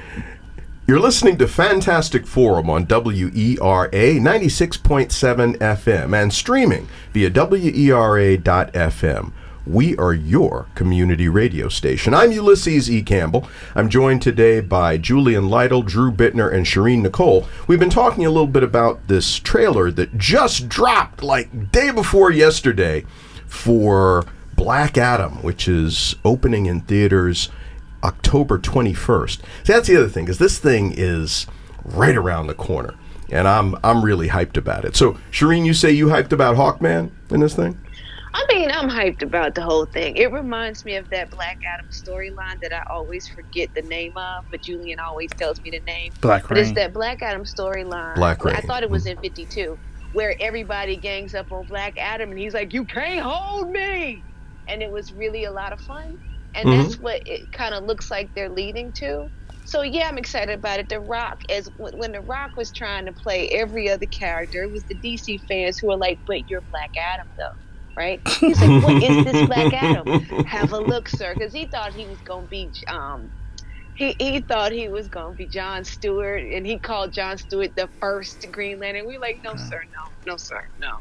You're 0.86 1.00
listening 1.00 1.38
to 1.38 1.48
Fantastic 1.48 2.26
Forum 2.26 2.68
on 2.68 2.84
WERA 2.84 3.88
96.7 4.20 5.56
FM 5.56 6.22
and 6.22 6.30
streaming 6.30 6.88
via 7.10 7.30
WERA.FM. 7.30 8.42
we 9.66 9.96
are 9.96 10.12
your 10.12 10.66
community 10.74 11.26
radio 11.26 11.68
station. 11.70 12.12
I'm 12.12 12.32
Ulysses 12.32 12.90
E. 12.90 13.02
Campbell. 13.02 13.48
I'm 13.74 13.88
joined 13.88 14.20
today 14.20 14.60
by 14.60 14.98
Julian 14.98 15.48
Lytle, 15.48 15.80
Drew 15.80 16.12
Bittner, 16.12 16.52
and 16.52 16.66
Sherin 16.66 17.00
Nicole. 17.00 17.48
We've 17.66 17.80
been 17.80 17.88
talking 17.88 18.26
a 18.26 18.30
little 18.30 18.46
bit 18.46 18.62
about 18.62 19.08
this 19.08 19.38
trailer 19.38 19.90
that 19.92 20.18
just 20.18 20.68
dropped 20.68 21.22
like 21.22 21.72
day 21.72 21.92
before 21.92 22.30
yesterday 22.30 23.06
for 23.46 24.26
Black 24.54 24.98
Adam, 24.98 25.42
which 25.42 25.66
is 25.66 26.14
opening 26.26 26.66
in 26.66 26.82
theaters 26.82 27.48
October 28.04 28.58
21st. 28.58 29.38
See, 29.38 29.72
that's 29.72 29.88
the 29.88 29.96
other 29.96 30.08
thing, 30.08 30.24
because 30.24 30.38
this 30.38 30.58
thing 30.58 30.92
is 30.96 31.46
right 31.84 32.16
around 32.16 32.46
the 32.46 32.54
corner. 32.54 32.94
And 33.30 33.48
I'm 33.48 33.74
I'm 33.82 34.04
really 34.04 34.28
hyped 34.28 34.56
about 34.56 34.84
it. 34.84 34.94
So, 34.94 35.18
Sherin, 35.32 35.64
you 35.64 35.74
say 35.74 35.90
you 35.90 36.08
hyped 36.08 36.32
about 36.32 36.56
Hawkman 36.56 37.10
in 37.30 37.40
this 37.40 37.54
thing? 37.54 37.78
I 38.34 38.44
mean, 38.48 38.70
I'm 38.72 38.90
hyped 38.90 39.22
about 39.22 39.54
the 39.54 39.62
whole 39.62 39.86
thing. 39.86 40.16
It 40.16 40.32
reminds 40.32 40.84
me 40.84 40.96
of 40.96 41.08
that 41.10 41.30
Black 41.30 41.60
Adam 41.64 41.86
storyline 41.90 42.60
that 42.60 42.72
I 42.72 42.82
always 42.90 43.28
forget 43.28 43.72
the 43.74 43.82
name 43.82 44.16
of, 44.16 44.44
but 44.50 44.60
Julian 44.60 44.98
always 44.98 45.30
tells 45.30 45.60
me 45.62 45.70
the 45.70 45.78
name. 45.80 46.12
Black 46.20 46.48
But 46.48 46.58
it's 46.58 46.72
that 46.72 46.92
Black 46.92 47.22
Adam 47.22 47.44
storyline. 47.44 48.16
Black 48.16 48.44
Rain. 48.44 48.56
I 48.56 48.60
thought 48.60 48.82
it 48.82 48.90
was 48.90 49.06
mm. 49.06 49.12
in 49.12 49.18
52, 49.18 49.78
where 50.14 50.34
everybody 50.40 50.96
gangs 50.96 51.36
up 51.36 51.52
on 51.52 51.64
Black 51.66 51.96
Adam 51.96 52.30
and 52.30 52.38
he's 52.38 52.54
like, 52.54 52.74
You 52.74 52.84
can't 52.84 53.20
hold 53.20 53.70
me! 53.70 54.22
And 54.66 54.82
it 54.82 54.90
was 54.90 55.12
really 55.12 55.44
a 55.44 55.52
lot 55.52 55.72
of 55.72 55.80
fun. 55.80 56.20
And 56.54 56.70
Mhm. 56.70 56.72
that's 56.72 56.98
what 56.98 57.22
it 57.26 57.52
kind 57.52 57.74
of 57.74 57.84
looks 57.84 58.10
like 58.10 58.32
they're 58.34 58.50
leading 58.50 58.92
to. 58.94 59.28
So 59.64 59.82
yeah, 59.82 60.08
I'm 60.08 60.18
excited 60.18 60.58
about 60.58 60.80
it. 60.80 60.88
The 60.90 61.00
Rock, 61.00 61.40
as 61.50 61.68
when 61.76 61.92
when 61.98 62.12
The 62.12 62.22
Rock 62.22 62.52
was 62.56 62.72
trying 62.72 63.06
to 63.06 63.14
play 63.14 63.48
every 63.50 63.90
other 63.90 64.06
character, 64.06 64.64
it 64.64 64.72
was 64.72 64.84
the 64.88 64.98
DC 65.00 65.40
fans 65.48 65.78
who 65.78 65.88
were 65.88 65.96
like, 65.98 66.20
"But 66.26 66.48
you're 66.50 66.64
Black 66.70 66.92
Adam, 67.14 67.28
though, 67.38 68.02
right?" 68.02 68.22
He's 68.46 68.60
like, 68.60 68.74
"What 68.78 68.96
is 69.00 69.22
this 69.22 69.40
Black 69.42 69.72
Adam?" 69.72 70.10
Have 70.44 70.72
a 70.72 70.80
look, 70.80 71.08
sir, 71.08 71.34
because 71.38 71.52
he 71.54 71.68
thought 71.68 71.94
he 71.94 72.06
was 72.08 72.22
gonna 72.22 72.48
be 72.48 72.72
um, 72.88 73.32
he 73.94 74.16
he 74.20 74.40
thought 74.42 74.72
he 74.72 74.88
was 74.88 75.08
gonna 75.08 75.34
be 75.34 75.48
John 75.48 75.84
Stewart, 75.84 76.42
and 76.42 76.66
he 76.66 76.80
called 76.80 77.12
John 77.12 77.38
Stewart 77.38 77.72
the 77.76 77.90
first 78.00 78.46
Green 78.52 78.80
Lantern. 78.80 79.06
We 79.06 79.16
are 79.16 79.20
like, 79.20 79.38
no, 79.44 79.56
sir, 79.56 79.78
no, 79.92 80.32
no, 80.32 80.36
sir, 80.38 80.60
no. 80.78 80.92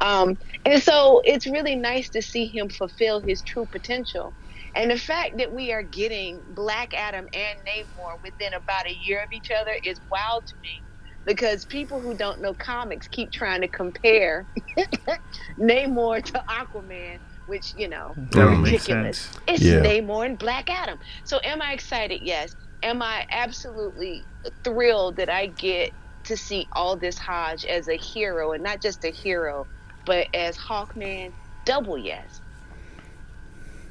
Um, 0.00 0.36
and 0.64 0.82
so 0.82 1.22
it's 1.24 1.46
really 1.46 1.76
nice 1.76 2.10
to 2.10 2.22
see 2.22 2.48
him 2.48 2.70
fulfill 2.70 3.22
his 3.26 3.42
true 3.42 3.66
potential. 3.72 4.34
And 4.74 4.90
the 4.90 4.98
fact 4.98 5.32
that 5.38 5.52
we 5.52 5.72
are 5.72 5.82
getting 5.84 6.42
Black 6.48 6.94
Adam 6.94 7.26
and 7.32 7.58
Namor 7.68 8.22
within 8.22 8.54
about 8.54 8.88
a 8.88 8.94
year 8.94 9.20
of 9.22 9.32
each 9.32 9.50
other 9.50 9.72
is 9.84 10.00
wild 10.10 10.46
to 10.46 10.56
me. 10.62 10.84
Because 11.26 11.66
people 11.66 12.00
who 12.02 12.14
don't 12.16 12.42
know 12.42 12.54
comics 12.54 13.08
keep 13.08 13.32
trying 13.32 13.62
to 13.62 13.68
compare 13.68 14.48
Namor 15.60 16.22
to 16.24 16.44
Aquaman, 16.50 17.18
which, 17.46 17.72
you 17.76 17.88
know, 17.88 18.14
That 18.32 18.46
ridiculous. 18.62 19.32
It's 19.48 19.62
Yeah. 19.62 19.80
Namor 19.80 20.26
and 20.26 20.38
Black 20.38 20.70
Adam. 20.70 20.98
So 21.24 21.40
am 21.44 21.62
I 21.62 21.72
excited? 21.72 22.20
Yes. 22.22 22.56
Am 22.82 23.02
I 23.02 23.24
absolutely 23.32 24.28
thrilled 24.64 25.16
that 25.16 25.30
I 25.30 25.46
get 25.48 25.92
to 26.24 26.36
see 26.36 26.68
Aldis 26.76 27.18
Hodge 27.18 27.64
as 27.66 27.88
a 27.88 27.96
hero 27.96 28.52
and 28.52 28.62
not 28.64 28.82
just 28.82 29.04
a 29.04 29.10
hero, 29.12 29.68
but 30.06 30.28
as 30.34 30.58
Hawkman? 30.58 31.34
Double 31.66 31.98
yes. 31.98 32.42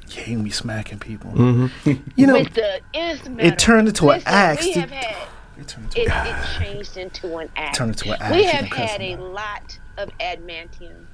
Yeah, 0.08 0.22
he 0.22 0.36
be 0.36 0.50
smacking 0.50 0.98
people. 0.98 1.30
Mm-hmm. 1.32 1.92
You 2.16 2.26
know, 2.26 2.34
With 2.34 2.54
the 2.54 2.80
nth 2.94 3.28
metal. 3.28 3.56
turned 3.56 3.88
into 3.88 4.10
an 4.10 4.22
axe. 4.26 4.64
We 4.64 4.72
had 4.72 4.90
It 5.58 5.68
turned 5.68 5.86
into 5.86 6.00
it, 6.02 6.08
it 6.08 6.58
changed 6.58 6.96
into 6.96 7.36
an 7.38 7.48
act. 7.56 7.76
Turned 7.76 7.90
into 7.92 8.12
an 8.12 8.20
axe. 8.20 8.34
We 8.34 8.44
have 8.44 8.66
had 8.66 9.00
a 9.00 9.16
lot 9.16 9.78
of 9.96 10.10
adamantium. 10.18 11.06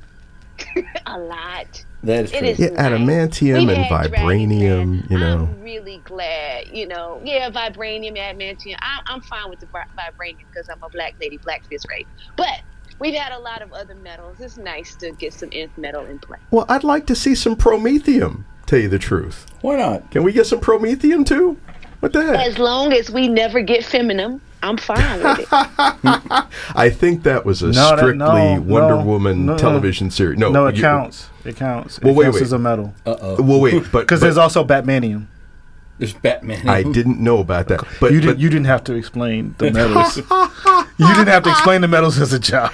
a 1.06 1.18
lot. 1.18 1.84
That 2.02 2.24
is 2.26 2.32
It 2.32 2.56
true. 2.56 2.64
yeah, 2.66 2.70
nice. 2.88 3.00
adamantium 3.00 3.66
We've 3.66 3.76
and 3.76 3.84
vibranium, 3.86 5.06
Dragon's 5.06 5.10
you 5.10 5.18
know. 5.18 5.36
I'm 5.52 5.62
really 5.62 5.98
glad, 6.04 6.68
you 6.68 6.86
know. 6.86 7.20
Yeah, 7.24 7.50
vibranium, 7.50 8.16
adamantium. 8.18 8.76
I'm, 8.80 9.02
I'm 9.06 9.20
fine 9.22 9.48
with 9.50 9.60
the 9.60 9.66
vibranium 9.66 10.38
because 10.50 10.68
I'm 10.68 10.82
a 10.82 10.88
black 10.88 11.14
lady, 11.20 11.36
black 11.38 11.64
fist 11.66 11.86
race. 11.90 12.06
But 12.36 12.60
we've 12.98 13.14
had 13.14 13.32
a 13.32 13.38
lot 13.38 13.62
of 13.62 13.72
other 13.72 13.94
metals. 13.94 14.40
It's 14.40 14.56
nice 14.56 14.94
to 14.96 15.12
get 15.12 15.32
some 15.32 15.50
nth 15.52 15.76
metal 15.78 16.04
in 16.06 16.18
play. 16.18 16.38
Well, 16.50 16.66
I'd 16.68 16.84
like 16.84 17.06
to 17.06 17.14
see 17.14 17.34
some 17.34 17.56
promethium, 17.56 18.44
tell 18.70 18.78
you 18.78 18.88
the 18.88 18.98
truth. 18.98 19.46
Why 19.60 19.76
not? 19.76 20.10
Can 20.10 20.22
we 20.22 20.32
get 20.32 20.46
some 20.46 20.60
promethium 20.60 21.26
too? 21.26 21.58
What 22.00 22.12
the 22.12 22.22
heck? 22.24 22.46
As 22.46 22.58
long 22.58 22.92
as 22.92 23.10
we 23.10 23.28
never 23.28 23.60
get 23.60 23.84
Feminum, 23.84 24.40
I'm 24.62 24.76
fine 24.78 25.22
with 25.22 25.40
it. 25.40 25.46
I 25.52 26.88
think 26.94 27.24
that 27.24 27.44
was 27.44 27.62
a 27.62 27.66
No, 27.66 27.72
that- 27.72 27.98
strictly 27.98 28.16
no, 28.18 28.60
Wonder 28.60 28.96
no, 28.96 29.04
Woman 29.04 29.44
no, 29.46 29.52
no. 29.52 29.58
television 29.58 30.10
series. 30.10 30.38
No, 30.38 30.50
No, 30.50 30.66
it 30.66 30.76
you- 30.76 30.82
counts. 30.82 31.28
It 31.44 31.56
counts. 31.56 31.98
It 31.98 32.04
Well, 32.04 32.14
wait, 32.14 32.24
counts 32.24 32.36
wait. 32.36 32.42
as 32.44 32.52
a 32.52 32.58
metal. 32.58 32.94
Uh 33.04 33.16
oh. 33.20 33.42
Well, 33.42 33.60
wait, 33.60 33.82
but, 33.92 34.00
Because 34.02 34.20
but 34.20 34.26
there's 34.26 34.38
also 34.38 34.64
Batmanium. 34.64 35.26
There's 35.98 36.14
Batman. 36.14 36.66
I 36.66 36.82
didn't 36.82 37.20
know 37.20 37.38
about 37.40 37.68
that. 37.68 37.84
But 38.00 38.12
you 38.12 38.22
didn't. 38.22 38.38
You 38.38 38.48
didn't 38.48 38.64
have 38.66 38.82
to 38.84 38.94
explain 38.94 39.54
the 39.58 39.70
metals. 39.70 40.16
you 40.16 41.06
didn't 41.14 41.28
have 41.28 41.42
to 41.42 41.50
explain 41.50 41.82
the 41.82 41.88
metals 41.88 42.18
as 42.18 42.32
a 42.32 42.38
job. 42.38 42.72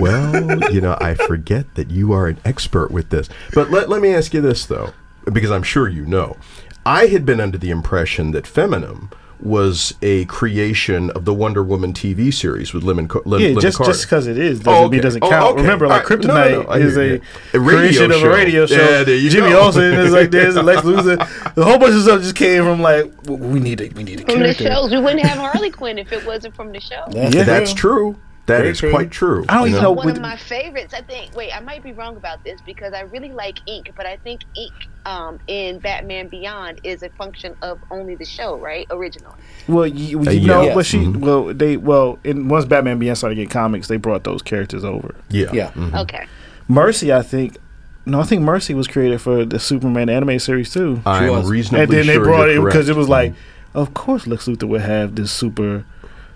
well, 0.00 0.72
you 0.72 0.80
know, 0.80 0.96
I 1.00 1.14
forget 1.14 1.72
that 1.76 1.92
you 1.92 2.10
are 2.12 2.26
an 2.26 2.38
expert 2.44 2.90
with 2.90 3.10
this. 3.10 3.28
But 3.54 3.70
let, 3.70 3.88
let 3.88 4.02
me 4.02 4.12
ask 4.12 4.34
you 4.34 4.40
this, 4.40 4.66
though, 4.66 4.92
because 5.32 5.50
I'm 5.50 5.62
sure 5.62 5.88
you 5.88 6.04
know. 6.06 6.36
I 6.84 7.06
had 7.06 7.26
been 7.26 7.40
under 7.40 7.58
the 7.58 7.70
impression 7.70 8.30
that 8.32 8.46
Feminum 8.46 9.10
was 9.38 9.92
a 10.00 10.24
creation 10.26 11.10
of 11.10 11.26
the 11.26 11.34
Wonder 11.34 11.62
Woman 11.62 11.92
TV 11.92 12.32
series 12.32 12.72
with 12.72 12.82
Lemon, 12.84 13.06
Co- 13.06 13.20
Lin, 13.26 13.40
Yeah, 13.42 13.48
Lynda 13.50 13.60
just 13.60 13.76
Carter. 13.76 13.92
just 13.92 14.04
because 14.06 14.26
it 14.28 14.38
is 14.38 14.60
Oh, 14.60 14.62
doesn't 14.62 14.74
mean 14.80 14.86
okay. 14.88 14.96
it 14.98 15.02
doesn't 15.02 15.24
Oh, 15.24 15.28
count. 15.28 15.52
okay. 15.52 15.62
Remember, 15.62 15.86
like 15.88 16.10
All 16.10 16.16
right. 16.16 16.24
No, 16.26 16.32
Kryptonite 16.32 16.50
no, 16.52 16.62
no, 16.62 16.72
is 16.86 16.94
hear 16.94 17.02
a, 17.02 17.08
you. 17.08 17.20
A 17.52 17.60
radio 17.60 17.78
creation 17.80 18.10
of 18.12 18.20
show. 18.20 18.26
a 18.26 18.34
radio 18.34 18.66
show. 18.66 18.74
Yeah, 18.76 19.02
there 19.04 19.16
you 19.16 19.28
Jimmy 19.28 19.50
go. 19.50 19.60
Olsen 19.60 19.82
is 19.92 20.12
like 20.12 20.30
this, 20.30 20.56
and 20.56 20.64
Lex 20.64 20.80
Luthor. 20.82 21.54
The 21.54 21.64
whole 21.64 21.78
bunch 21.78 21.94
of 21.96 22.02
stuff 22.02 22.22
just 22.22 22.34
came 22.34 22.62
from 22.64 22.80
like 22.80 23.12
we 23.28 23.60
need 23.60 23.80
a 23.82 23.88
we 23.90 24.04
need 24.04 24.20
a 24.20 24.24
From 24.32 24.40
the 24.40 24.54
shows, 24.54 24.90
we 24.90 25.00
wouldn't 25.00 25.20
have 25.26 25.36
Harley 25.38 25.70
Quinn 25.70 25.98
if 25.98 26.12
it 26.12 26.24
wasn't 26.24 26.54
from 26.56 26.72
the 26.72 26.80
show. 26.80 27.04
That's 27.10 27.34
Yeah. 27.34 27.42
That's 27.44 27.74
true. 27.74 28.16
That 28.46 28.58
Very 28.58 28.68
is 28.70 28.78
true. 28.78 28.90
quite 28.90 29.10
true. 29.10 29.44
I 29.48 29.54
don't 29.56 29.62
you 29.64 29.68
even 29.70 29.82
know? 29.82 29.88
know 29.88 29.92
One 29.92 30.06
with- 30.06 30.16
of 30.16 30.22
my 30.22 30.36
favorites, 30.36 30.94
I 30.94 31.02
think. 31.02 31.34
Wait, 31.34 31.50
I 31.54 31.58
might 31.60 31.82
be 31.82 31.92
wrong 31.92 32.16
about 32.16 32.44
this 32.44 32.60
because 32.64 32.92
I 32.94 33.00
really 33.00 33.32
like 33.32 33.58
Inque, 33.66 33.90
but 33.96 34.06
I 34.06 34.16
think 34.18 34.42
Inque 34.56 34.86
um, 35.04 35.40
in 35.48 35.80
Batman 35.80 36.28
Beyond 36.28 36.80
is 36.84 37.02
a 37.02 37.08
function 37.10 37.56
of 37.62 37.78
only 37.90 38.14
the 38.14 38.24
show, 38.24 38.56
right? 38.56 38.86
Original. 38.90 39.34
Well, 39.66 39.86
you, 39.86 40.20
Uh, 40.20 40.30
you 40.30 40.40
yeah. 40.40 40.46
know, 40.46 40.62
Yes. 40.62 40.74
but 40.76 40.86
she 40.86 40.98
Mhm. 40.98 41.16
well 41.16 41.44
they 41.52 41.76
well 41.76 42.18
in 42.24 42.46
once 42.48 42.64
Batman 42.66 42.98
Beyond 43.00 43.18
started 43.18 43.34
getting 43.34 43.48
comics, 43.50 43.88
they 43.88 43.96
brought 43.96 44.22
those 44.24 44.42
characters 44.42 44.84
over. 44.84 45.14
Yeah. 45.28 45.50
Yeah. 45.52 45.70
Mhm. 45.72 46.00
Okay. 46.02 46.26
Mercy, 46.68 47.12
I 47.12 47.22
think. 47.22 47.56
No, 48.04 48.20
I 48.20 48.22
think 48.22 48.42
Mercy 48.42 48.74
was 48.74 48.86
created 48.86 49.20
for 49.20 49.44
the 49.44 49.58
Superman 49.58 50.08
anime 50.08 50.38
series 50.38 50.72
too. 50.72 51.00
I'm 51.04 51.28
was. 51.30 51.50
reasonably 51.50 51.82
and 51.82 51.92
then 51.92 52.06
they 52.06 52.14
sure 52.14 52.24
brought 52.24 52.48
it 52.48 52.62
because 52.62 52.88
it 52.88 52.92
correct. 52.92 52.98
was 52.98 53.08
like, 53.08 53.34
of 53.74 53.92
course, 53.94 54.28
Lex 54.28 54.46
Luthor 54.46 54.68
would 54.68 54.82
have 54.82 55.16
this 55.16 55.32
super 55.32 55.82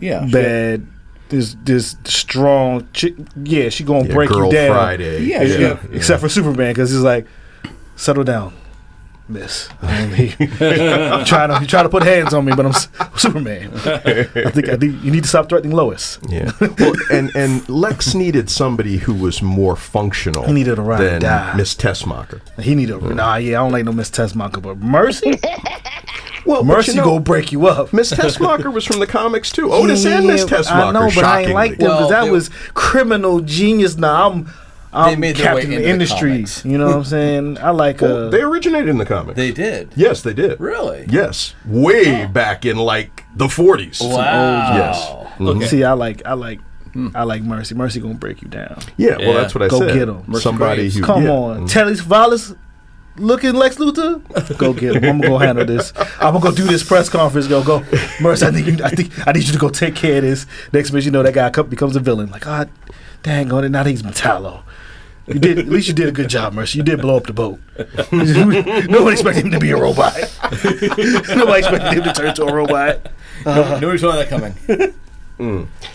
Yeah. 0.00 0.26
sure. 0.26 0.78
Bad, 1.30 1.38
this 1.38 1.56
this 1.64 1.96
strong. 2.04 2.86
Chi- 2.92 3.14
yeah, 3.42 3.68
she 3.68 3.84
gonna 3.84 4.08
Yeah, 4.08 4.14
break 4.14 4.28
Girl 4.30 4.46
you 4.46 4.52
down. 4.52 4.74
Friday. 4.76 5.24
Yeah, 5.24 5.42
Yeah, 5.42 5.58
yeah. 5.58 5.78
except 5.92 6.20
for 6.20 6.28
Superman 6.28 6.72
because 6.72 6.90
he's 6.90 7.00
like, 7.00 7.26
settle 7.96 8.24
down, 8.24 8.52
Miss. 9.28 9.68
I 9.82 10.06
mean, 10.06 10.34
I'm 10.60 11.24
trying 11.24 11.50
to 11.50 11.58
you 11.60 11.66
trying 11.66 11.84
to 11.84 11.88
put 11.88 12.02
hands 12.02 12.34
on 12.34 12.44
me, 12.44 12.52
but 12.54 12.66
I'm 12.66 12.72
Superman. 13.16 13.70
I 13.74 14.50
think 14.50 14.68
I 14.68 14.76
think 14.76 15.02
you 15.04 15.10
need 15.10 15.22
to 15.22 15.28
stop 15.28 15.48
threatening 15.48 15.76
Lois. 15.76 16.18
Yeah. 16.28 16.50
Well, 16.78 16.94
and 17.12 17.30
and 17.36 17.68
Lex 17.68 18.14
needed 18.14 18.50
somebody 18.50 18.98
who 18.98 19.14
was 19.14 19.40
more 19.42 19.76
functional. 19.76 20.44
He 20.46 20.52
needed 20.52 20.78
a 20.78 20.82
ride 20.82 21.00
or 21.00 21.04
than 21.10 21.20
die. 21.22 21.54
Miss 21.56 21.74
Tessmacher. 21.74 22.40
He 22.60 22.74
need 22.74 22.90
a 22.90 22.98
nah. 23.14 23.36
Yeah, 23.36 23.60
I 23.60 23.62
don't 23.64 23.72
like 23.72 23.84
no 23.84 23.92
Miss 23.92 24.10
Tessmacher, 24.10 24.60
but 24.62 24.78
Mercy, 24.78 25.32
Well, 26.44 26.64
Mercy 26.64 26.92
but 26.92 26.96
you 26.96 27.00
know, 27.02 27.04
gonna 27.06 27.20
break 27.20 27.52
you 27.52 27.66
up. 27.66 27.92
Miss 27.92 28.12
Tessmacher 28.12 28.72
was 28.72 28.84
from 28.84 29.00
the 29.00 29.06
comics 29.06 29.50
too. 29.50 29.72
Otis 29.72 30.04
and 30.06 30.26
Miss 30.26 30.42
Yeah, 30.42 30.58
Tessmacher. 30.58 30.88
I 30.88 30.92
know, 30.92 31.08
but 31.14 31.24
I 31.24 31.42
ain't 31.42 31.52
like 31.52 31.78
them 31.78 31.88
Well, 31.88 32.08
that 32.08 32.30
was 32.30 32.50
criminal 32.74 33.40
genius. 33.40 33.96
Now 33.96 34.30
I'm, 34.30 34.52
I'm 34.92 35.20
made 35.20 35.36
their 35.36 35.46
captain 35.54 35.66
of 35.66 35.72
into 35.72 35.76
the 35.76 35.82
the 35.84 35.90
industry. 35.90 36.30
comics. 36.30 36.64
you 36.64 36.78
know 36.78 36.86
what 36.86 36.96
I'm 36.96 37.04
saying? 37.04 37.58
I 37.58 37.70
like 37.70 38.00
Well, 38.00 38.26
uh, 38.26 38.30
they 38.30 38.42
originated 38.42 38.88
in 38.88 38.98
the 38.98 39.06
comics. 39.06 39.36
They 39.36 39.52
did. 39.52 39.92
yes, 39.96 40.22
they 40.22 40.34
did. 40.34 40.58
Really? 40.60 41.06
Yes, 41.08 41.54
way 41.66 42.24
oh. 42.24 42.28
back 42.28 42.64
in 42.64 42.76
like 42.76 43.24
the 43.36 43.46
40s. 43.46 44.00
Wow. 44.00 44.76
Yes. 44.76 45.08
Okay. 45.10 45.30
Mm-hmm. 45.38 45.62
see. 45.62 45.84
I 45.84 45.92
like 45.92 46.22
I 46.26 46.34
like 46.34 46.60
hmm. 46.92 47.08
I 47.14 47.24
like 47.24 47.42
Mercy. 47.42 47.74
Mercy 47.74 48.00
gonna 48.00 48.14
break 48.14 48.42
you 48.42 48.48
down. 48.48 48.80
Yeah, 48.96 49.16
well, 49.18 49.34
that's 49.34 49.54
what 49.54 49.62
I 49.62 49.68
Go 49.68 49.78
said. 49.78 49.94
get 49.94 50.08
'em. 50.08 50.24
Mercy 50.26 50.42
Somebody 50.42 50.82
Graves. 50.82 50.96
who 50.96 51.02
Come 51.02 51.24
yeah. 51.24 51.30
on, 51.30 51.56
mm-hmm. 51.56 51.66
Telly 51.66 51.94
Savalas 51.94 52.56
looking 53.20 53.54
Lex 53.54 53.76
Luthor. 53.76 54.58
Go 54.58 54.72
get 54.72 54.96
him. 54.96 55.04
I'm 55.04 55.20
gonna 55.20 55.28
go 55.28 55.38
handle 55.38 55.64
this. 55.64 55.92
I'm 56.20 56.34
gonna 56.34 56.40
go 56.40 56.52
do 56.52 56.64
this 56.64 56.82
press 56.82 57.08
conference. 57.08 57.46
Go 57.46 57.62
go, 57.62 57.84
Mercy. 58.20 58.46
I 58.46 58.50
think 58.50 58.66
you, 58.66 58.84
I 58.84 58.90
think 58.90 59.28
I 59.28 59.32
need 59.32 59.44
you 59.44 59.52
to 59.52 59.58
go 59.58 59.68
take 59.68 59.94
care 59.94 60.16
of 60.16 60.22
this. 60.22 60.46
Next 60.72 60.90
minute, 60.90 61.04
you 61.04 61.10
know 61.10 61.22
that 61.22 61.34
guy 61.34 61.50
becomes 61.62 61.96
a 61.96 62.00
villain. 62.00 62.30
Like, 62.30 62.42
God, 62.42 62.70
dang 63.22 63.52
on 63.52 63.64
it. 63.64 63.68
Now 63.68 63.84
he's 63.84 64.02
Metallo. 64.02 64.62
You 65.26 65.38
did 65.38 65.58
at 65.58 65.68
least 65.68 65.86
you 65.86 65.94
did 65.94 66.08
a 66.08 66.12
good 66.12 66.28
job, 66.28 66.54
Mercy. 66.54 66.78
You 66.78 66.84
did 66.84 67.00
blow 67.00 67.16
up 67.16 67.24
the 67.24 67.32
boat. 67.32 67.60
Nobody 68.12 69.12
expected 69.12 69.44
him 69.44 69.52
to 69.52 69.60
be 69.60 69.70
a 69.70 69.76
robot. 69.76 70.16
Nobody 70.52 71.58
expected 71.58 71.92
him 71.92 72.02
to 72.02 72.12
turn 72.12 72.34
to 72.34 72.46
a 72.46 72.52
robot. 72.52 73.12
Nobody 73.44 73.98
saw 73.98 74.12
that 74.16 74.28
coming. 74.28 74.54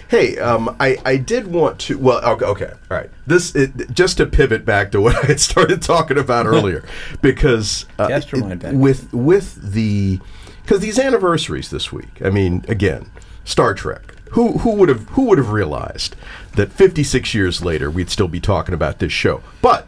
Hey, 0.09 0.37
um, 0.39 0.75
I, 0.79 0.97
I 1.05 1.17
did 1.17 1.47
want 1.47 1.79
to. 1.81 1.97
Well, 1.97 2.23
okay, 2.25 2.45
okay, 2.45 2.71
all 2.89 2.97
right. 2.97 3.09
This 3.27 3.55
it, 3.55 3.91
just 3.93 4.17
to 4.17 4.25
pivot 4.25 4.65
back 4.65 4.91
to 4.91 5.01
what 5.05 5.15
I 5.23 5.27
had 5.27 5.39
started 5.39 5.81
talking 5.81 6.17
about 6.17 6.45
earlier, 6.45 6.83
because 7.21 7.85
uh, 7.99 8.07
Cast 8.07 8.31
your 8.31 8.41
mind 8.41 8.61
back. 8.61 8.73
with 8.73 9.13
with 9.13 9.73
the 9.73 10.19
because 10.63 10.79
these 10.81 10.97
anniversaries 10.99 11.69
this 11.69 11.91
week. 11.91 12.21
I 12.23 12.29
mean, 12.29 12.65
again, 12.67 13.09
Star 13.43 13.73
Trek. 13.73 14.13
Who 14.31 14.57
who 14.59 14.71
would 14.71 14.89
have 14.89 15.07
who 15.09 15.25
would 15.25 15.37
have 15.37 15.51
realized 15.51 16.15
that 16.55 16.71
56 16.71 17.33
years 17.33 17.63
later 17.63 17.89
we'd 17.91 18.09
still 18.09 18.27
be 18.27 18.39
talking 18.39 18.73
about 18.73 18.99
this 18.99 19.13
show? 19.13 19.41
But 19.61 19.87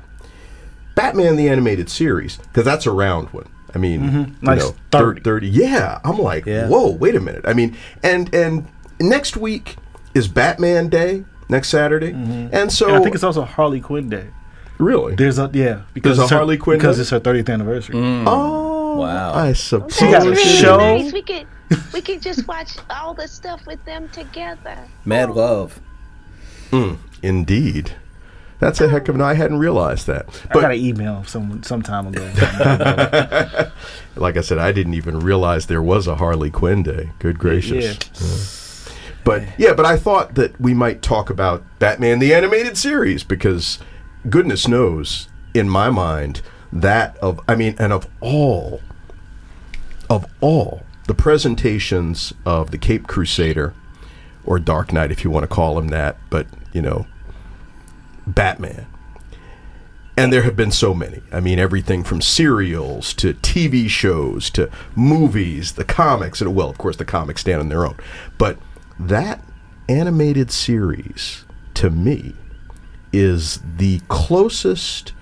Batman 0.96 1.36
the 1.36 1.50
animated 1.50 1.90
series 1.90 2.38
because 2.38 2.64
that's 2.66 2.86
a 2.86 2.92
round 2.92 3.30
one. 3.30 3.50
I 3.76 3.80
mean, 3.80 4.04
you 4.42 4.48
Like 4.48 4.60
know, 4.60 4.76
30. 4.92 5.22
30. 5.22 5.48
Yeah, 5.50 6.00
I'm 6.04 6.18
like, 6.18 6.46
Yeah. 6.46 6.68
whoa, 6.70 6.92
wait 6.92 7.16
a 7.16 7.20
minute. 7.20 7.42
I 7.46 7.54
mean, 7.54 7.76
and 8.02 8.34
and 8.34 8.66
next 9.00 9.38
week 9.38 9.76
is 10.14 10.28
Batman 10.28 10.90
Day 10.90 11.26
next 11.50 11.70
Saturday, 11.70 12.12
mm-hmm. 12.12 12.50
and 12.54 12.72
so 12.72 12.88
And 12.88 12.96
I 12.98 13.00
think 13.02 13.16
it's 13.16 13.24
also 13.24 13.44
Harley 13.44 13.80
Quinn 13.82 14.10
Day. 14.10 14.28
really 14.78 15.16
There's 15.16 15.40
a 15.40 15.50
yeah 15.54 15.84
because 15.94 16.18
There's 16.18 16.20
a 16.20 16.22
it's 16.24 16.32
her- 16.32 16.38
Harley 16.38 16.58
Quinn 16.58 16.78
because 16.78 16.98
Day? 16.98 17.02
it's 17.02 17.10
her 17.12 17.20
30th 17.20 17.50
anniversary. 17.50 17.96
Mm. 17.96 18.24
oh 18.28 18.98
Wow. 18.98 19.34
I 19.36 19.54
suppose 19.54 19.96
She 19.96 20.06
got 20.10 20.26
a 20.28 20.36
show. 20.36 20.78
nice. 20.78 21.14
We 21.14 21.22
could 21.22 21.46
we 21.94 22.02
could 22.02 22.22
just 22.22 22.48
watch 22.48 22.78
all 22.90 23.14
the 23.14 23.28
stuff 23.28 23.66
with 23.68 23.84
them 23.86 24.10
together. 24.10 24.78
Mad 25.06 25.30
love. 25.32 25.80
Mm, 26.72 26.98
indeed, 27.22 27.92
that's 28.60 28.82
a 28.82 28.88
heck 28.90 29.08
of 29.08 29.16
an. 29.16 29.22
I 29.22 29.36
hadn't 29.36 29.60
realized 29.60 30.08
that, 30.08 30.28
I 30.50 30.54
got 30.56 30.72
an 30.72 30.80
email 30.80 31.24
some 31.26 31.62
some 31.64 31.82
time 31.82 32.08
ago. 32.08 32.24
like 34.16 34.36
I 34.38 34.42
said, 34.42 34.58
I 34.58 34.72
didn't 34.72 34.96
even 34.96 35.20
realize 35.20 35.68
there 35.68 35.82
was 35.84 36.08
a 36.08 36.16
Harley 36.16 36.50
Quinn 36.50 36.82
Day. 36.84 37.12
Good 37.20 37.38
gracious. 37.40 37.86
yeah. 37.86 38.67
But 39.24 39.44
yeah, 39.58 39.74
but 39.74 39.86
I 39.86 39.98
thought 39.98 40.36
that 40.36 40.60
we 40.60 40.74
might 40.74 41.02
talk 41.02 41.30
about 41.30 41.64
Batman 41.80 42.20
the 42.20 42.34
animated 42.34 42.78
series 42.78 43.24
because 43.24 43.80
goodness 44.30 44.68
knows 44.68 45.28
in 45.54 45.70
my 45.70 45.90
mind 45.90 46.42
that 46.72 47.18
of 47.18 47.40
I 47.48 47.56
mean 47.56 47.76
and 47.78 47.92
of 47.92 48.08
all 48.22 48.82
of 50.10 50.26
all 50.42 50.84
the 51.08 51.14
presentations 51.14 52.34
of 52.46 52.72
the 52.72 52.78
Cape 52.78 53.08
Crusader 53.08 53.74
or 54.46 54.60
Dark 54.60 54.94
Knight 54.94 55.12
if 55.12 55.24
you 55.24 55.30
want 55.30 55.44
to 55.44 55.48
call 55.48 55.78
him 55.78 55.90
that, 55.90 56.18
but 56.30 56.48
you 56.74 56.82
know 56.82 57.06
Batman. 58.26 58.88
And 60.20 60.34
there 60.34 60.42
have 60.42 60.56
been 60.56 60.72
so 60.72 60.96
many. 60.96 61.22
I 61.32 61.40
mean, 61.40 61.60
everything 61.60 62.04
from 62.04 62.22
serials 62.22 63.14
to 63.16 63.36
TV 63.36 63.88
shows 63.88 64.50
to 64.52 64.68
movies, 64.96 65.74
the 65.74 65.84
comics, 65.84 66.42
and 66.42 66.56
well, 66.56 66.72
of 66.72 66.80
course, 66.80 66.98
the 66.98 67.06
comics 67.06 67.42
stand 67.42 67.60
on 67.60 67.70
their 67.70 67.86
own. 67.86 67.96
But 68.40 68.58
that 69.00 69.44
animated 69.90 70.52
series, 70.52 71.46
to 71.76 71.90
me, 71.90 72.34
is 73.14 73.60
the 73.78 74.02
closest 74.08 75.14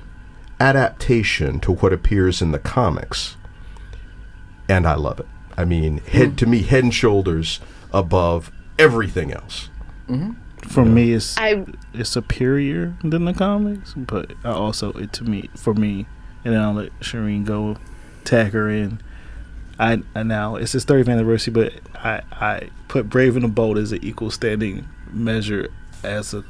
adaptation 0.60 1.60
to 1.60 1.74
what 1.74 1.94
appears 1.94 2.42
in 2.42 2.52
the 2.52 2.60
comics. 2.60 3.38
And 4.68 4.88
I 4.88 4.96
love 4.96 5.20
it. 5.20 5.28
I 5.58 5.66
mean, 5.66 6.00
head 6.00 6.30
mm-hmm. 6.30 6.36
to 6.38 6.46
me, 6.46 6.62
head 6.64 6.84
and 6.84 6.94
shoulders 6.94 7.60
above 7.94 8.52
everything 8.78 9.32
else. 9.32 9.70
Mm-hmm. 10.08 10.32
For 10.68 10.84
me, 10.84 11.14
it's 11.14 11.38
I 11.38 11.64
it's 11.94 12.10
superior 12.10 12.98
than 13.04 13.26
the 13.26 13.34
comics, 13.34 13.94
but 13.94 14.34
I 14.44 14.50
also 14.50 14.92
it 14.94 15.14
to 15.14 15.24
me 15.24 15.50
for 15.56 15.76
me, 15.76 16.08
and 16.44 16.54
then 16.54 16.62
I'll 16.62 16.74
let 16.74 17.00
Sherin 17.02 17.46
go, 17.46 17.78
tag 18.24 18.54
her 18.54 18.70
in. 18.70 19.00
I, 19.80 20.02
I 20.16 20.24
now 20.24 20.56
it's 20.56 20.72
his 20.72 20.86
30th 20.86 21.10
anniversary, 21.10 21.54
but 21.54 21.74
I 21.96 22.22
I 22.32 22.70
put 22.88 23.10
Brave 23.10 23.36
and 23.36 23.44
the 23.44 23.50
Bold 23.50 23.78
as 23.78 23.92
an 23.92 24.04
equal 24.04 24.32
standing 24.32 24.88
measure 25.12 25.70
as 26.04 26.34
a 26.34 26.44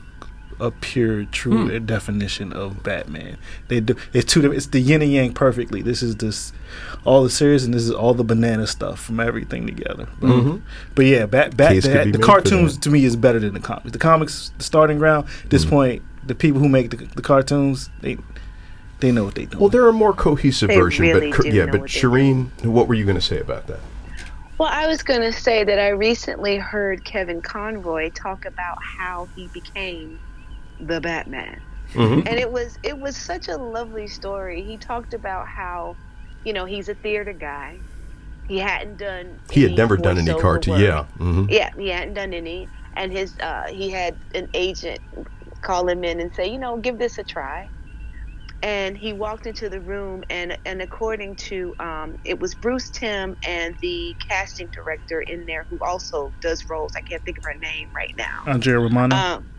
a 0.60 0.72
pure 0.72 1.26
true 1.26 1.68
hmm. 1.70 1.86
definition 1.86 2.54
of 2.54 2.82
Batman. 2.84 3.38
They 3.68 3.80
do 3.80 3.96
it's 4.14 4.32
two 4.32 4.52
it's 4.52 4.68
the 4.68 4.80
yin 4.80 5.02
and 5.02 5.12
yang 5.12 5.34
perfectly. 5.34 5.82
This 5.82 6.02
is 6.02 6.16
this 6.18 6.54
all 7.04 7.24
the 7.24 7.30
series 7.30 7.66
and 7.66 7.74
this 7.74 7.84
is 7.84 7.92
all 7.92 8.14
the 8.14 8.24
banana 8.24 8.68
stuff 8.68 9.00
from 9.00 9.20
everything 9.20 9.66
together. 9.68 10.08
But, 10.20 10.28
mm-hmm. 10.28 10.66
but 10.94 11.06
yeah, 11.06 11.26
Bat, 11.26 11.58
Bat 11.58 11.82
the, 11.84 12.12
the 12.12 12.20
cartoons 12.20 12.78
to 12.80 12.90
me 12.90 13.04
is 13.04 13.16
better 13.16 13.40
than 13.40 13.54
the 13.54 13.60
comics. 13.60 13.92
The 13.92 14.00
comics, 14.00 14.52
the 14.58 14.64
starting 14.64 14.98
ground. 14.98 15.28
At 15.44 15.50
this 15.50 15.66
point, 15.66 16.04
the 16.26 16.36
people 16.36 16.60
who 16.60 16.70
make 16.70 16.92
the, 16.92 16.98
the 16.98 17.22
cartoons, 17.22 17.90
they 18.02 18.18
they 19.00 19.12
know 19.12 19.26
what 19.26 19.36
they 19.36 19.46
do. 19.46 19.58
Well, 19.60 19.70
they're 19.70 19.88
a 19.88 19.94
more 19.94 20.14
cohesive 20.14 20.70
They 20.70 20.78
version, 20.80 21.06
really 21.06 21.32
but 21.32 21.42
do 21.42 21.50
yeah, 21.50 21.66
know 21.66 21.74
but 21.74 21.82
what 21.82 21.92
they 21.92 22.00
Sherin, 22.00 22.66
what 22.66 22.88
were 22.88 22.94
you 22.96 23.04
going 23.06 23.16
to 23.18 23.22
say 23.22 23.40
about 23.40 23.68
that? 23.68 23.80
Well, 24.58 24.70
I 24.72 24.88
was 24.88 25.04
going 25.04 25.22
to 25.22 25.34
say 25.34 25.64
that 25.66 25.80
I 25.80 25.90
recently 25.90 26.58
heard 26.58 27.04
Kevin 27.04 27.42
Conroy 27.42 28.10
talk 28.12 28.46
about 28.46 28.78
how 28.98 29.28
he 29.36 29.48
became 29.50 30.18
the 30.80 31.02
Batman. 31.02 31.60
Mm-hmm. 31.94 32.28
And 32.28 32.40
it 32.40 32.52
was 32.52 32.78
it 32.84 32.98
was 32.98 33.16
such 33.18 33.48
a 33.48 33.58
lovely 33.58 34.08
story. 34.08 34.64
He 34.64 34.78
talked 34.78 35.14
about 35.14 35.48
how, 35.48 35.96
you 36.44 36.54
know, 36.54 36.66
he's 36.66 36.90
a 36.90 36.96
theater 36.96 37.34
guy. 37.34 37.78
He 38.48 38.60
hadn't 38.60 38.98
done 38.98 39.40
He 39.52 39.62
had 39.62 39.72
any 39.72 39.78
never 39.78 39.98
done 39.98 40.18
any 40.18 40.28
voiceover 40.32 40.42
cartoon. 40.42 40.74
work. 40.74 40.82
Yeah. 40.82 41.04
hmm 41.18 41.46
Yeah, 41.50 41.70
he 41.78 41.90
hadn't 41.90 42.14
done 42.16 42.34
any. 42.34 42.68
And 42.96 43.12
his 43.12 43.38
uh 43.40 43.66
he 43.70 43.90
had 43.90 44.16
an 44.34 44.50
agent 44.54 45.00
call 45.62 45.88
him 45.88 46.04
in 46.04 46.20
and 46.20 46.34
say, 46.34 46.48
you 46.48 46.58
know, 46.60 46.78
give 46.78 46.98
this 46.98 47.18
a 47.18 47.24
try. 47.24 47.70
And 48.66 48.98
he 48.98 49.14
walked 49.14 49.48
into 49.48 49.70
the 49.70 49.82
room 49.82 50.24
and 50.32 50.58
and 50.66 50.82
according 50.82 51.38
to 51.38 51.76
um 51.80 52.18
it 52.26 52.40
was 52.40 52.56
Bruce 52.56 52.92
Timm 52.92 53.38
and 53.48 53.78
the 53.82 54.18
casting 54.30 54.70
director 54.74 55.22
in 55.22 55.46
there 55.48 55.68
who 55.70 55.80
also 55.88 56.36
does 56.42 56.66
roles. 56.70 56.94
I 56.98 57.02
can't 57.02 57.24
think 57.26 57.38
of 57.40 57.46
her 57.46 57.60
name 57.60 57.90
right 57.96 58.14
now. 58.18 58.52
Andrea 58.52 58.80
Romano. 58.80 59.16
Um 59.16 59.52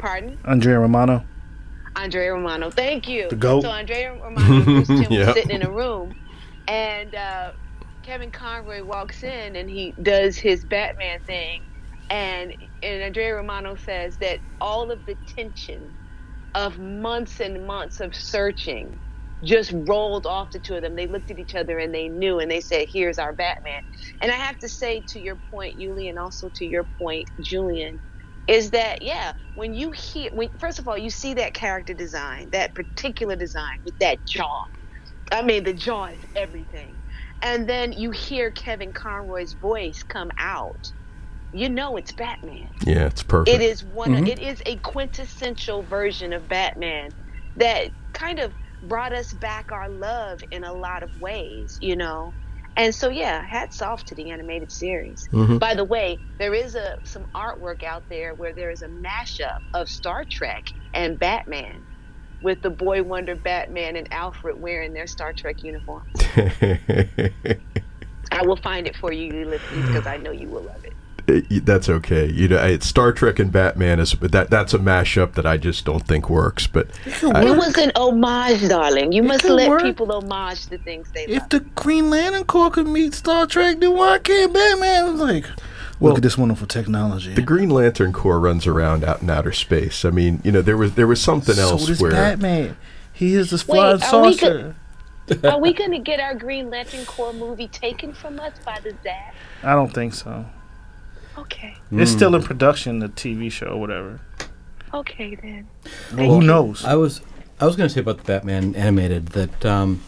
pardon? 0.00 0.38
Andrea 0.44 0.80
Romano. 0.80 1.26
Andrea 1.96 2.32
Romano. 2.32 2.70
Thank 2.70 3.08
you. 3.08 3.28
The 3.30 3.36
GOAT. 3.36 3.62
So 3.62 3.70
Andrea 3.70 4.12
Romano 4.12 4.60
and 4.60 4.72
Bruce 4.72 4.88
Timm 4.88 5.10
Yeah. 5.12 5.26
were 5.28 5.32
sitting 5.34 5.56
in 5.56 5.62
a 5.62 5.70
room, 5.72 6.12
and 6.68 7.14
uh, 7.14 7.52
Kevin 8.02 8.30
Conroy 8.30 8.82
walks 8.84 9.22
in 9.24 9.56
and 9.56 9.70
he 9.70 9.94
does 10.02 10.38
his 10.38 10.64
Batman 10.64 11.20
thing, 11.26 11.66
and 12.10 12.54
and 12.82 13.02
Andrea 13.02 13.34
Romano 13.36 13.76
says 13.76 14.18
that 14.18 14.40
all 14.60 14.90
of 14.92 15.04
the 15.06 15.16
tension 15.26 15.97
of 16.58 16.78
months 16.80 17.40
and 17.40 17.66
months 17.66 18.00
of 18.00 18.16
searching 18.16 19.00
just 19.44 19.74
rolled 19.88 20.26
off 20.26 20.50
the 20.52 20.60
two 20.60 20.76
of 20.76 20.82
them. 20.82 20.96
They 20.96 21.08
looked 21.08 21.30
at 21.32 21.40
each 21.40 21.56
other 21.56 21.78
and 21.78 21.94
they 21.94 22.08
knew, 22.10 22.40
and 22.40 22.50
they 22.50 22.62
said, 22.62 22.88
"Here's 22.92 23.18
our 23.20 23.34
Batman." 23.34 23.82
And 24.22 24.32
I 24.32 24.36
have 24.36 24.58
to 24.60 24.70
say, 24.70 25.04
to 25.10 25.20
your 25.20 25.38
point, 25.52 25.78
Ulie, 25.80 26.10
and 26.10 26.18
also 26.20 26.50
to 26.56 26.66
your 26.66 26.88
point, 27.00 27.30
Julian, 27.40 28.00
is 28.46 28.70
that 28.72 29.02
yeah 29.02 29.32
when 29.54 29.72
you 29.74 29.92
hear 29.92 30.30
when 30.32 30.48
first 30.58 30.78
of 30.78 30.86
all 30.88 30.98
you 30.98 31.10
see 31.10 31.34
that 31.34 31.54
character 31.54 31.94
design 31.94 32.48
that 32.52 32.74
particular 32.74 33.36
design 33.36 33.78
with 33.84 33.94
that 34.00 34.24
jaw 34.26 34.64
i 35.32 35.42
mean 35.42 35.64
the 35.64 35.74
jaw 35.74 36.06
is 36.06 36.24
everything 36.36 36.98
and 37.42 37.68
then 37.68 37.92
you 37.92 38.10
hear 38.12 38.50
kevin 38.52 38.92
conroy's 38.92 39.54
voice 39.54 40.02
come 40.08 40.30
out 40.38 40.92
you 41.52 41.68
know 41.68 41.96
it's 41.96 42.12
batman. 42.12 42.68
Yeah, 42.84 43.06
it's 43.06 43.22
perfect. 43.22 43.54
it 43.54 43.62
is 43.62 43.84
one 43.84 44.10
mm-hmm. 44.10 44.26
it 44.26 44.38
is 44.38 44.62
a 44.66 44.76
quintessential 44.76 45.82
version 45.82 46.32
of 46.32 46.48
batman 46.48 47.10
that 47.56 47.90
kind 48.12 48.38
of 48.38 48.52
brought 48.84 49.12
us 49.12 49.32
back 49.32 49.72
our 49.72 49.88
love 49.88 50.40
in 50.50 50.64
a 50.64 50.72
lot 50.72 51.02
of 51.02 51.20
ways 51.20 51.78
you 51.80 51.96
know? 51.96 52.32
And 52.76 52.94
so 52.94 53.08
yeah 53.08 53.42
hats 53.42 53.82
off 53.82 54.04
to 54.06 54.14
the 54.14 54.30
animated 54.30 54.70
series. 54.70 55.28
Mm-hmm. 55.32 55.58
By 55.58 55.74
the 55.74 55.84
way 55.84 56.18
there 56.38 56.54
is 56.54 56.74
a 56.74 56.98
some 57.04 57.24
artwork 57.34 57.82
out 57.82 58.08
there 58.08 58.34
where 58.34 58.52
there 58.52 58.70
is 58.70 58.82
a 58.82 58.88
mashup 58.88 59.60
of 59.74 59.88
star 59.88 60.24
trek 60.24 60.68
and 60.94 61.18
batman 61.18 61.84
with 62.40 62.62
the 62.62 62.70
boy 62.70 63.02
wonder 63.02 63.34
batman 63.34 63.96
and 63.96 64.12
alfred 64.12 64.60
wearing 64.60 64.92
their 64.92 65.06
star 65.06 65.32
trek 65.32 65.64
uniforms. 65.64 66.08
I 68.30 68.42
will 68.42 68.56
find 68.56 68.86
it 68.86 68.94
for 68.94 69.12
you 69.12 69.32
ulysses 69.32 69.86
because 69.86 70.06
i 70.06 70.16
know 70.16 70.30
you 70.30 70.48
will 70.48 70.62
love 70.62 70.84
it 70.84 70.92
It- 71.28 71.66
that's 71.66 71.88
okay. 71.88 72.26
You 72.30 72.48
know, 72.48 72.56
it's 72.64 72.86
Star 72.86 73.12
Trek 73.12 73.38
and 73.38 73.52
Batman 73.52 74.00
is 74.00 74.14
but 74.14 74.32
that 74.32 74.48
that's 74.50 74.72
a 74.74 74.78
mashup 74.78 75.34
that 75.34 75.44
I 75.46 75.56
just 75.58 75.84
don't 75.84 76.06
think 76.06 76.30
works. 76.30 76.66
But 76.66 76.88
I- 77.22 77.44
It 77.46 77.56
was 77.56 77.76
an 77.76 77.92
homage, 77.96 78.66
darling. 78.68 79.12
You 79.12 79.22
must 79.22 79.44
let 79.44 79.68
work. 79.68 79.82
people 79.82 80.10
homage 80.10 80.66
the 80.68 80.78
things 80.78 81.08
they 81.12 81.24
If 81.24 81.40
love. 81.42 81.48
the 81.50 81.60
Green 81.60 82.08
Lantern 82.10 82.44
Corps 82.44 82.70
could 82.70 82.86
meet 82.86 83.12
Star 83.14 83.46
Trek, 83.46 83.78
then 83.80 83.94
why 83.94 84.18
can't 84.18 84.52
Batman? 84.54 85.04
I 85.04 85.10
was 85.10 85.20
like, 85.20 85.44
Well, 86.00 86.10
look 86.12 86.18
at 86.18 86.22
this 86.22 86.38
wonderful 86.38 86.66
technology. 86.66 87.34
the 87.34 87.42
Green 87.42 87.68
Lantern 87.70 88.12
Corps 88.12 88.40
runs 88.40 88.66
around 88.66 89.04
out 89.04 89.20
in 89.20 89.28
outer 89.28 89.52
space. 89.52 90.04
I 90.06 90.10
mean, 90.10 90.40
you 90.44 90.52
know, 90.52 90.62
there 90.62 90.76
was 90.78 90.94
there 90.94 91.06
was 91.06 91.20
something 91.20 91.56
so 91.56 91.62
else 91.62 91.86
does 91.86 92.00
where 92.00 92.10
Batman. 92.12 92.76
He 93.12 93.34
is 93.34 93.50
this 93.50 93.62
flying 93.62 93.98
saucer. 93.98 94.76
Are 95.44 95.60
we 95.60 95.74
going 95.74 95.90
to 95.90 95.98
get 95.98 96.20
our 96.20 96.34
Green 96.34 96.70
Lantern 96.70 97.04
Corps 97.04 97.34
movie 97.34 97.68
taken 97.68 98.14
from 98.14 98.40
us 98.40 98.52
by 98.64 98.78
the 98.82 98.94
Zap? 99.02 99.34
I 99.62 99.74
don't 99.74 99.92
think 99.92 100.14
so. 100.14 100.46
Okay. 101.38 101.76
It's 101.90 102.10
still 102.10 102.34
in 102.34 102.42
production, 102.42 102.98
the 102.98 103.08
TV 103.08 103.50
show 103.50 103.68
or 103.68 103.80
whatever. 103.80 104.20
Okay, 104.92 105.34
then. 105.34 105.68
Well, 106.14 106.40
who 106.40 106.42
knows? 106.42 106.84
I 106.84 106.94
was 106.94 107.20
I 107.60 107.66
was 107.66 107.76
going 107.76 107.88
to 107.88 107.94
say 107.94 108.00
about 108.00 108.18
the 108.18 108.24
Batman 108.24 108.74
animated 108.74 109.28
that 109.28 109.64
um, 109.64 110.02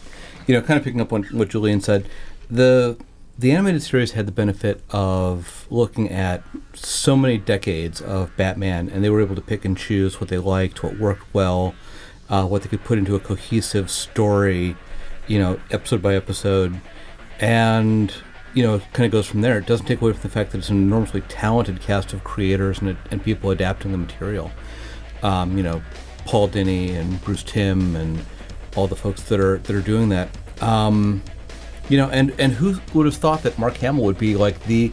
you 0.47 0.55
know, 0.55 0.61
kind 0.61 0.77
of 0.77 0.83
picking 0.83 1.01
up 1.01 1.13
on 1.13 1.23
what 1.25 1.49
Julian 1.49 1.81
said, 1.81 2.07
the 2.49 2.97
the 3.37 3.51
animated 3.51 3.81
series 3.81 4.11
had 4.11 4.25
the 4.27 4.31
benefit 4.31 4.83
of 4.91 5.65
looking 5.69 6.09
at 6.11 6.43
so 6.73 7.15
many 7.15 7.37
decades 7.37 8.01
of 8.01 8.35
Batman, 8.37 8.89
and 8.89 9.03
they 9.03 9.09
were 9.09 9.21
able 9.21 9.35
to 9.35 9.41
pick 9.41 9.65
and 9.65 9.77
choose 9.77 10.19
what 10.19 10.29
they 10.29 10.37
liked, 10.37 10.83
what 10.83 10.99
worked 10.99 11.33
well, 11.33 11.73
uh, 12.29 12.45
what 12.45 12.63
they 12.63 12.69
could 12.69 12.83
put 12.83 12.97
into 12.97 13.15
a 13.15 13.19
cohesive 13.19 13.89
story, 13.89 14.75
you 15.27 15.39
know, 15.39 15.59
episode 15.71 16.01
by 16.01 16.15
episode, 16.15 16.81
and 17.39 18.13
you 18.53 18.63
know, 18.63 18.75
it 18.75 18.83
kind 18.93 19.05
of 19.05 19.11
goes 19.11 19.27
from 19.27 19.41
there. 19.41 19.57
It 19.57 19.65
doesn't 19.65 19.85
take 19.85 20.01
away 20.01 20.13
from 20.13 20.21
the 20.21 20.29
fact 20.29 20.51
that 20.51 20.59
it's 20.59 20.69
an 20.69 20.77
enormously 20.77 21.21
talented 21.21 21.81
cast 21.81 22.13
of 22.13 22.23
creators 22.23 22.81
and, 22.81 22.97
and 23.09 23.23
people 23.23 23.51
adapting 23.51 23.91
the 23.91 23.97
material. 23.97 24.51
Um, 25.23 25.57
you 25.57 25.63
know, 25.63 25.81
Paul 26.25 26.49
Dini 26.49 26.95
and 26.95 27.21
Bruce 27.23 27.43
Timm 27.43 27.95
and 27.95 28.23
all 28.75 28.87
the 28.87 28.95
folks 28.95 29.23
that 29.23 29.39
are 29.39 29.57
that 29.59 29.75
are 29.75 29.81
doing 29.81 30.09
that. 30.09 30.29
Um, 30.61 31.21
you 31.89 31.97
know, 31.97 32.09
and 32.09 32.33
and 32.39 32.53
who 32.53 32.79
would 32.93 33.05
have 33.05 33.15
thought 33.15 33.43
that 33.43 33.57
Mark 33.57 33.77
Hamill 33.77 34.03
would 34.05 34.17
be 34.17 34.35
like 34.35 34.63
the 34.63 34.91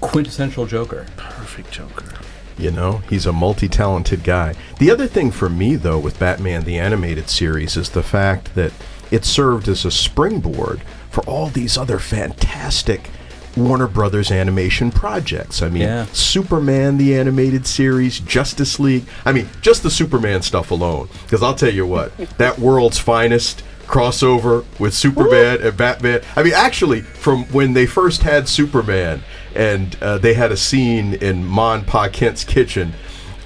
quintessential 0.00 0.66
Joker? 0.66 1.06
Perfect 1.16 1.70
Joker. 1.70 2.12
You 2.56 2.72
know, 2.72 2.98
he's 3.08 3.26
a 3.26 3.32
multi 3.32 3.68
talented 3.68 4.24
guy. 4.24 4.54
The 4.78 4.90
other 4.90 5.06
thing 5.06 5.30
for 5.30 5.48
me, 5.48 5.76
though, 5.76 5.98
with 5.98 6.18
Batman 6.18 6.64
the 6.64 6.78
Animated 6.78 7.30
Series 7.30 7.76
is 7.76 7.90
the 7.90 8.02
fact 8.02 8.54
that 8.56 8.72
it 9.10 9.24
served 9.24 9.68
as 9.68 9.84
a 9.84 9.90
springboard 9.90 10.82
for 11.18 11.28
all 11.28 11.48
these 11.48 11.76
other 11.76 11.98
fantastic 11.98 13.10
Warner 13.56 13.88
Brothers 13.88 14.30
animation 14.30 14.92
projects. 14.92 15.62
I 15.62 15.68
mean, 15.68 15.82
Yeah. 15.82 16.06
Superman 16.12 16.96
the 16.96 17.16
Animated 17.18 17.66
Series, 17.66 18.20
Justice 18.20 18.78
League. 18.78 19.04
I 19.24 19.32
mean, 19.32 19.48
just 19.60 19.82
the 19.82 19.90
Superman 19.90 20.42
stuff 20.42 20.70
alone. 20.70 21.08
Because 21.24 21.42
I'll 21.42 21.56
tell 21.56 21.72
you 21.72 21.86
what, 21.86 22.16
that 22.38 22.58
world's 22.60 22.98
finest 22.98 23.64
crossover 23.88 24.64
with 24.78 24.94
Superman 24.94 25.60
and 25.62 25.76
Batman. 25.76 26.20
I 26.36 26.42
mean, 26.44 26.52
actually, 26.54 27.00
from 27.00 27.44
when 27.46 27.72
they 27.72 27.86
first 27.86 28.22
had 28.22 28.48
Superman 28.48 29.22
and 29.56 29.96
uh, 30.00 30.18
they 30.18 30.34
had 30.34 30.52
a 30.52 30.56
scene 30.56 31.14
in 31.14 31.44
Mon 31.44 31.84
Pa 31.84 32.08
Kent's 32.08 32.44
kitchen, 32.44 32.92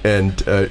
and 0.03 0.47
uh, 0.47 0.67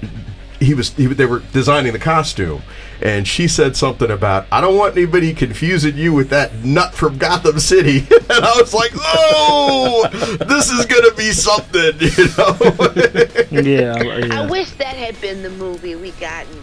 he 0.61 0.75
was 0.75 0.91
he, 0.91 1.07
they 1.07 1.27
were 1.27 1.41
designing 1.53 1.95
the 1.95 1.99
costume, 1.99 2.63
and 3.03 3.27
she 3.27 3.49
said 3.49 3.77
something 3.77 4.11
about 4.11 4.47
I 4.53 4.61
don't 4.61 4.77
want 4.77 4.97
anybody 4.97 5.35
confusing 5.35 5.97
you 5.97 6.13
with 6.13 6.31
that 6.31 6.55
nut 6.65 6.95
from 6.95 7.19
Gotham 7.19 7.59
City, 7.59 7.99
and 8.31 8.45
I 8.45 8.55
was 8.57 8.73
like, 8.73 8.93
oh, 8.97 10.09
this 10.49 10.71
is 10.71 10.87
gonna 10.87 11.15
be 11.15 11.33
something, 11.33 11.93
you 12.01 12.29
know. 12.39 13.63
Yeah, 13.63 13.95
I 14.33 14.47
wish 14.51 14.71
that 14.73 14.97
had 14.97 15.21
been 15.21 15.43
the 15.43 15.51
movie 15.51 15.95
we 15.95 16.13
gotten. 16.13 16.61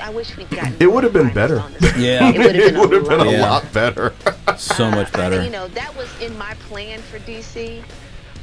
I 0.00 0.10
wish 0.10 0.36
we'd 0.36 0.50
gotten. 0.50 0.74
It 0.80 0.92
would 0.92 1.04
have 1.04 1.12
been 1.12 1.32
better. 1.32 1.62
Yeah. 1.96 2.28
it 2.30 2.36
would 2.38 2.54
have 2.54 2.74
been, 2.74 2.76
it 2.76 2.78
would 2.78 3.08
been 3.08 3.20
a 3.20 3.24
a 3.24 3.32
Yeah. 3.32 3.40
lot 3.50 3.72
better. 3.72 4.12
So 4.58 4.90
much 4.90 5.08
Uh, 5.14 5.16
better. 5.16 5.42
You 5.44 5.50
know, 5.50 5.68
that 5.68 5.96
was 5.96 6.08
in 6.20 6.36
my 6.36 6.54
plan 6.68 7.00
for 7.02 7.18
DC. 7.20 7.82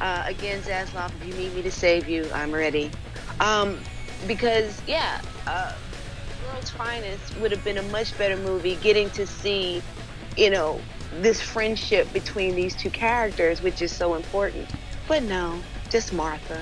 Uh, 0.01 0.23
again, 0.25 0.61
Zaslav, 0.61 1.11
if 1.21 1.27
you 1.27 1.33
need 1.33 1.53
me 1.53 1.61
to 1.61 1.71
save 1.71 2.07
you, 2.07 2.25
I'm 2.33 2.51
ready. 2.53 2.89
Um, 3.41 3.77
because, 4.27 4.81
yeah, 4.87 5.21
uh, 5.47 5.73
World's 6.53 6.69
Finest 6.71 7.37
would 7.39 7.51
have 7.51 7.63
been 7.63 7.77
a 7.77 7.83
much 7.83 8.17
better 8.17 8.37
movie 8.37 8.75
getting 8.77 9.09
to 9.11 9.25
see, 9.27 9.81
you 10.37 10.49
know, 10.49 10.79
this 11.21 11.41
friendship 11.41 12.11
between 12.13 12.55
these 12.55 12.75
two 12.75 12.89
characters, 12.89 13.61
which 13.61 13.81
is 13.81 13.91
so 13.91 14.15
important. 14.15 14.69
But 15.07 15.23
no, 15.23 15.59
just 15.89 16.13
Martha. 16.13 16.61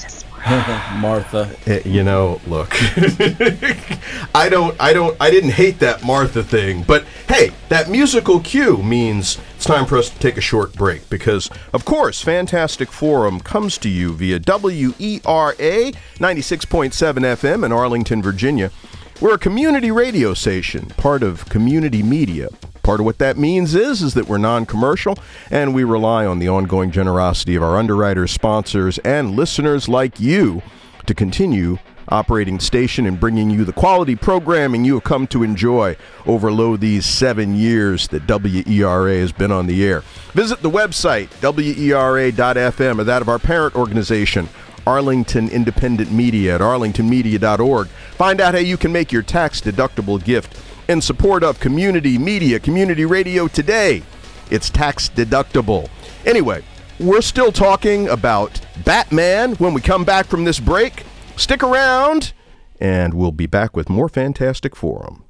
Just 0.00 0.26
Martha. 0.30 0.92
Martha. 0.98 1.56
Eh, 1.66 1.82
you 1.84 2.02
know, 2.02 2.40
look, 2.46 2.68
I 4.34 4.48
don't, 4.50 4.76
I 4.80 4.92
don't, 4.92 5.16
I 5.20 5.30
didn't 5.30 5.50
hate 5.50 5.78
that 5.80 6.04
Martha 6.04 6.42
thing, 6.42 6.82
but 6.82 7.04
hey, 7.28 7.50
that 7.68 7.88
musical 7.88 8.40
cue 8.40 8.78
means 8.78 9.38
it's 9.56 9.64
time 9.64 9.86
for 9.86 9.96
us 9.96 10.10
to 10.10 10.18
take 10.18 10.36
a 10.36 10.42
short 10.42 10.74
break 10.74 11.08
because, 11.08 11.50
of 11.72 11.84
course, 11.84 12.20
Fantastic 12.22 12.90
Forum 12.92 13.40
comes 13.40 13.78
to 13.78 13.88
you 13.88 14.12
via 14.12 14.38
WERA 14.38 15.22
96.7 15.22 16.92
FM 16.92 17.64
in 17.64 17.72
Arlington, 17.72 18.22
Virginia. 18.22 18.70
We're 19.18 19.34
a 19.34 19.38
community 19.38 19.90
radio 19.90 20.34
station, 20.34 20.88
part 20.98 21.22
of 21.22 21.48
community 21.48 22.02
media. 22.02 22.50
Part 22.82 23.00
of 23.00 23.06
what 23.06 23.16
that 23.16 23.38
means 23.38 23.74
is 23.74 24.02
is 24.02 24.12
that 24.12 24.28
we're 24.28 24.36
non-commercial 24.36 25.18
and 25.50 25.74
we 25.74 25.84
rely 25.84 26.26
on 26.26 26.38
the 26.38 26.50
ongoing 26.50 26.90
generosity 26.90 27.56
of 27.56 27.62
our 27.62 27.78
underwriters, 27.78 28.30
sponsors, 28.30 28.98
and 28.98 29.34
listeners 29.34 29.88
like 29.88 30.20
you 30.20 30.62
to 31.06 31.14
continue 31.14 31.78
operating 32.08 32.60
station 32.60 33.06
and 33.06 33.18
bringing 33.18 33.48
you 33.48 33.64
the 33.64 33.72
quality 33.72 34.14
programming 34.14 34.84
you 34.84 34.94
have 34.94 35.04
come 35.04 35.26
to 35.28 35.42
enjoy 35.42 35.96
over 36.26 36.52
lo 36.52 36.76
these 36.76 37.06
seven 37.06 37.56
years 37.56 38.08
that 38.08 38.26
WERA 38.26 39.18
has 39.18 39.32
been 39.32 39.50
on 39.50 39.66
the 39.66 39.82
air. 39.82 40.02
Visit 40.32 40.60
the 40.60 40.70
website, 40.70 41.28
WERA.fm, 41.40 42.98
or 42.98 43.04
that 43.04 43.22
of 43.22 43.28
our 43.30 43.38
parent 43.38 43.74
organization, 43.74 44.48
Arlington 44.86 45.48
Independent 45.48 46.12
Media 46.12 46.54
at 46.54 46.60
arlingtonmedia.org. 46.60 47.88
Find 47.88 48.40
out 48.40 48.54
how 48.54 48.60
you 48.60 48.76
can 48.76 48.92
make 48.92 49.12
your 49.12 49.22
tax 49.22 49.60
deductible 49.60 50.22
gift 50.22 50.58
in 50.88 51.00
support 51.00 51.42
of 51.42 51.60
community 51.60 52.16
media, 52.18 52.60
community 52.60 53.04
radio 53.04 53.48
today. 53.48 54.02
It's 54.50 54.70
tax 54.70 55.08
deductible. 55.08 55.88
Anyway, 56.24 56.62
we're 57.00 57.20
still 57.20 57.52
talking 57.52 58.08
about 58.08 58.60
Batman 58.84 59.54
when 59.56 59.74
we 59.74 59.80
come 59.80 60.04
back 60.04 60.26
from 60.26 60.44
this 60.44 60.60
break. 60.60 61.04
Stick 61.36 61.62
around, 61.62 62.32
and 62.80 63.12
we'll 63.12 63.32
be 63.32 63.46
back 63.46 63.76
with 63.76 63.90
more 63.90 64.08
Fantastic 64.08 64.74
Forum. 64.74 65.25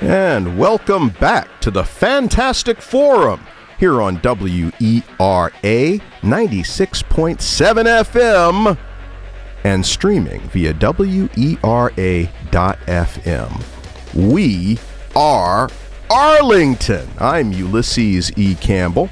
And 0.00 0.56
welcome 0.56 1.10
back 1.10 1.60
to 1.60 1.70
the 1.70 1.84
Fantastic 1.84 2.80
Forum 2.80 3.46
here 3.78 4.00
on 4.00 4.16
WERA 4.16 5.50
96.7 5.60 7.28
FM 8.04 8.78
and 9.62 9.84
streaming 9.84 10.40
via 10.48 10.72
WERA.FM. 10.72 11.60
We 14.14 14.78
are 15.14 15.68
Arlington. 16.08 17.06
I'm 17.18 17.52
Ulysses 17.52 18.32
E. 18.38 18.54
Campbell. 18.54 19.10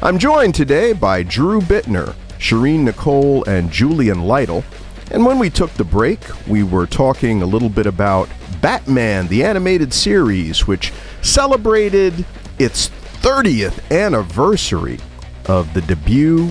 I'm 0.00 0.18
joined 0.20 0.54
today 0.54 0.92
by 0.92 1.24
Drew 1.24 1.60
Bittner, 1.60 2.14
Sherin 2.38 2.84
Nicole, 2.84 3.42
and 3.48 3.72
Julian 3.72 4.22
Lytle. 4.22 4.62
And 5.10 5.26
when 5.26 5.40
we 5.40 5.50
took 5.50 5.72
the 5.72 5.82
break, 5.82 6.20
we 6.46 6.62
were 6.62 6.86
talking 6.86 7.42
a 7.42 7.46
little 7.46 7.68
bit 7.70 7.86
about 7.86 8.28
Batman, 8.60 9.28
the 9.28 9.44
animated 9.44 9.92
series, 9.92 10.66
which 10.66 10.92
celebrated 11.22 12.24
its 12.58 12.88
30th 13.20 13.90
anniversary 13.90 14.98
of 15.46 15.72
the 15.74 15.80
debut 15.82 16.50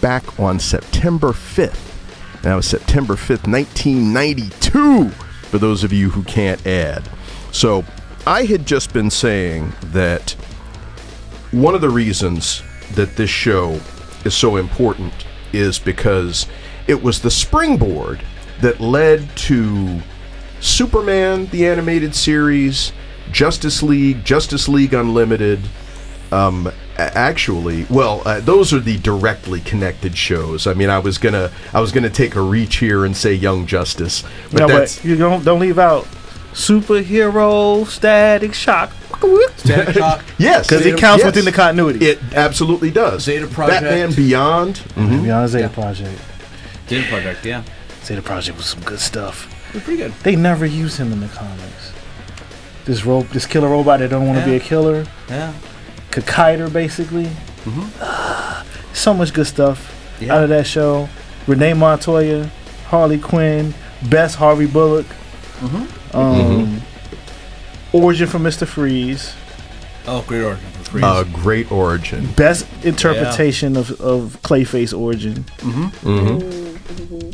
back 0.00 0.38
on 0.38 0.58
September 0.58 1.28
5th. 1.28 1.84
That 2.42 2.54
was 2.54 2.66
September 2.66 3.14
5th, 3.14 3.50
1992, 3.50 5.08
for 5.08 5.58
those 5.58 5.84
of 5.84 5.92
you 5.92 6.10
who 6.10 6.22
can't 6.24 6.64
add. 6.66 7.08
So 7.52 7.84
I 8.26 8.44
had 8.44 8.66
just 8.66 8.92
been 8.92 9.10
saying 9.10 9.72
that 9.86 10.32
one 11.50 11.74
of 11.74 11.80
the 11.80 11.90
reasons 11.90 12.62
that 12.94 13.16
this 13.16 13.30
show 13.30 13.80
is 14.24 14.34
so 14.34 14.56
important 14.56 15.12
is 15.52 15.78
because 15.78 16.46
it 16.86 17.02
was 17.02 17.20
the 17.20 17.30
springboard 17.30 18.22
that 18.60 18.80
led 18.80 19.28
to 19.36 20.00
Superman, 20.60 21.46
the 21.46 21.66
animated 21.66 22.14
series, 22.14 22.92
Justice 23.30 23.82
League, 23.82 24.24
Justice 24.24 24.68
League 24.68 24.94
Unlimited. 24.94 25.60
Um, 26.30 26.70
actually, 26.96 27.86
well, 27.88 28.22
uh, 28.26 28.40
those 28.40 28.72
are 28.72 28.80
the 28.80 28.98
directly 28.98 29.60
connected 29.60 30.16
shows. 30.16 30.66
I 30.66 30.74
mean, 30.74 30.90
I 30.90 30.98
was 30.98 31.16
gonna, 31.16 31.50
I 31.72 31.80
was 31.80 31.90
gonna 31.92 32.10
take 32.10 32.34
a 32.34 32.42
reach 32.42 32.76
here 32.76 33.04
and 33.04 33.16
say 33.16 33.32
Young 33.32 33.66
Justice, 33.66 34.24
but 34.52 34.60
no, 34.60 34.68
that's 34.68 34.96
but 34.96 35.04
you 35.04 35.16
don't 35.16 35.44
don't 35.44 35.60
leave 35.60 35.78
out 35.78 36.04
superhero 36.52 37.86
static 37.86 38.52
shock 38.52 38.92
Static 39.56 39.96
Shock. 39.96 40.24
yes, 40.38 40.66
because 40.68 40.86
it 40.86 40.98
counts 40.98 41.24
within 41.24 41.44
the 41.44 41.52
continuity. 41.52 42.04
It 42.04 42.20
absolutely 42.34 42.90
does. 42.90 43.24
Zeta 43.24 43.46
Project. 43.46 43.82
Batman 43.82 44.12
Beyond. 44.14 44.76
mhm. 44.94 45.22
Beyond 45.24 45.48
Zeta 45.50 45.68
Project. 45.68 46.20
Did 46.86 47.04
Project, 47.06 47.44
yeah. 47.44 47.64
Zeta 48.02 48.22
Project 48.22 48.56
was 48.56 48.66
some 48.66 48.80
good 48.82 49.00
stuff. 49.00 49.54
It 49.74 49.84
pretty 49.84 49.96
good. 49.98 50.12
They 50.22 50.36
never 50.36 50.64
use 50.66 50.98
him 50.98 51.12
in 51.12 51.20
the 51.20 51.28
comics. 51.28 51.92
This 52.84 53.04
ro- 53.04 53.22
this 53.32 53.44
killer 53.46 53.68
robot 53.68 54.00
that 54.00 54.08
don't 54.10 54.26
want 54.26 54.38
to 54.38 54.44
be 54.44 54.56
a 54.56 54.60
killer, 54.60 55.04
Yeah. 55.28 55.52
Kakiter 56.10 56.72
basically. 56.72 57.26
Mm-hmm. 57.64 57.98
Ah, 58.00 58.64
so 58.94 59.12
much 59.12 59.34
good 59.34 59.46
stuff 59.46 59.94
Yeah. 60.20 60.34
out 60.36 60.42
of 60.44 60.48
that 60.48 60.66
show. 60.66 61.08
Renee 61.46 61.74
Montoya, 61.74 62.50
Harley 62.86 63.18
Quinn, 63.18 63.74
best 64.08 64.36
Harvey 64.36 64.66
Bullock. 64.66 65.06
Mm-hmm. 65.60 66.16
Um, 66.16 66.36
mm-hmm. 66.66 67.96
Origin 67.96 68.26
from 68.26 68.42
Mister 68.44 68.64
Freeze, 68.66 69.34
Oh, 70.06 70.22
great 70.26 70.42
origin 70.42 70.64
for 70.72 70.84
Freeze. 70.90 71.04
A 71.04 71.24
great 71.30 71.70
origin. 71.70 72.26
best 72.32 72.66
interpretation 72.82 73.76
of, 73.76 73.90
of 74.00 74.38
Clayface 74.42 74.98
origin. 74.98 75.44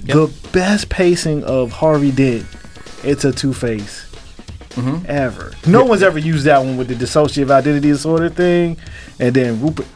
Hmm 0.07 0.13
The 0.13 0.33
best 0.53 0.89
pacing 0.89 1.45
of 1.45 1.73
Harvey 1.73 2.11
Dent 2.11 2.47
a 3.05 3.15
Two 3.33 3.53
Face 3.53 4.03
Mm-hmm. 4.71 5.05
ever. 5.09 5.53
No 5.69 5.85
one's 5.85 6.03
ever 6.03 6.19
used 6.19 6.47
that 6.47 6.59
one 6.59 6.77
with 6.77 6.89
the 6.89 6.95
dissociative 6.95 7.49
identity 7.53 7.89
disorder 7.91 8.29
thing, 8.29 8.77
and 9.21 9.33
then 9.33 9.61
Rupert. 9.63 9.87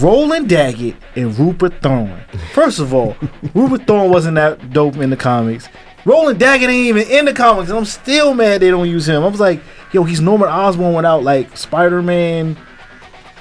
Roland 0.00 0.48
Daggett 0.48 0.94
and 1.16 1.36
Rupert 1.38 1.82
Thorne. 1.82 2.20
First 2.52 2.78
of 2.78 2.94
all, 2.94 3.16
Rupert 3.54 3.86
Thorne 3.86 4.10
wasn't 4.10 4.36
that 4.36 4.72
dope 4.72 4.96
in 4.98 5.10
the 5.10 5.16
comics. 5.16 5.68
Roland 6.04 6.38
Daggett 6.38 6.70
ain't 6.70 6.86
even 6.96 7.08
in 7.10 7.24
the 7.24 7.32
comics, 7.32 7.68
and 7.68 7.76
I'm 7.78 7.84
still 7.84 8.34
mad 8.34 8.60
they 8.60 8.70
don't 8.70 8.88
use 8.88 9.08
him. 9.08 9.24
I 9.24 9.26
was 9.28 9.40
like, 9.40 9.60
yo, 9.92 10.04
he's 10.04 10.20
Norman 10.20 10.48
Osborn 10.48 10.94
without 10.94 11.24
like 11.24 11.56
Spider 11.56 12.02
Man 12.02 12.56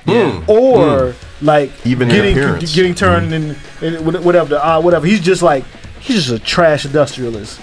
Hmm. 0.06 0.44
or 0.48 1.14
like 1.42 1.72
Even 1.86 2.10
in 2.10 2.16
getting 2.16 2.38
appearance. 2.38 2.76
getting 2.76 2.96
turned 2.96 3.34
and, 3.34 3.58
in 3.82 4.04
whatever 4.06 4.50
the 4.50 4.66
uh, 4.68 4.80
whatever. 4.82 5.06
He's 5.06 5.20
just 5.22 5.42
like 5.42 5.64
he's 6.00 6.26
just 6.26 6.30
a 6.30 6.44
trash 6.44 6.86
industrialist. 6.86 7.60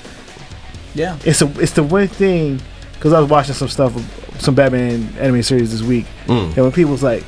Yeah. 0.94 1.18
It's 1.24 1.40
a 1.42 1.60
it's 1.60 1.72
the 1.72 1.82
one 1.82 2.08
thing 2.08 2.60
because 2.94 3.12
I 3.12 3.20
was 3.20 3.28
watching 3.30 3.54
some 3.54 3.68
stuff, 3.68 3.92
some 4.40 4.54
Batman 4.54 5.08
anime 5.18 5.42
series 5.42 5.72
this 5.72 5.82
week, 5.82 6.06
Mm. 6.26 6.48
and 6.48 6.56
when 6.56 6.72
people 6.72 6.92
was 6.92 7.02
like, 7.02 7.24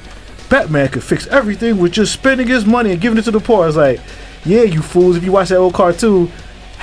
Batman 0.48 0.88
could 0.88 1.02
fix 1.02 1.26
everything 1.28 1.78
with 1.78 1.92
just 1.92 2.12
spending 2.12 2.46
his 2.46 2.64
money 2.66 2.92
and 2.92 3.00
giving 3.00 3.18
it 3.18 3.22
to 3.22 3.30
the 3.30 3.40
poor. 3.40 3.64
I 3.64 3.66
was 3.66 3.76
like, 3.76 4.00
yeah, 4.44 4.62
you 4.62 4.82
fools! 4.82 5.16
If 5.16 5.24
you 5.24 5.32
watch 5.32 5.48
that 5.48 5.56
old 5.56 5.74
cartoon. 5.74 6.30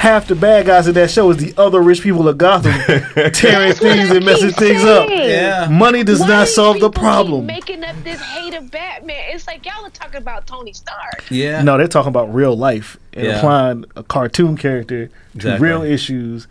Half 0.01 0.27
the 0.29 0.35
bad 0.35 0.65
guys 0.65 0.87
in 0.87 0.95
that 0.95 1.11
show 1.11 1.29
is 1.29 1.37
the 1.37 1.53
other 1.61 1.79
rich 1.79 2.01
people 2.01 2.27
of 2.27 2.35
Gotham 2.37 2.71
tearing 3.33 3.73
things 3.73 4.09
and 4.09 4.25
messing 4.25 4.49
things 4.49 4.83
up. 4.83 5.07
Yeah. 5.09 5.67
Money 5.69 6.03
does 6.03 6.21
Why 6.21 6.27
not 6.27 6.47
solve 6.47 6.79
the 6.79 6.89
people 6.89 6.93
keep 6.93 7.01
problem. 7.01 7.45
Making 7.45 7.83
up 7.83 7.95
this 8.03 8.19
hate 8.19 8.55
of 8.55 8.71
Batman. 8.71 9.25
It's 9.29 9.45
like 9.45 9.63
y'all 9.63 9.85
are 9.85 9.91
talking 9.91 10.17
about 10.17 10.47
Tony 10.47 10.73
Stark. 10.73 11.25
Yeah. 11.29 11.61
No, 11.61 11.77
they're 11.77 11.87
talking 11.87 12.09
about 12.09 12.33
real 12.33 12.57
life 12.57 12.97
and 13.13 13.27
Yeah. 13.27 13.37
applying 13.37 13.85
a 13.95 14.01
cartoon 14.01 14.57
character 14.57 15.05
to 15.07 15.13
Exactly. 15.35 15.67
real 15.67 15.83
issues, 15.83 16.47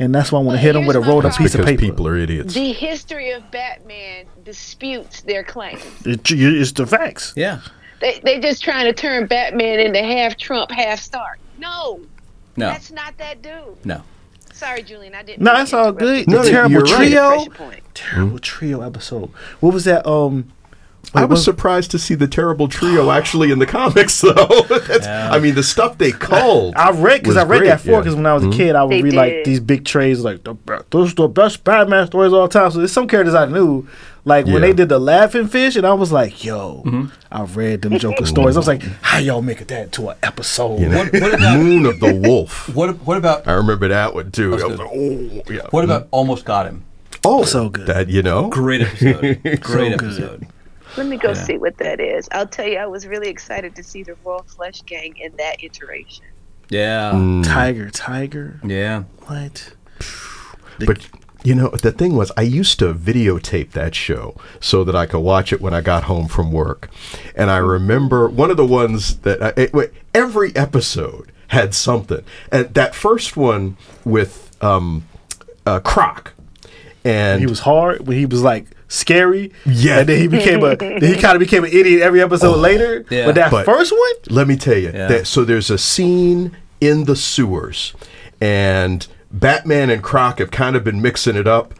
and 0.00 0.12
that's 0.12 0.32
why 0.32 0.40
I 0.40 0.42
want 0.42 0.56
to 0.56 0.60
hit 0.60 0.72
them 0.72 0.84
with 0.84 0.96
a 0.96 0.98
here's 0.98 1.06
my 1.06 1.12
rolled 1.12 1.24
up 1.24 1.30
problem. 1.34 1.46
piece 1.50 1.54
of 1.54 1.64
paper. 1.66 1.80
people 1.80 2.08
are 2.08 2.16
idiots. 2.16 2.54
The 2.54 2.72
history 2.72 3.30
of 3.30 3.48
Batman 3.52 4.24
disputes 4.44 5.20
their 5.20 5.44
claims. 5.44 5.82
It- 6.04 6.28
it's 6.32 6.72
the 6.72 6.84
facts. 6.84 7.32
Yeah. 7.36 7.60
They 8.00 8.20
they 8.24 8.40
just 8.40 8.60
trying 8.64 8.86
to 8.86 8.92
turn 8.92 9.26
Batman 9.26 9.78
into 9.78 10.02
half 10.02 10.36
Trump, 10.36 10.72
half 10.72 10.98
Stark. 11.00 11.38
No, 11.60 12.00
No. 12.58 12.68
that's 12.70 12.90
not 12.90 13.16
that 13.18 13.42
dude. 13.42 13.84
No. 13.84 14.02
Sorry, 14.52 14.82
Julian, 14.82 15.14
I 15.14 15.22
didn't. 15.22 15.42
No, 15.42 15.52
that's 15.54 15.72
all 15.72 15.92
good. 15.92 16.26
No, 16.28 16.42
the 16.42 16.50
terrible 16.50 16.72
you're 16.72 16.82
right. 16.82 16.96
trio, 16.96 17.28
Pressure 17.36 17.50
point. 17.50 17.80
terrible 17.94 18.38
trio 18.40 18.80
episode. 18.80 19.30
What 19.60 19.72
was 19.72 19.84
that? 19.84 20.04
Um, 20.04 20.52
I 21.14 21.20
wait, 21.22 21.30
was 21.30 21.38
what- 21.40 21.44
surprised 21.44 21.90
to 21.92 21.98
see 21.98 22.14
the 22.16 22.26
terrible 22.26 22.66
trio 22.66 23.10
actually 23.12 23.52
in 23.52 23.60
the 23.60 23.66
comics, 23.66 24.20
though. 24.22 24.32
That's, 24.68 25.06
I 25.06 25.38
mean, 25.38 25.54
the 25.54 25.62
stuff 25.62 25.96
they 25.98 26.10
culled. 26.10 26.74
I 26.74 26.90
read 26.90 27.22
because 27.22 27.36
I 27.36 27.44
read 27.44 27.58
great, 27.58 27.68
that 27.68 27.80
for 27.80 27.90
yeah. 27.92 27.98
because 28.00 28.16
when 28.16 28.26
I 28.26 28.34
was 28.34 28.44
a 28.44 28.50
kid, 28.50 28.74
I 28.74 28.82
would 28.82 28.92
They 28.92 29.02
read 29.02 29.14
like 29.14 29.44
these 29.44 29.60
big 29.60 29.84
trays, 29.84 30.20
like 30.20 30.42
the 30.42 30.56
those 30.90 31.12
are 31.12 31.14
the 31.14 31.28
best 31.28 31.62
Batman 31.62 32.08
stories 32.08 32.32
of 32.32 32.38
all 32.40 32.48
time. 32.48 32.70
So 32.72 32.78
there's 32.78 32.92
some 32.92 33.06
characters 33.06 33.34
I 33.34 33.46
knew, 33.46 33.86
like 34.28 34.46
when 34.46 34.62
they 34.62 34.72
did 34.72 34.88
the 34.88 34.98
Laughing 34.98 35.48
Fish, 35.48 35.74
and 35.76 35.86
I 35.86 35.92
was 35.94 36.12
like, 36.12 36.44
yo, 36.44 36.82
mm-hmm. 36.86 37.06
I 37.32 37.42
read 37.42 37.82
them 37.82 37.98
Joker 37.98 38.26
stories. 38.26 38.56
I 38.56 38.60
was 38.60 38.68
like, 38.68 38.80
mm-hmm. 38.80 38.92
how 39.02 39.18
y'all 39.18 39.42
make 39.42 39.66
that 39.66 39.92
to 39.92 40.10
an 40.10 40.16
episode? 40.22 40.80
You 40.80 40.88
know, 40.88 40.98
What- 40.98 41.12
what 41.12 41.34
about- 41.34 41.58
Moon 41.58 41.86
of 41.86 41.98
the 42.00 42.14
Wolf. 42.14 42.68
What 42.74 42.94
What 43.06 43.16
about 43.16 43.48
I 43.48 43.52
remember 43.54 43.88
that 43.88 44.14
one 44.14 44.30
too. 44.30 44.50
That's 44.52 44.62
I 44.62 44.66
was 44.66 44.78
like, 44.78 44.90
oh, 44.92 45.42
yeah. 45.52 45.62
What 45.70 45.84
about 45.84 46.02
mm-hmm. 46.02 46.14
Almost 46.14 46.44
Got 46.44 46.66
Him? 46.66 46.84
oh, 47.24 47.44
So 47.44 47.68
good. 47.68 47.86
That 47.86 48.08
you 48.08 48.22
know, 48.22 48.48
Great 48.48 48.80
episode. 48.82 49.20
Great 49.60 49.98
good. 49.98 50.10
episode. 50.12 50.46
Let 50.96 51.06
me 51.06 51.16
go 51.16 51.28
Yeah. 51.28 51.34
see 51.34 51.58
what 51.58 51.76
that 51.78 52.00
is. 52.00 52.28
I'll 52.32 52.46
tell 52.46 52.66
you, 52.66 52.78
I 52.78 52.86
was 52.86 53.06
really 53.06 53.28
excited 53.28 53.74
to 53.76 53.82
see 53.82 54.02
the 54.02 54.16
Royal 54.24 54.42
Flush 54.44 54.82
Gang 54.82 55.16
in 55.18 55.32
that 55.36 55.62
iteration. 55.62 56.24
Yeah. 56.70 57.12
Mm. 57.14 57.44
Tiger, 57.44 57.90
Tiger, 57.90 58.60
Yeah. 58.64 59.04
what? 59.26 59.72
But 60.86 61.06
you 61.48 61.54
know, 61.54 61.68
the 61.70 61.92
thing 61.92 62.14
was, 62.14 62.30
I 62.36 62.42
used 62.42 62.78
to 62.80 62.92
videotape 62.92 63.70
that 63.72 63.94
show 63.94 64.36
so 64.60 64.84
that 64.84 64.94
I 64.94 65.06
could 65.06 65.20
watch 65.20 65.50
it 65.52 65.60
when 65.62 65.72
I 65.72 65.80
got 65.80 66.04
home 66.04 66.28
from 66.28 66.52
work. 66.52 66.90
And 67.34 67.50
I 67.50 67.56
remember 67.56 68.28
one 68.28 68.50
of 68.50 68.58
the 68.58 68.66
ones 68.66 69.18
that 69.20 69.42
I, 69.42 69.52
it, 69.56 69.72
wait, 69.72 69.90
every 70.14 70.54
episode 70.54 71.32
had 71.48 71.74
something. 71.74 72.22
And 72.52 72.74
that 72.74 72.94
first 72.94 73.34
one 73.36 73.78
with 74.04 74.32
um, 74.62 75.06
uh, 75.64 75.80
Croc, 75.80 76.34
and 77.02 77.40
He 77.40 77.46
was 77.46 77.60
hard 77.60 78.06
when 78.06 78.18
he 78.18 78.26
was 78.26 78.42
like 78.42 78.66
scary. 78.88 79.52
Yeah. 79.64 80.00
and 80.00 80.08
then 80.08 80.18
he 80.20 80.28
became 80.28 80.62
a. 80.62 80.76
then 80.76 81.00
he 81.14 81.16
kind 81.16 81.34
of 81.34 81.40
became 81.40 81.64
an 81.64 81.70
idiot 81.72 82.02
every 82.02 82.20
episode 82.20 82.56
later. 82.58 83.06
Yeah. 83.08 83.24
but 83.24 83.36
that 83.36 83.50
But- 83.50 83.64
first 83.64 83.92
one, 83.92 84.12
Let 84.36 84.46
me 84.48 84.56
tell 84.56 84.76
you. 84.76 84.90
Yeah. 84.92 85.08
That, 85.08 85.26
so 85.26 85.44
there's 85.44 85.70
a 85.70 85.78
scene 85.78 86.54
in 86.80 87.04
the 87.04 87.16
sewers, 87.16 87.94
and 88.38 89.06
Batman 89.30 89.90
and 89.90 90.02
Croc 90.02 90.38
have 90.38 90.50
kind 90.50 90.76
of 90.76 90.84
been 90.84 91.02
mixing 91.02 91.36
it 91.36 91.46
up, 91.46 91.74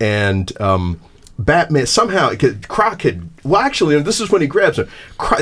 and 0.00 0.58
um, 0.60 1.00
Batman 1.38 1.86
somehow 1.86 2.34
Croc 2.68 3.02
had. 3.02 3.30
Well, 3.44 3.60
actually, 3.60 4.00
this 4.02 4.20
is 4.20 4.30
when 4.30 4.40
he 4.40 4.48
grabs 4.48 4.78
him. 4.78 4.88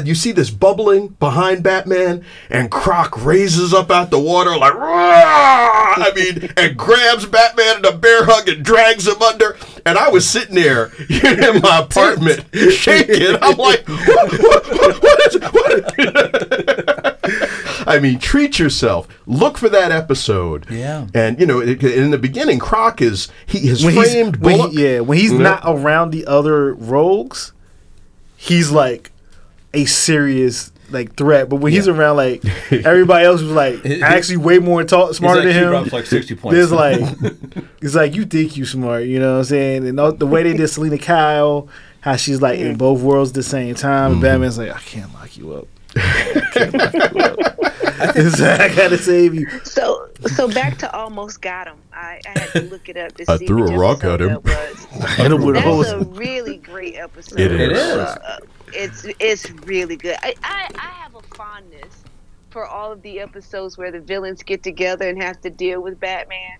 You 0.05 0.14
see 0.16 0.32
this 0.32 0.50
bubbling 0.50 1.09
behind 1.20 1.62
Batman, 1.62 2.24
and 2.50 2.68
Croc 2.70 3.24
raises 3.24 3.72
up 3.72 3.90
out 3.92 4.11
the 4.11 4.18
water 4.18 4.57
like, 4.57 4.74
"Rah!" 4.74 5.94
I 5.96 6.11
mean, 6.14 6.50
and 6.57 6.76
grabs 6.76 7.26
Batman 7.26 7.78
in 7.78 7.84
a 7.84 7.92
bear 7.96 8.24
hug 8.24 8.48
and 8.48 8.64
drags 8.64 9.07
him 9.07 9.22
under. 9.22 9.57
And 9.86 9.96
I 9.98 10.09
was 10.09 10.28
sitting 10.28 10.55
there 10.57 10.90
in 11.09 11.61
my 11.62 11.78
apartment 11.80 12.44
shaking. 12.72 13.36
I'm 13.40 13.57
like, 13.57 13.86
what, 13.88 14.32
what, 14.32 14.72
what, 14.72 15.03
what 15.03 15.34
is 15.34 15.40
what? 15.53 17.18
I 17.88 17.98
mean, 18.00 18.18
treat 18.18 18.59
yourself. 18.59 19.09
Look 19.26 19.59
for 19.59 19.68
that 19.68 19.90
episode. 19.92 20.66
Yeah. 20.70 21.07
And 21.14 21.38
you 21.40 21.46
know, 21.46 21.61
it, 21.61 21.82
in 21.82 22.11
the 22.11 22.18
beginning, 22.18 22.59
Croc 22.59 23.00
is 23.00 23.28
he 23.46 23.68
is 23.68 23.84
when 23.84 23.94
he's 23.94 24.12
framed. 24.12 24.36
when 24.36 24.70
he, 24.70 24.82
yeah 24.84 25.00
when 25.00 25.18
he's 25.18 25.32
Yeah. 25.32 25.38
not 25.38 25.62
around 25.66 26.11
the 26.11 26.26
other 26.26 26.74
rogues, 26.74 27.53
he's 28.43 28.70
like 28.72 29.12
a 29.72 29.84
serious 29.84 30.72
like 30.90 31.14
threat. 31.16 31.49
But 31.49 31.57
when 31.57 31.72
he's 31.72 31.86
around 31.88 32.16
like 32.16 32.45
everybody 32.72 33.24
else 33.24 33.40
was 33.40 33.53
like 33.53 33.84
actually 34.03 34.38
way 34.38 34.59
more 34.59 34.82
ta- 34.84 35.12
smarter 35.12 35.43
His 35.43 35.55
than 35.55 35.64
him. 35.64 35.70
drops 35.70 35.93
like 35.93 36.07
60 36.07 36.34
points. 36.34 36.57
There's 36.57 36.72
like 36.72 37.01
it's 37.80 37.95
like 37.95 38.14
you 38.14 38.24
think 38.24 38.57
you 38.57 38.64
smart, 38.66 39.05
you 39.05 39.18
know 39.20 39.32
what 39.34 39.38
I'm 39.38 39.45
saying? 39.45 39.86
And 39.86 39.99
all- 40.01 40.12
the 40.12 40.26
way 40.26 40.43
they 40.43 40.55
did 40.55 40.68
Selina 40.68 40.99
Kyle, 40.99 41.68
how 42.01 42.16
she's 42.16 42.43
like 42.43 42.59
in 42.59 42.76
both 42.76 43.01
worlds 43.01 43.30
at 43.30 43.34
the 43.36 43.43
same 43.45 43.74
time, 43.76 44.12
and 44.14 44.20
Batman's 44.20 44.59
like, 44.59 44.70
I 44.74 44.80
can't 44.80 45.12
lock 45.14 45.36
you 45.36 45.53
up. 45.53 45.68
I 45.97 46.40
can't 46.53 46.74
lock 46.74 46.93
you 46.95 47.20
up. 47.20 47.38
It's 48.16 48.40
I 48.40 48.74
gotta 48.74 48.99
save 48.99 49.34
you. 49.34 49.49
So, 49.64 50.09
so 50.26 50.49
back 50.49 50.76
to 50.78 50.93
almost 50.95 51.40
got 51.40 51.68
him. 51.68 51.76
I, 52.03 52.20
I 52.26 52.38
had 52.38 52.53
to 52.53 52.61
look 52.62 52.88
it 52.88 52.96
up 52.96 53.14
to 53.16 53.24
I 53.30 53.36
see 53.38 53.46
threw 53.46 53.68
a 53.68 53.78
rock 53.78 54.05
at 54.05 54.20
him. 54.20 54.28
that 54.28 54.44
was. 54.44 54.84
Hit 55.16 55.32
a 55.32 55.36
That's 55.53 55.64
hose. 55.64 55.88
a 55.92 56.00
really 56.00 56.57
great 56.59 56.96
episode. 56.96 57.40
It 57.40 57.53
It 57.53 57.72
is. 57.72 57.78
is. 57.78 57.96
Uh, 57.98 58.38
it's 58.74 59.07
it's 59.20 59.50
really 59.66 59.96
good. 59.96 60.16
I, 60.22 60.34
I 60.42 60.68
I 60.74 60.86
have 61.03 61.14
a 61.14 61.22
fondness 61.36 62.03
for 62.50 62.66
all 62.66 62.92
of 62.92 63.00
the 63.03 63.20
episodes 63.20 63.78
where 63.78 63.90
the 63.90 64.00
villains 64.00 64.42
get 64.42 64.62
together 64.62 65.09
and 65.09 65.22
have 65.22 65.40
to 65.42 65.50
deal 65.50 65.80
with 65.80 65.98
Batman, 66.00 66.59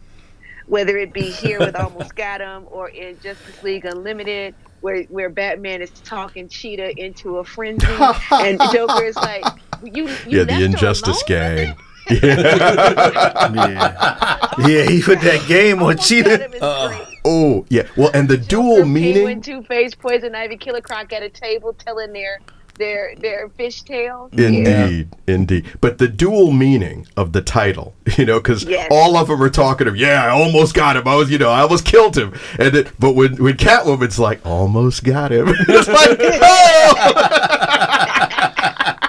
whether 0.67 0.97
it 0.97 1.13
be 1.13 1.31
here 1.31 1.59
with 1.59 1.75
Almost 1.77 2.15
Got 2.17 2.41
Him 2.41 2.67
or 2.71 2.89
in 2.89 3.19
Justice 3.21 3.63
League 3.63 3.85
Unlimited, 3.85 4.55
where 4.81 5.03
where 5.05 5.29
Batman 5.29 5.83
is 5.83 5.91
talking 5.91 6.49
Cheetah 6.49 6.99
into 6.99 7.39
a 7.39 7.45
frenzy, 7.45 7.87
and 8.31 8.61
Joker 8.73 9.05
is 9.05 9.17
like, 9.17 9.45
"You, 9.83 10.09
you 10.09 10.15
yeah, 10.27 10.39
left 10.39 10.49
the 10.49 10.55
her 10.55 10.65
Injustice 10.65 11.09
alone 11.09 11.17
with 11.17 11.27
gang. 11.27 11.77
Yeah. 12.11 12.19
yeah, 13.55 14.67
yeah. 14.67 14.85
he 14.91 15.03
put 15.03 15.21
that 15.21 15.45
game 15.47 15.79
on 15.79 15.83
Almost 15.83 16.09
Cheetah. 16.09 16.63
Uh. 16.63 17.05
Oh 17.25 17.65
yeah. 17.69 17.87
Well, 17.97 18.11
and 18.15 18.29
the 18.29 18.37
dual 18.37 18.77
Joker, 18.79 18.87
meaning. 18.87 19.15
Penguin, 19.15 19.41
Two 19.43 19.63
Face, 19.63 19.95
Poison 19.95 20.35
Ivy, 20.35 20.57
Killer 20.57 20.81
Croc 20.81 21.13
at 21.13 21.23
a 21.23 21.29
table 21.29 21.73
telling 21.73 22.13
their 22.13 22.41
their 22.79 23.15
their 23.17 23.49
fish 23.51 23.83
tales. 23.83 24.33
Indeed, 24.33 25.11
indeed. 25.27 25.67
But 25.81 25.99
the 25.99 26.09
dual 26.09 26.51
meaning 26.53 27.07
of 27.17 27.33
the 27.33 27.41
title, 27.43 27.95
you 28.19 28.25
know, 28.25 28.41
because 28.41 28.65
Yes. 28.65 28.89
all 28.91 29.17
of 29.17 29.29
them 29.29 29.41
are 29.43 29.51
talking 29.51 29.87
of, 29.87 29.97
yeah, 29.97 30.25
I 30.25 30.29
almost 30.31 30.75
got 30.75 30.97
him. 30.97 31.07
I 31.07 31.15
was, 31.15 31.31
you 31.31 31.39
know, 31.39 31.51
I 31.51 31.61
almost 31.61 31.85
killed 31.85 32.17
him. 32.17 32.35
And 32.59 32.75
then, 32.75 32.89
but 32.99 33.13
when 33.13 33.37
when 33.37 33.57
Catwoman's 33.57 34.19
like, 34.19 34.45
almost 34.45 35.05
got 35.05 35.31
him, 35.31 35.47
it's 35.69 35.89
like, 35.89 36.19
oh! 36.43 37.63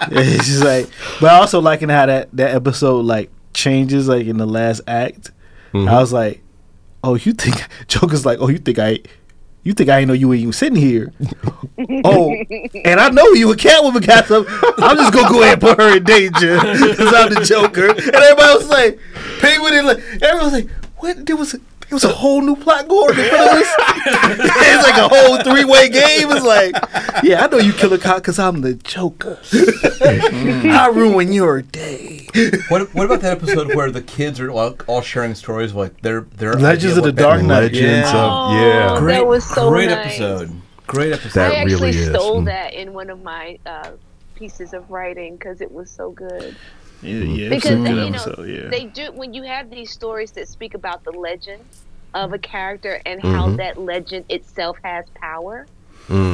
it's 0.12 0.48
just 0.48 0.64
like, 0.64 0.90
but 1.20 1.32
I 1.32 1.36
also 1.36 1.60
liking 1.62 1.90
how 1.90 2.06
that 2.06 2.30
that 2.34 2.56
episode 2.56 3.06
like 3.06 3.30
changes 3.54 4.08
like 4.08 4.28
in 4.28 4.38
the 4.38 4.46
last 4.46 4.82
act. 4.88 5.32
Mm-hmm. 5.74 5.88
I 5.88 6.00
was 6.00 6.14
like, 6.14 6.42
oh, 7.04 7.16
you 7.16 7.34
think 7.34 7.56
Joker's 7.88 8.26
like, 8.26 8.40
oh, 8.40 8.50
you 8.50 8.58
think 8.58 8.80
I. 8.80 9.00
You 9.66 9.72
think 9.72 9.90
I 9.90 10.00
ain't 10.00 10.10
know 10.10 10.14
you 10.14 10.28
were 10.28 10.36
even 10.36 10.52
sitting 10.52 10.76
here? 10.76 11.14
oh, 12.04 12.36
and 12.84 13.00
I 13.00 13.10
know 13.12 13.32
you 13.32 13.50
a 13.50 13.56
Catwoman 13.56 14.06
got 14.06 14.26
some. 14.26 14.46
I'm 14.78 14.98
just 14.98 15.14
gonna 15.14 15.30
go 15.30 15.42
ahead 15.42 15.54
and 15.54 15.62
put 15.62 15.78
her 15.78 15.96
in 15.96 16.04
danger 16.04 16.60
because 16.60 17.14
I'm 17.14 17.34
the 17.34 17.46
Joker. 17.46 17.92
And 17.92 18.14
everybody 18.14 18.58
was 18.58 18.68
like, 18.68 19.00
Penguin, 19.40 19.74
and 19.76 19.88
like, 19.88 20.00
everyone 20.22 20.44
was 20.44 20.52
like, 20.52 20.70
what? 20.98 21.26
There 21.26 21.38
was 21.38 21.56
it 21.94 22.02
was 22.02 22.04
a 22.06 22.08
whole 22.08 22.42
new 22.42 22.56
plot 22.56 22.88
going 22.88 23.12
on. 23.12 23.18
it's 23.60 24.84
like 24.84 24.98
a 24.98 25.08
whole 25.08 25.38
three 25.44 25.64
way 25.64 25.90
game. 25.90 26.32
It's 26.32 26.44
like, 26.44 26.74
yeah, 27.24 27.44
I 27.44 27.48
know 27.48 27.58
you 27.60 27.72
kill 27.72 27.94
a 27.94 28.00
cop 28.00 28.18
because 28.18 28.40
I'm 28.40 28.62
the 28.62 28.74
Joker. 28.74 29.38
I 30.04 30.90
ruin 30.92 31.32
your 31.32 31.62
day. 31.62 32.28
What, 32.70 32.94
what 32.96 33.06
about 33.06 33.22
that 33.22 33.38
episode 33.38 33.76
where 33.76 33.92
the 33.92 34.02
kids 34.02 34.40
are 34.40 34.50
all, 34.50 34.76
all 34.88 35.02
sharing 35.02 35.36
stories 35.36 35.70
of 35.70 35.78
like 35.78 36.02
their 36.02 36.22
their 36.22 36.54
Legends 36.54 36.98
of 36.98 37.04
the 37.04 37.12
Dark 37.12 37.44
Knight. 37.44 37.72
Legends 37.74 37.82
Yeah. 38.12 38.24
of 38.26 38.54
yeah. 38.54 38.96
Oh, 38.98 39.06
that 39.06 39.28
was 39.28 39.46
so 39.48 39.70
great 39.70 39.90
nice. 39.90 40.08
episode. 40.20 40.52
Great 40.88 41.14
episode. 41.14 41.40
That 41.40 41.52
I 41.52 41.56
actually 41.58 41.76
really 41.76 41.90
is. 41.98 42.08
stole 42.10 42.42
Mm. 42.42 42.46
that 42.46 42.74
in 42.74 42.94
one 42.94 43.12
of 43.12 43.22
my 43.22 43.60
uh, 43.68 43.92
pieces 44.34 44.74
of 44.74 44.90
writing 44.90 45.36
because 45.36 45.62
it 45.62 45.72
was 45.72 45.92
so 45.92 46.10
good. 46.10 46.56
Yeah, 47.04 47.18
yeah, 47.18 47.50
it's 47.52 47.66
Because 47.66 47.78
you 47.90 47.96
know 47.96 48.08
episode. 48.08 48.48
Yeah. 48.50 48.70
they 48.70 48.86
do 48.86 49.12
when 49.12 49.34
you 49.34 49.44
have 49.44 49.70
these 49.70 49.92
stories 49.92 50.32
that 50.32 50.48
speak 50.48 50.74
about 50.74 51.04
the 51.04 51.12
legend 51.12 51.62
of 52.14 52.34
a 52.34 52.40
character 52.40 53.02
and 53.06 53.22
how 53.22 53.52
that 53.52 53.78
legend 53.78 54.26
itself 54.30 54.78
has 54.84 55.06
power. 55.22 55.70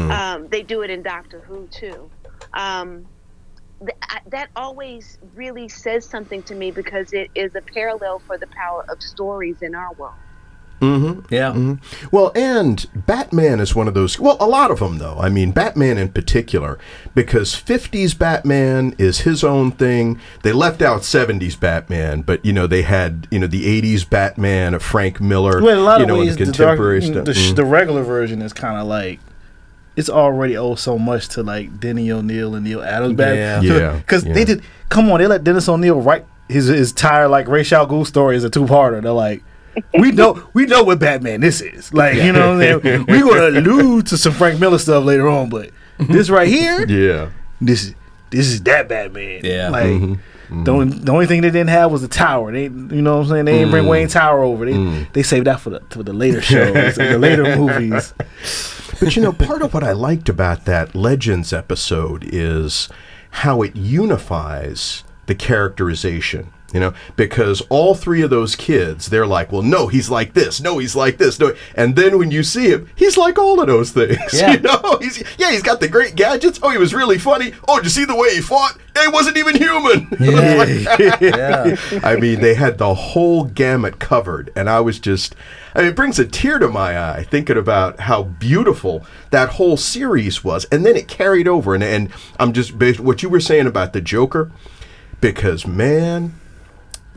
Um, 0.09 0.47
they 0.49 0.63
do 0.63 0.81
it 0.83 0.91
in 0.91 1.03
Doctor 1.03 1.41
Who 1.47 1.69
too. 1.71 2.11
Um, 2.57 3.09
th- 3.81 3.97
I, 4.09 4.19
that 4.31 4.49
always 4.55 5.17
really 5.35 5.69
says 5.69 6.09
something 6.09 6.43
to 6.45 6.55
me 6.55 6.71
because 6.71 7.13
it 7.13 7.31
is 7.35 7.55
a 7.55 7.63
parallel 7.73 8.21
for 8.27 8.37
the 8.39 8.47
power 8.57 8.85
of 8.89 9.01
stories 9.01 9.59
in 9.61 9.75
our 9.75 9.93
world. 9.93 10.28
Yeah. 10.81 11.75
Well, 12.11 12.31
and 12.35 12.85
Batman 12.95 13.59
is 13.59 13.75
one 13.75 13.87
of 13.87 13.93
those. 13.93 14.19
Well, 14.19 14.37
a 14.39 14.47
lot 14.47 14.71
of 14.71 14.79
them, 14.79 14.97
though. 14.97 15.17
I 15.19 15.29
mean, 15.29 15.51
Batman 15.51 15.97
in 15.97 16.09
particular, 16.09 16.77
because 17.13 17.53
50s 17.53 18.17
Batman 18.17 18.95
is 18.97 19.21
his 19.21 19.43
own 19.43 19.71
thing. 19.71 20.19
They 20.43 20.51
left 20.53 20.81
out 20.81 21.01
70s 21.01 21.59
Batman, 21.59 22.21
but, 22.21 22.43
you 22.45 22.53
know, 22.53 22.67
they 22.67 22.83
had, 22.83 23.27
you 23.31 23.39
know, 23.39 23.47
the 23.47 23.65
80s 23.81 24.09
Batman 24.09 24.73
of 24.73 24.81
Frank 24.81 25.19
Miller. 25.19 25.61
Well, 25.61 25.79
a 25.79 25.83
lot 25.83 25.97
you 25.99 26.03
of 26.03 26.07
know, 26.07 26.19
ways, 26.19 26.37
the 26.37 26.45
the, 26.45 26.51
dark, 26.51 27.03
stuff. 27.03 27.25
the, 27.25 27.33
sh 27.33 27.51
Mm. 27.51 27.55
the 27.55 27.65
regular 27.65 28.03
version 28.03 28.41
is 28.41 28.53
kind 28.53 28.77
of 28.77 28.87
like 28.87 29.19
it's 29.95 30.09
already 30.09 30.55
owed 30.55 30.79
so 30.79 30.97
much 30.97 31.27
to 31.29 31.43
like 31.43 31.79
Denny 31.79 32.11
O'Neil 32.11 32.55
and 32.55 32.63
Neal 32.63 32.81
Adams. 32.81 33.19
Yeah. 33.19 33.61
Yeah, 33.61 33.93
because 33.97 34.25
yeah. 34.25 34.33
they 34.33 34.45
did. 34.45 34.61
Come 34.87 35.11
on, 35.11 35.19
they 35.19 35.27
let 35.27 35.43
Dennis 35.43 35.67
O'Neil 35.67 35.99
write 35.99 36.25
his 36.47 36.67
his 36.67 36.91
entire 36.91 37.27
like 37.27 37.47
Ra's 37.47 37.71
al 37.73 37.85
Ghul 37.87 38.05
story 38.07 38.37
as 38.37 38.43
a 38.43 38.49
two 38.49 38.65
parter. 38.65 39.01
They're 39.01 39.11
like. 39.11 39.43
We 39.97 40.11
know 40.11 40.43
we 40.53 40.65
know 40.65 40.83
what 40.83 40.99
Batman 40.99 41.41
this 41.41 41.61
is. 41.61 41.93
Like, 41.93 42.15
you 42.15 42.31
know 42.31 42.55
what 42.57 42.65
I'm 42.67 42.81
saying? 42.81 43.05
We're 43.07 43.23
gonna 43.23 43.59
allude 43.59 44.07
to 44.07 44.17
some 44.17 44.33
Frank 44.33 44.59
Miller 44.59 44.77
stuff 44.77 45.03
later 45.03 45.27
on, 45.27 45.49
but 45.49 45.69
this 45.99 46.29
right 46.29 46.47
here, 46.47 46.85
Yeah. 46.87 47.29
this 47.61 47.83
is 47.85 47.95
this 48.31 48.47
is 48.47 48.61
that 48.63 48.87
Batman. 48.87 49.41
Yeah. 49.43 49.69
Like 49.69 49.85
Mm-hmm. 50.49 50.63
the 50.63 50.71
only 50.71 50.97
the 50.99 51.11
only 51.11 51.25
thing 51.27 51.41
they 51.41 51.51
didn't 51.51 51.69
have 51.69 51.91
was 51.91 52.01
the 52.01 52.07
tower. 52.07 52.51
They 52.51 52.63
you 52.63 52.69
know 52.69 53.17
what 53.17 53.23
I'm 53.25 53.29
saying? 53.29 53.45
They 53.45 53.51
didn't 53.53 53.67
Mm. 53.69 53.71
bring 53.71 53.85
Wayne 53.85 54.07
Tower 54.07 54.41
over. 54.43 54.65
They 54.65 55.05
they 55.13 55.23
saved 55.23 55.45
that 55.47 55.59
for 55.59 55.69
the 55.69 55.81
for 55.91 56.01
the 56.03 56.13
later 56.13 56.41
shows, 56.41 56.97
and 56.97 57.13
the 57.13 57.19
later 57.19 57.55
movies. 57.57 58.13
But 58.99 59.15
you 59.15 59.21
know, 59.21 59.31
part 59.31 59.61
of 59.61 59.73
what 59.73 59.83
I 59.83 59.91
liked 59.93 60.27
about 60.27 60.65
that 60.65 60.95
Legends 60.95 61.53
episode 61.53 62.23
is 62.27 62.89
how 63.31 63.61
it 63.61 63.75
unifies 63.75 65.03
the 65.27 65.35
characterization. 65.35 66.51
You 66.73 66.79
know, 66.79 66.93
because 67.15 67.61
all 67.69 67.95
three 67.95 68.21
of 68.21 68.29
those 68.29 68.55
kids, 68.55 69.07
they're 69.07 69.25
like, 69.25 69.51
well, 69.51 69.63
no, 69.63 69.87
he's 69.87 70.09
like 70.09 70.33
this. 70.33 70.61
No, 70.61 70.77
he's 70.77 70.95
like 70.95 71.17
this. 71.17 71.39
No, 71.39 71.53
and 71.75 71.95
then 71.95 72.19
when 72.19 72.29
you 72.31 72.43
see 72.43 72.69
him, 72.69 72.89
he's 72.95 73.17
like 73.17 73.39
all 73.39 73.59
of 73.59 73.67
those 73.67 73.91
things. 73.91 74.19
Yeah. 74.39 74.53
You 74.53 74.59
know, 74.59 74.97
he's 75.01 75.23
yeah, 75.37 75.51
he's 75.51 75.63
got 75.63 75.79
the 75.79 75.87
great 75.87 76.15
gadgets. 76.15 76.59
Oh, 76.61 76.69
he 76.69 76.77
was 76.77 76.93
really 76.93 77.17
funny. 77.17 77.53
Oh, 77.67 77.77
did 77.77 77.85
you 77.85 77.89
see 77.89 78.05
the 78.05 78.15
way 78.15 78.35
he 78.35 78.41
fought? 78.41 78.77
He 79.01 79.07
wasn't 79.07 79.37
even 79.37 79.55
human. 79.55 80.07
Yeah. 80.19 81.75
I 82.03 82.15
mean, 82.15 82.41
they 82.41 82.53
had 82.53 82.77
the 82.77 82.93
whole 82.93 83.43
gamut 83.45 83.99
covered, 83.99 84.51
and 84.55 84.69
I 84.69 84.79
was 84.81 84.99
just. 84.99 85.35
I 85.75 85.79
mean, 85.79 85.89
it 85.89 85.95
brings 85.95 86.19
a 86.19 86.25
tear 86.25 86.59
to 86.59 86.67
my 86.67 86.99
eye 86.99 87.23
thinking 87.23 87.57
about 87.57 88.01
how 88.01 88.23
beautiful 88.23 89.05
that 89.31 89.49
whole 89.49 89.77
series 89.77 90.43
was, 90.43 90.65
and 90.65 90.85
then 90.85 90.95
it 90.95 91.07
carried 91.07 91.47
over. 91.47 91.75
And, 91.75 91.83
and 91.83 92.09
I'm 92.39 92.53
just 92.53 92.73
what 92.73 93.23
you 93.23 93.29
were 93.29 93.39
saying 93.39 93.67
about 93.67 93.93
the 93.93 94.01
Joker, 94.01 94.51
because 95.21 95.67
man, 95.67 96.33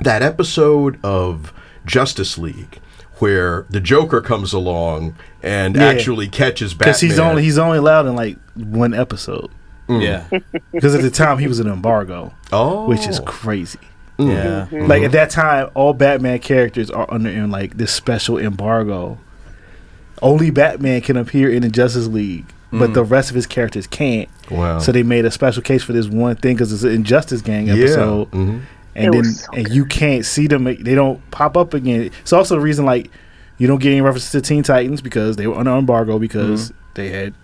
that 0.05 0.23
episode 0.23 0.99
of 1.05 1.53
Justice 1.85 2.39
League 2.39 2.81
where 3.19 3.67
the 3.71 3.81
Joker 3.81 4.21
comes 4.21 4.53
along 4.53 5.15
and 5.43 5.77
Yeah. 5.77 5.85
actually 5.85 6.27
catches 6.29 6.75
Batman 6.75 6.89
Because 6.89 7.01
he's 7.01 7.19
only 7.19 7.43
he's 7.45 7.59
only 7.59 7.79
allowed 7.79 8.07
in 8.07 8.17
like 8.17 8.37
one 8.55 8.93
episode. 8.95 9.51
Mm. 9.89 10.03
yeah. 10.03 10.39
Because 10.73 10.95
at 10.95 11.03
the 11.03 11.11
time 11.11 11.39
he 11.39 11.47
was 11.47 11.61
an 11.61 11.69
embargo, 11.69 12.33
oh, 12.53 12.87
which 12.89 13.07
is 13.07 13.21
oh. 13.21 13.25
crazy. 13.25 13.79
Mm. 14.19 14.29
Yeah. 14.29 14.67
Mm-hmm. 14.71 14.87
Like 14.87 15.03
at 15.03 15.13
that 15.13 15.31
time, 15.31 15.71
all 15.75 15.93
Batman 15.93 16.39
characters 16.41 16.91
are 16.91 17.07
under 17.13 17.31
in 17.31 17.51
like 17.51 17.77
this 17.77 17.93
special 17.93 18.39
embargo. 18.39 19.19
Only 20.21 20.51
Batman 20.51 21.01
can 21.01 21.17
appear 21.17 21.51
in 21.51 21.63
the 21.63 21.69
Justice 21.69 22.07
League, 22.07 22.47
but 22.71 22.91
mm. 22.91 22.95
the 22.95 23.05
rest 23.05 23.31
of 23.31 23.37
his 23.37 23.47
characters 23.47 23.87
can't. 23.87 24.29
Wow. 24.51 24.79
So 24.79 24.93
they 24.93 25.03
made 25.03 25.25
a 25.25 25.31
special 25.31 25.63
case 25.63 25.83
for 25.83 25.93
this 25.93 26.07
one 26.07 26.37
thing 26.37 26.55
because 26.55 26.73
it's 26.73 26.85
an 26.85 26.93
Injustice 26.93 27.43
Gang 27.43 27.67
Yeah. 27.67 27.75
episode, 27.75 28.31
Mhm. 28.31 28.63
And 28.95 29.07
It 29.07 29.13
then 29.13 29.19
was 29.21 29.41
so 29.45 29.53
and 29.55 29.65
good. 29.67 29.75
you 29.75 29.85
can't 29.87 30.25
see 30.25 30.47
them. 30.47 30.65
They 30.65 30.95
don't 30.95 31.19
pop 31.31 31.57
up 31.57 31.75
again. 31.75 32.03
It's 32.21 32.33
also 32.33 32.55
the 32.57 32.61
reason 32.61 32.85
like 32.85 33.11
you 33.59 33.67
don't 33.67 33.81
get 33.81 33.91
any 33.91 34.01
references 34.01 34.31
to 34.33 34.41
Teen 34.41 34.63
Titans 34.63 35.01
because 35.01 35.37
they 35.37 35.47
were 35.47 35.55
under 35.57 35.71
embargo 35.73 36.19
because 36.19 36.73
they 36.95 37.09
had 37.11 37.35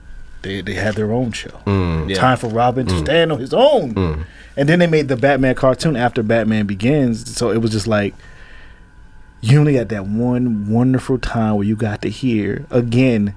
they 0.42 0.61
they 0.61 0.74
had 0.74 0.94
their 0.94 1.12
own 1.12 1.32
show. 1.32 1.59
Yeah. 1.66 2.14
Time 2.16 2.36
for 2.38 2.49
Robin 2.49 2.86
to 2.86 2.99
stand 2.99 3.32
on 3.32 3.38
his 3.40 3.53
own. 3.55 4.26
And 4.57 4.68
then 4.68 4.80
they 4.80 4.86
made 4.88 5.07
the 5.09 5.16
Batman 5.16 5.55
cartoon 5.55 5.94
after 5.96 6.22
Batman 6.22 6.66
Begins. 6.66 7.36
So 7.36 7.51
it 7.51 7.59
was 7.59 7.70
just 7.70 7.86
like 7.86 8.14
you 9.40 9.61
only 9.61 9.74
had 9.74 9.88
that 9.90 10.05
one 10.07 10.68
wonderful 10.68 11.16
time 11.18 11.55
where 11.55 11.64
you 11.64 11.76
got 11.76 12.03
to 12.03 12.09
hear 12.11 12.66
again 12.70 13.34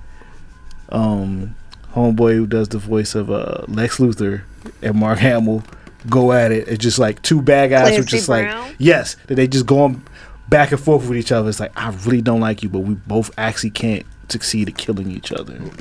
um 0.90 1.56
homeboy 1.94 2.34
who 2.34 2.48
does 2.48 2.70
the 2.70 2.78
voice 2.80 3.14
of 3.16 3.30
uh 3.30 3.64
Lex 3.68 3.98
Luthor 3.98 4.42
and 4.82 4.96
Mark 4.96 5.20
Hamill 5.20 5.64
go 6.10 6.32
at 6.32 6.52
it. 6.52 6.68
It's 6.68 6.84
just 6.84 7.00
like 7.00 7.22
two 7.22 7.42
bad 7.42 7.70
guys 7.70 7.90
who 7.90 7.96
Clancy 7.96 8.18
just 8.18 8.28
Brown? 8.28 8.68
like 8.68 8.76
yes, 8.78 9.16
that 9.28 9.36
they 9.36 9.48
just 9.48 9.66
going 9.66 10.04
back 10.50 10.72
and 10.72 10.80
forth 10.80 11.08
with 11.08 11.18
each 11.18 11.32
other. 11.32 11.50
It's 11.50 11.60
like 11.60 11.72
I 11.76 11.90
really 12.06 12.22
don't 12.22 12.42
like 12.42 12.64
you, 12.64 12.70
but 12.70 12.80
we 12.80 12.96
both 12.96 13.32
actually 13.38 13.72
can't 13.72 14.06
succeed 14.32 14.70
at 14.70 14.78
killing 14.78 15.12
each 15.12 15.32
other. 15.32 15.60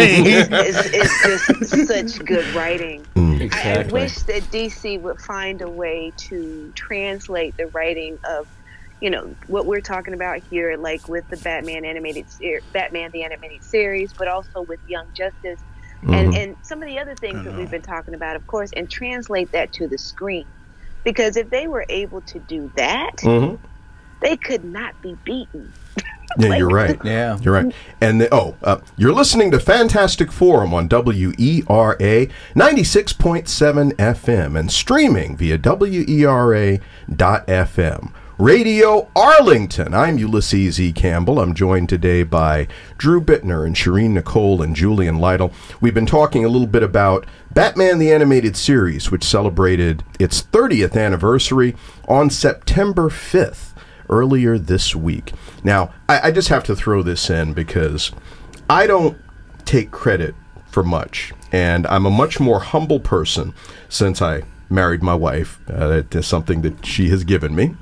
It's, 0.00 0.88
it's 0.92 1.70
just 1.70 1.86
such 1.88 2.24
good 2.24 2.46
writing. 2.54 3.04
Mm. 3.14 3.52
I, 3.54 3.82
I 3.82 3.86
wish 3.86 4.16
that 4.22 4.42
DC 4.44 5.00
would 5.00 5.20
find 5.20 5.62
a 5.62 5.68
way 5.68 6.12
to 6.16 6.72
translate 6.74 7.56
the 7.56 7.66
writing 7.68 8.18
of, 8.28 8.48
you 9.00 9.10
know, 9.10 9.34
what 9.46 9.66
we're 9.66 9.80
talking 9.80 10.14
about 10.14 10.40
here, 10.50 10.76
like 10.76 11.08
with 11.08 11.28
the 11.28 11.36
Batman 11.38 11.84
animated 11.84 12.30
ser- 12.30 12.60
Batman 12.72 13.10
the 13.12 13.22
animated 13.24 13.62
series, 13.62 14.12
but 14.12 14.28
also 14.28 14.62
with 14.62 14.80
Young 14.88 15.06
Justice, 15.14 15.60
and 16.06 16.34
and 16.34 16.56
some 16.62 16.82
of 16.82 16.88
the 16.88 16.98
other 16.98 17.14
things 17.14 17.44
that 17.44 17.54
we've 17.56 17.70
been 17.70 17.82
talking 17.82 18.14
about, 18.14 18.36
of 18.36 18.46
course, 18.46 18.70
and 18.76 18.88
translate 18.90 19.50
that 19.52 19.72
to 19.74 19.86
the 19.88 19.98
screen, 19.98 20.46
because 21.04 21.36
if 21.36 21.50
they 21.50 21.66
were 21.68 21.84
able 21.88 22.20
to 22.22 22.38
do 22.40 22.70
that, 22.76 23.16
Mhm. 23.18 23.58
they 24.20 24.36
could 24.36 24.64
not 24.64 25.00
be 25.02 25.16
beaten. 25.24 25.72
Yeah, 26.38 26.56
you're 26.56 26.68
right. 26.68 26.98
Yeah. 27.04 27.38
You're 27.40 27.54
right. 27.54 27.74
And 28.02 28.20
the, 28.20 28.32
oh, 28.32 28.54
uh, 28.62 28.76
you're 28.98 29.14
listening 29.14 29.50
to 29.52 29.58
Fantastic 29.58 30.30
Forum 30.30 30.74
on 30.74 30.84
E 30.84 30.88
WERA 30.88 32.28
96.7 32.54 33.92
FM 33.98 34.54
and 34.56 34.70
streaming 34.70 35.36
via 35.38 35.56
WERA.FM. 35.58 36.80
Radio 38.38 39.08
Arlington. 39.16 39.92
I'm 39.92 40.16
Ulysses 40.16 40.80
E. 40.80 40.92
Campbell. 40.92 41.40
I'm 41.40 41.54
joined 41.54 41.88
today 41.88 42.22
by 42.22 42.68
Drew 42.96 43.20
Bittner 43.20 43.66
and 43.66 43.74
Sherin 43.74 44.10
Nicole 44.10 44.62
and 44.62 44.76
Julian 44.76 45.18
Lytle. 45.18 45.52
We've 45.80 45.92
been 45.92 46.06
talking 46.06 46.44
a 46.44 46.48
little 46.48 46.68
bit 46.68 46.84
about 46.84 47.26
Batman 47.52 47.98
the 47.98 48.12
Animated 48.12 48.56
Series, 48.56 49.10
which 49.10 49.24
celebrated 49.24 50.04
its 50.20 50.40
30th 50.40 50.96
anniversary 50.96 51.74
on 52.06 52.30
September 52.30 53.08
5th 53.08 53.72
earlier 54.08 54.56
this 54.56 54.94
week. 54.94 55.32
Now, 55.64 55.92
I, 56.08 56.28
I 56.28 56.30
just 56.30 56.48
have 56.48 56.62
to 56.64 56.76
throw 56.76 57.02
this 57.02 57.28
in 57.28 57.54
because 57.54 58.12
I 58.70 58.86
don't 58.86 59.18
take 59.64 59.90
credit 59.90 60.36
for 60.70 60.84
much, 60.84 61.32
and 61.50 61.88
I'm 61.88 62.06
a 62.06 62.10
much 62.10 62.38
more 62.38 62.60
humble 62.60 63.00
person 63.00 63.52
since 63.88 64.22
I 64.22 64.44
married 64.70 65.02
my 65.02 65.14
wife. 65.14 65.58
Uh, 65.68 65.88
that 65.88 66.14
is 66.14 66.26
something 66.28 66.62
that 66.62 66.86
she 66.86 67.08
has 67.08 67.24
given 67.24 67.56
me. 67.56 67.74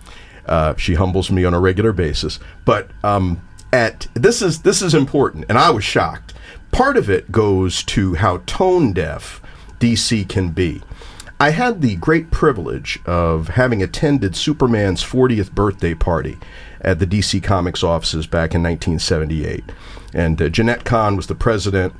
Uh, 0.47 0.74
she 0.76 0.94
humbles 0.94 1.30
me 1.30 1.44
on 1.44 1.55
a 1.55 1.61
regular 1.61 1.92
basis, 1.92 2.38
but 2.64 2.88
um, 3.03 3.40
at 3.72 4.07
this 4.14 4.40
is 4.42 4.62
this 4.62 4.80
is 4.80 4.94
important, 4.94 5.44
and 5.49 5.59
I 5.59 5.70
was 5.70 5.84
shocked. 5.84 6.32
Part 6.72 6.97
of 6.97 7.11
it 7.11 7.32
goes 7.32 7.82
to 7.84 8.14
how 8.14 8.38
tone 8.47 8.92
deaf 8.92 9.40
DC 9.80 10.28
can 10.28 10.51
be. 10.51 10.82
I 11.38 11.51
had 11.51 11.82
the 11.82 11.97
great 11.97 12.30
privilege 12.30 12.99
of 13.05 13.49
having 13.49 13.82
attended 13.82 14.34
Superman's 14.34 15.05
40th 15.05 15.53
birthday 15.53 15.92
party 15.94 16.38
at 16.80 16.99
the 16.99 17.07
DC 17.07 17.42
Comics 17.42 17.82
offices 17.82 18.26
back 18.26 18.55
in 18.55 18.62
1978. 18.62 19.64
And 20.14 20.40
uh, 20.40 20.49
Jenette 20.49 20.84
Kahn 20.84 21.14
was 21.16 21.26
the 21.26 21.34
president, 21.34 21.92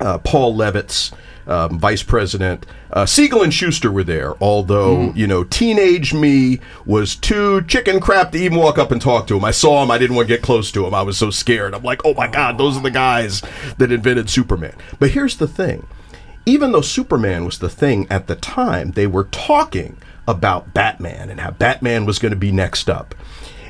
uh, 0.00 0.18
Paul 0.18 0.54
Levitz, 0.54 1.12
um, 1.46 1.78
vice 1.78 2.02
president. 2.02 2.66
Uh, 2.92 3.06
Siegel 3.06 3.42
and 3.42 3.52
Shuster 3.52 3.90
were 3.90 4.04
there, 4.04 4.34
although, 4.42 5.12
you 5.14 5.26
know, 5.26 5.44
teenage 5.44 6.12
me 6.12 6.60
was 6.84 7.16
too 7.16 7.62
chicken 7.62 8.00
crap 8.00 8.32
to 8.32 8.38
even 8.38 8.58
walk 8.58 8.78
up 8.78 8.92
and 8.92 9.00
talk 9.00 9.26
to 9.28 9.36
him. 9.36 9.44
I 9.44 9.50
saw 9.50 9.82
him, 9.82 9.90
I 9.90 9.98
didn't 9.98 10.16
want 10.16 10.28
to 10.28 10.34
get 10.34 10.42
close 10.42 10.70
to 10.72 10.86
him. 10.86 10.94
I 10.94 11.02
was 11.02 11.16
so 11.16 11.30
scared. 11.30 11.74
I'm 11.74 11.82
like, 11.82 12.02
oh 12.04 12.14
my 12.14 12.28
God, 12.28 12.58
those 12.58 12.76
are 12.76 12.82
the 12.82 12.90
guys 12.90 13.42
that 13.78 13.90
invented 13.90 14.28
Superman. 14.28 14.74
But 14.98 15.10
here's 15.10 15.36
the 15.38 15.48
thing 15.48 15.86
even 16.44 16.72
though 16.72 16.80
Superman 16.80 17.44
was 17.44 17.58
the 17.58 17.68
thing 17.68 18.06
at 18.10 18.26
the 18.26 18.34
time, 18.34 18.92
they 18.92 19.06
were 19.06 19.24
talking 19.24 19.96
about 20.26 20.74
Batman 20.74 21.30
and 21.30 21.40
how 21.40 21.50
Batman 21.52 22.04
was 22.04 22.18
going 22.18 22.30
to 22.30 22.36
be 22.36 22.52
next 22.52 22.88
up. 22.90 23.14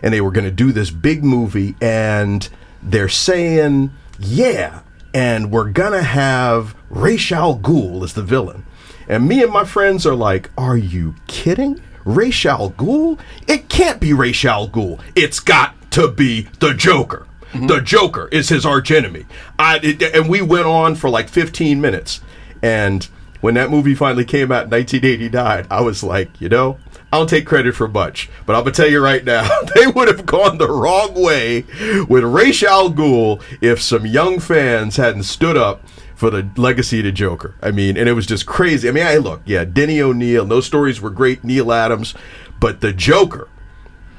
And 0.03 0.13
they 0.13 0.21
were 0.21 0.31
going 0.31 0.45
to 0.45 0.51
do 0.51 0.73
this 0.73 0.91
big 0.91 1.23
movie, 1.23 1.77
and 1.81 2.49
they're 2.83 3.09
saying, 3.09 3.93
yeah, 4.19 4.81
and 5.15 5.51
we're 5.51 5.71
to 5.93 6.03
have 6.03 6.75
Ra's 6.91 7.31
al 7.33 7.59
Ghul 7.59 8.03
as 8.05 8.15
the 8.15 8.23
villain. 8.23 8.65
And 9.09 9.29
me 9.29 9.43
and 9.43 9.53
my 9.53 9.65
friends 9.65 10.07
are 10.07 10.15
like, 10.15 10.51
are 10.57 10.77
you 10.77 11.15
kidding? 11.27 11.81
Ra's 12.05 12.45
al 12.47 12.71
Ghul? 12.73 13.19
It 13.47 13.69
can't 13.69 14.01
be 14.01 14.13
Ra's 14.13 14.45
al 14.45 14.69
Ghul. 14.69 15.01
It's 15.15 15.41
got 15.41 15.75
to 15.93 16.09
be 16.09 16.49
the 16.61 16.75
Joker. 16.75 17.27
Mm-hmm. 17.53 17.67
The 17.67 17.81
Joker 17.81 18.29
is 18.29 18.49
his 18.49 18.65
archenemy. 18.65 19.27
I, 19.59 19.79
it, 19.83 20.03
and 20.03 20.29
we 20.29 20.41
went 20.41 20.67
on 20.67 20.95
for 20.95 21.11
like 21.11 21.29
15 21.29 21.81
minutes. 21.81 22.21
And 22.63 23.07
when 23.41 23.55
that 23.55 23.71
movie 23.71 23.95
finally 23.95 24.25
came 24.25 24.51
out 24.51 24.65
in 24.65 24.71
1989, 24.71 25.67
I 25.71 25.81
was 25.83 26.03
like, 26.03 26.41
you 26.41 26.49
know, 26.49 26.79
I 27.13 27.19
don't 27.19 27.29
take 27.29 27.47
credit 27.47 27.75
for 27.75 27.89
much, 27.89 28.31
but 28.47 28.57
I'm 28.57 28.63
gonna 28.63 28.73
tell 28.73 28.89
you 28.89 29.03
right 29.05 29.23
now, 29.23 29.47
they 29.75 29.87
would 29.87 30.09
have 30.09 30.25
gone 30.25 30.57
the 30.57 30.71
wrong 30.71 31.13
way 31.15 31.67
with 32.09 32.25
Ra's 32.25 32.63
al 32.63 32.91
Ghul 32.91 33.43
if 33.61 33.83
some 33.83 34.07
young 34.07 34.39
fans 34.41 34.97
hadn't 34.97 35.25
stood 35.25 35.59
up 35.59 35.87
for 36.15 36.31
the 36.31 36.49
legacy 36.57 37.01
of 37.01 37.05
the 37.05 37.13
Joker. 37.13 37.55
I 37.61 37.71
mean, 37.71 37.99
and 37.99 38.09
it 38.09 38.15
was 38.15 38.25
just 38.25 38.47
crazy. 38.47 38.89
I 38.89 38.93
mean, 38.93 39.07
I 39.07 39.17
look, 39.17 39.43
yeah, 39.45 39.65
Denny 39.65 40.01
O'Neil, 40.01 40.47
those 40.47 40.65
stories 40.65 41.03
were 41.03 41.11
great, 41.11 41.45
Neal 41.45 41.71
Adams, 41.71 42.15
but 42.59 42.81
the 42.81 42.93
Joker, 42.95 43.49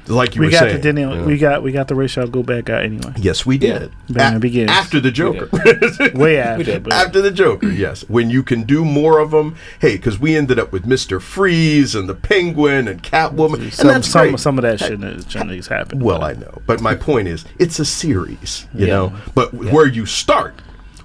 like 0.06 0.34
you 0.34 0.40
we 0.40 0.46
were 0.48 0.50
got 0.52 0.60
saying, 0.60 0.76
the 0.76 0.82
Denny, 0.82 1.00
you 1.02 1.06
know. 1.08 1.24
we 1.24 1.38
got 1.38 1.62
we 1.62 1.72
got 1.72 1.88
the 1.88 1.94
Ra's 1.94 2.16
al 2.18 2.26
Ghul 2.28 2.44
bad 2.44 2.66
guy 2.66 2.84
anyway. 2.84 3.12
Yes, 3.16 3.46
we 3.46 3.56
did. 3.58 3.90
Batman 4.08 4.36
A- 4.36 4.40
Begins. 4.40 4.70
After 4.70 5.00
the 5.00 5.10
Joker. 5.10 5.48
Way 6.14 6.38
after, 6.38 6.80
but 6.80 6.92
After 6.92 7.22
the 7.22 7.30
Joker, 7.30 7.68
yes. 7.68 8.02
When 8.08 8.28
you 8.30 8.42
can 8.42 8.64
do 8.64 8.84
more 8.84 9.18
of 9.18 9.30
them, 9.30 9.56
hey, 9.80 9.96
because 9.96 10.18
we 10.18 10.36
ended 10.36 10.58
up 10.58 10.72
with 10.72 10.84
Mister 10.86 11.20
Freeze 11.20 11.94
and 11.94 12.08
the 12.08 12.14
Penguin 12.14 12.86
and 12.88 13.02
Catwoman, 13.02 13.60
and 13.62 13.72
some 13.72 13.86
that's 13.88 14.08
some 14.08 14.28
great. 14.30 14.40
some 14.40 14.58
of 14.58 14.62
that 14.62 14.78
shouldn't 14.80 15.30
shouldn't 15.30 15.50
have 15.52 15.66
happened. 15.68 16.02
Well, 16.02 16.22
I 16.22 16.34
know, 16.34 16.60
but 16.66 16.80
my 16.80 16.94
point 16.94 17.28
is, 17.28 17.44
it's 17.58 17.78
a 17.78 17.84
series, 17.84 18.66
you 18.74 18.86
Yeah. 18.86 18.92
know. 18.94 19.12
But 19.34 19.54
where 19.54 19.86
you 19.86 20.06
start, 20.06 20.54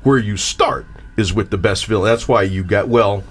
where 0.04 0.18
you 0.18 0.36
start 0.38 0.86
is 1.16 1.34
with 1.34 1.50
the 1.52 1.58
best 1.58 1.86
villain. 1.86 2.10
That's 2.12 2.28
why 2.28 2.44
you 2.44 2.64
got 2.64 2.88
well. 2.88 3.24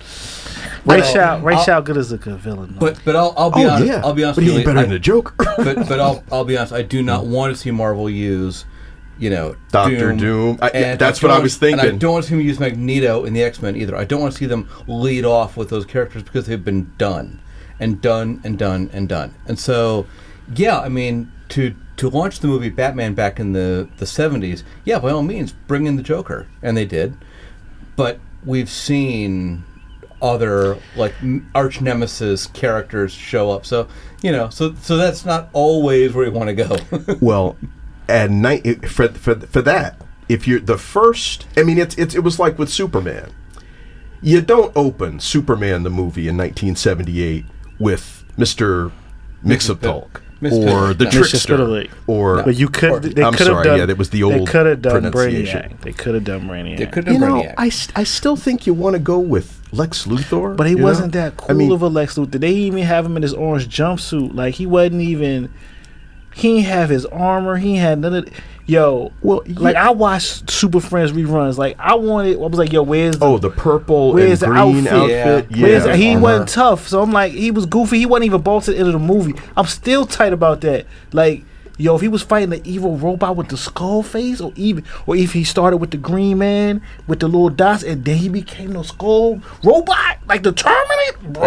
Rachel 0.84 1.40
Ra's 1.40 1.68
al 1.68 1.82
Ghul 1.82 1.96
as 1.96 2.12
a 2.12 2.18
good 2.18 2.38
villain. 2.38 2.74
though. 2.74 2.80
But 2.86 3.00
but 3.04 3.16
I'll 3.16 3.34
I'll 3.36 3.50
be 3.50 3.64
Oh 3.64 3.70
honest. 3.70 3.86
yeah, 3.86 4.00
I'll 4.04 4.14
be 4.14 4.24
honest. 4.24 4.38
but 4.40 4.44
with 4.46 4.56
he 4.58 4.64
better 4.64 4.78
I- 4.78 4.82
than 4.82 4.90
the 4.90 4.98
Joker. 4.98 5.34
but 5.58 5.88
but 5.88 6.00
I'll 6.00 6.22
I'll 6.30 6.44
be 6.44 6.56
honest. 6.56 6.72
I 6.72 6.82
do 6.82 7.02
not 7.02 7.26
want 7.26 7.54
to 7.54 7.60
see 7.60 7.70
Marvel 7.70 8.08
use, 8.08 8.64
you 9.18 9.30
know, 9.30 9.56
Dr. 9.70 10.14
Doom. 10.14 10.58
I- 10.62 10.70
yeah, 10.74 10.80
and 10.92 10.98
that's 11.00 11.20
don't 11.20 11.28
what 11.28 11.34
I 11.34 11.38
want- 11.38 11.42
was 11.44 11.62
And 11.62 11.74
I 11.74 11.82
thinking. 11.82 11.98
don't 11.98 12.12
want 12.12 12.24
to 12.24 12.28
see 12.30 12.34
them 12.36 12.44
use 12.44 12.58
Magneto 12.60 13.24
in 13.24 13.32
the 13.34 13.42
X 13.42 13.60
Men 13.62 13.76
either. 13.76 13.96
I 13.96 14.04
don't 14.04 14.20
want 14.20 14.32
to 14.32 14.38
see 14.38 14.46
them 14.46 14.68
lead 14.86 15.24
off 15.24 15.56
with 15.56 15.70
those 15.70 15.84
characters 15.84 16.22
because 16.22 16.46
they've 16.46 16.64
been 16.64 16.92
done, 16.98 17.40
and 17.80 18.00
done 18.00 18.40
and 18.44 18.58
done 18.58 18.90
and 18.92 19.08
done. 19.08 19.34
And 19.46 19.58
so, 19.58 20.06
yeah, 20.54 20.78
I 20.80 20.88
mean 20.88 21.30
to 21.50 21.74
to 21.96 22.08
launch 22.08 22.38
the 22.40 22.46
movie 22.46 22.68
Batman 22.70 23.14
back 23.14 23.40
in 23.40 23.52
the 23.52 23.88
the 23.98 24.06
seventies. 24.06 24.62
Yeah, 24.84 24.98
by 25.00 25.10
all 25.10 25.22
means, 25.22 25.52
bring 25.52 25.86
in 25.86 25.96
the 25.96 26.02
Joker, 26.02 26.46
and 26.62 26.76
they 26.76 26.84
did. 26.84 27.16
But 27.96 28.20
we've 28.44 28.70
seen 28.70 29.64
other 30.20 30.78
like 30.96 31.14
arch 31.54 31.80
nemesis 31.80 32.46
characters 32.48 33.12
show 33.12 33.50
up. 33.50 33.64
So 33.66 33.88
you 34.22 34.32
know, 34.32 34.48
so 34.48 34.74
so 34.74 34.96
that's 34.96 35.24
not 35.24 35.48
always 35.52 36.14
where 36.14 36.26
you 36.26 36.32
want 36.32 36.48
to 36.48 36.54
go. 36.54 36.76
well, 37.20 37.56
and 38.08 38.42
night 38.42 38.88
for, 38.88 39.08
for 39.08 39.34
for 39.40 39.62
that, 39.62 40.00
if 40.28 40.46
you're 40.48 40.60
the 40.60 40.78
first, 40.78 41.46
I 41.56 41.62
mean, 41.62 41.78
it's 41.78 41.96
it's 41.96 42.14
it 42.14 42.20
was 42.20 42.38
like 42.38 42.58
with 42.58 42.70
Superman. 42.70 43.32
You 44.20 44.40
don't 44.40 44.72
open 44.74 45.20
Superman 45.20 45.84
the 45.84 45.90
movie 45.90 46.26
in 46.26 46.36
1978 46.36 47.44
with 47.78 48.24
Mister 48.36 48.90
Mxyzptlk 49.44 50.20
Mix- 50.40 50.54
or 50.54 50.94
the 50.94 51.04
no. 51.04 51.10
Mr. 51.10 51.12
Trickster 51.12 51.56
Spitaly. 51.56 51.90
or 52.06 52.42
but 52.42 52.56
you 52.56 52.68
could 52.68 53.02
they 53.02 53.22
I'm 53.22 53.32
could 53.32 53.46
have 53.46 53.54
sorry, 53.54 53.64
done 53.64 53.78
yeah, 53.78 53.86
that 53.86 53.98
was 53.98 54.10
the 54.10 54.22
old. 54.22 54.34
they 54.34 54.38
old 54.40 54.48
could 54.48 54.66
have 54.66 54.82
done 54.82 55.02
pronunciation. 55.02 55.62
Brainiac. 55.62 55.80
They 55.80 55.92
could 55.92 56.14
have 56.14 56.24
done 56.24 56.48
Brainiac. 56.48 56.78
They 56.78 56.86
could 56.86 57.06
you 57.06 57.12
have 57.14 57.20
know, 57.20 57.42
Brainiac. 57.42 57.54
I, 57.58 57.68
st- 57.68 57.98
I 57.98 58.04
still 58.04 58.36
think 58.36 58.66
you 58.66 58.74
want 58.74 58.94
to 58.94 59.00
go 59.00 59.18
with 59.18 59.57
Lex 59.72 60.06
Luthor, 60.06 60.56
But 60.56 60.66
he 60.66 60.74
wasn't 60.74 61.12
that 61.12 61.36
cool 61.36 61.50
I 61.50 61.54
mean, 61.54 61.70
of 61.72 61.82
a 61.82 61.88
Lex 61.88 62.16
Luthor. 62.16 62.40
They 62.40 62.52
even 62.52 62.82
have 62.82 63.04
him 63.04 63.16
in 63.16 63.22
his 63.22 63.34
orange 63.34 63.68
jumpsuit. 63.68 64.34
Like 64.34 64.54
he 64.54 64.66
wasn't 64.66 65.02
even. 65.02 65.52
He 66.34 66.54
didn't 66.54 66.66
have 66.66 66.88
his 66.90 67.04
armor. 67.06 67.56
He 67.56 67.76
had 67.76 67.98
none 67.98 68.14
of. 68.14 68.24
The, 68.26 68.32
yo, 68.66 69.12
Well, 69.22 69.42
like. 69.46 69.76
I 69.76 69.90
watched 69.90 70.50
Super 70.50 70.80
Friends 70.80 71.12
reruns. 71.12 71.58
Like 71.58 71.76
I 71.78 71.94
wanted. 71.94 72.36
I 72.36 72.40
was 72.40 72.58
like, 72.58 72.72
yo, 72.72 72.82
where's 72.82 73.18
the, 73.18 73.26
oh, 73.26 73.38
the 73.38 73.50
purple 73.50 74.12
Where's 74.12 74.42
and 74.42 74.52
the 74.52 74.62
green 74.62 74.86
outfit? 74.86 74.92
outfit. 74.92 75.56
Yeah. 75.56 75.62
where's 75.62 75.86
yeah, 75.86 75.96
he 75.96 76.12
uh-huh. 76.12 76.20
wasn't 76.20 76.48
tough. 76.48 76.88
So 76.88 77.02
I'm 77.02 77.12
like, 77.12 77.32
he 77.32 77.50
was 77.50 77.66
goofy. 77.66 77.98
He 77.98 78.06
wasn't 78.06 78.26
even 78.26 78.40
bolted 78.40 78.66
to 78.66 78.72
the 78.72 78.78
end 78.78 78.86
of 78.86 78.92
the 78.94 79.06
movie. 79.06 79.34
I'm 79.56 79.66
still 79.66 80.06
tight 80.06 80.32
about 80.32 80.60
that. 80.62 80.86
Like. 81.12 81.44
Yo, 81.80 81.94
if 81.94 82.00
he 82.00 82.08
was 82.08 82.22
fighting 82.22 82.50
the 82.50 82.60
evil 82.68 82.96
robot 82.98 83.36
with 83.36 83.48
the 83.48 83.56
skull 83.56 84.02
face, 84.02 84.40
or 84.40 84.52
even, 84.56 84.84
or 85.06 85.14
if 85.16 85.32
he 85.32 85.44
started 85.44 85.76
with 85.76 85.92
the 85.92 85.96
green 85.96 86.36
man 86.38 86.82
with 87.06 87.20
the 87.20 87.26
little 87.28 87.48
dots, 87.50 87.84
and 87.84 88.04
then 88.04 88.16
he 88.16 88.28
became 88.28 88.72
the 88.72 88.82
skull 88.82 89.40
robot, 89.62 90.18
like 90.26 90.42
the 90.42 90.50
Terminator, 90.52 91.18
bro. 91.28 91.42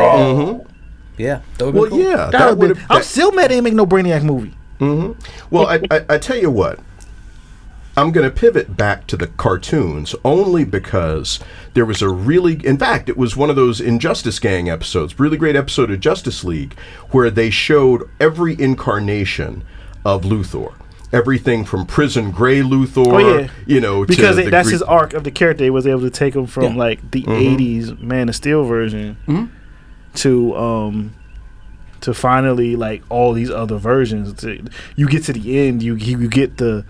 Mm-hmm. 0.66 0.70
yeah, 1.18 1.42
that 1.58 1.66
would 1.66 1.76
Well, 1.76 1.88
cool. 1.90 2.00
yeah, 2.00 2.16
That 2.16 2.32
that 2.32 2.58
would've 2.58 2.78
been- 2.78 2.86
I'm 2.90 3.04
still 3.04 3.32
mad 3.34 3.52
they 3.52 3.56
didn't 3.56 3.66
make 3.66 3.74
no 3.74 3.86
Brainiac 3.86 4.24
movie. 4.24 4.54
Mm-hmm. 4.80 5.20
Well, 5.54 5.68
I, 5.68 5.82
I, 5.92 6.06
I 6.12 6.18
tell 6.18 6.38
you 6.38 6.50
what, 6.50 6.80
I'm 7.98 8.12
going 8.14 8.24
to 8.28 8.34
pivot 8.34 8.78
back 8.78 9.06
to 9.08 9.18
the 9.18 9.28
cartoons 9.28 10.16
only 10.24 10.64
because 10.64 11.42
there 11.74 11.86
was 11.86 12.02
a 12.02 12.08
really, 12.10 12.66
in 12.66 12.78
fact, 12.78 13.10
it 13.10 13.18
was 13.18 13.36
one 13.36 13.50
of 13.50 13.58
those 13.58 13.82
Injustice 13.82 14.40
Gang 14.40 14.70
episodes, 14.70 15.20
really 15.20 15.36
great 15.38 15.58
episode 15.58 15.92
of 15.92 16.00
Justice 16.00 16.46
League, 16.46 16.74
where 17.12 17.30
they 17.30 17.50
showed 17.50 18.10
every 18.20 18.60
incarnation 18.60 19.66
of 20.06 20.24
Luthor. 20.24 20.74
Everything 21.14 21.66
from 21.66 21.86
Prison 21.86 22.32
Gray 22.32 22.62
Luthor, 22.62 23.08
Oh 23.08 23.18
yeah, 23.40 23.50
you 23.66 23.82
know, 23.82 24.06
because 24.06 24.38
to 24.38 24.42
it, 24.44 24.46
the 24.46 24.52
that's 24.52 24.68
Greek- 24.70 24.74
his 24.76 24.82
arc 24.84 25.14
of 25.14 25.24
the 25.26 25.32
character. 25.32 25.64
He 25.66 25.70
was 25.70 25.86
able 25.86 26.02
to 26.02 26.10
take 26.10 26.34
him 26.36 26.46
from 26.48 26.64
Yeah. 26.64 26.76
like 26.76 27.12
the 27.12 27.24
Mm-hmm. 27.24 27.32
'80s 27.62 28.00
Man 28.02 28.30
of 28.30 28.36
Steel 28.36 28.64
version 28.64 29.18
to 30.16 30.56
um 30.56 31.14
to 32.02 32.14
finally 32.14 32.76
like 32.76 33.04
all 33.10 33.34
these 33.34 33.50
other 33.52 33.78
versions. 33.78 34.34
To, 34.42 34.64
you 34.96 35.08
get 35.10 35.24
to 35.26 35.34
the 35.34 35.60
end, 35.68 35.84
you 35.84 35.96
you 35.96 36.28
get 36.30 36.58
the 36.58 36.86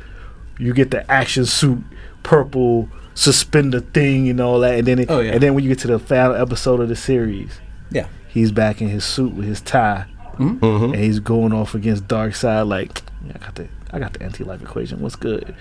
you 0.60 0.74
get 0.74 0.92
the 0.92 1.10
action 1.12 1.46
suit 1.46 1.80
purple 2.24 2.90
suspender 3.16 3.80
thing 3.80 4.30
and 4.30 4.40
all 4.40 4.60
that, 4.60 4.76
and 4.78 4.88
then 4.88 5.00
it, 5.00 5.10
Oh, 5.10 5.20
yeah. 5.20 5.32
and 5.32 5.42
then 5.42 5.54
when 5.56 5.64
you 5.64 5.70
get 5.70 5.80
to 5.80 5.88
the 5.88 5.98
final 6.00 6.36
episode 6.36 6.80
of 6.80 6.88
the 6.90 6.96
series, 6.96 7.60
yeah. 7.90 8.06
he's 8.28 8.52
back 8.52 8.82
in 8.82 8.88
his 8.88 9.04
suit 9.04 9.34
with 9.34 9.48
his 9.48 9.60
tie, 9.62 10.06
Mm-hmm. 10.42 10.94
and 10.94 10.96
he's 10.96 11.20
going 11.20 11.54
off 11.54 11.76
against 11.76 12.08
Darkseid 12.08 12.68
Like, 12.68 13.04
yeah, 13.26 13.34
I 13.36 13.38
got 13.40 13.56
the 13.56 13.68
I 13.92 14.00
got 14.00 14.14
the 14.14 14.24
anti-life 14.24 14.62
equation. 14.62 15.00
What's 15.02 15.16
good? 15.16 15.54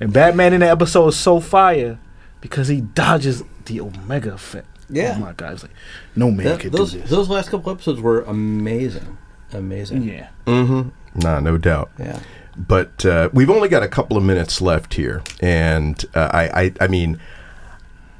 And 0.00 0.12
Batman 0.12 0.52
in 0.52 0.60
that 0.60 0.70
episode 0.70 1.08
is 1.08 1.16
so 1.16 1.40
fire 1.40 1.98
because 2.40 2.68
he 2.68 2.80
dodges 2.80 3.42
the 3.66 3.80
Omega 3.80 4.34
effect. 4.34 4.66
Yeah. 4.90 5.14
Oh 5.16 5.20
my 5.20 5.32
god, 5.32 5.54
it's 5.54 5.62
like 5.62 5.72
no 6.16 6.30
man 6.30 6.46
That- 6.46 6.60
could 6.60 6.72
those 6.72 6.92
do 6.92 7.00
this. 7.00 7.10
those 7.10 7.28
last 7.28 7.50
couple 7.50 7.72
episodes 7.72 8.00
were 8.00 8.22
amazing, 8.22 9.16
amazing. 9.52 10.02
yeah. 10.04 10.28
Mm-hmm. 10.46 10.88
Nah, 11.20 11.40
no 11.40 11.56
doubt. 11.58 11.90
Yeah. 11.98 12.18
But 12.56 13.06
uh, 13.06 13.30
we've 13.32 13.48
only 13.48 13.68
got 13.70 13.82
a 13.82 13.88
couple 13.88 14.16
of 14.18 14.24
minutes 14.24 14.60
left 14.60 14.94
here, 14.94 15.22
and 15.40 16.04
uh, 16.14 16.28
I, 16.32 16.62
I, 16.64 16.72
I 16.82 16.86
mean, 16.88 17.18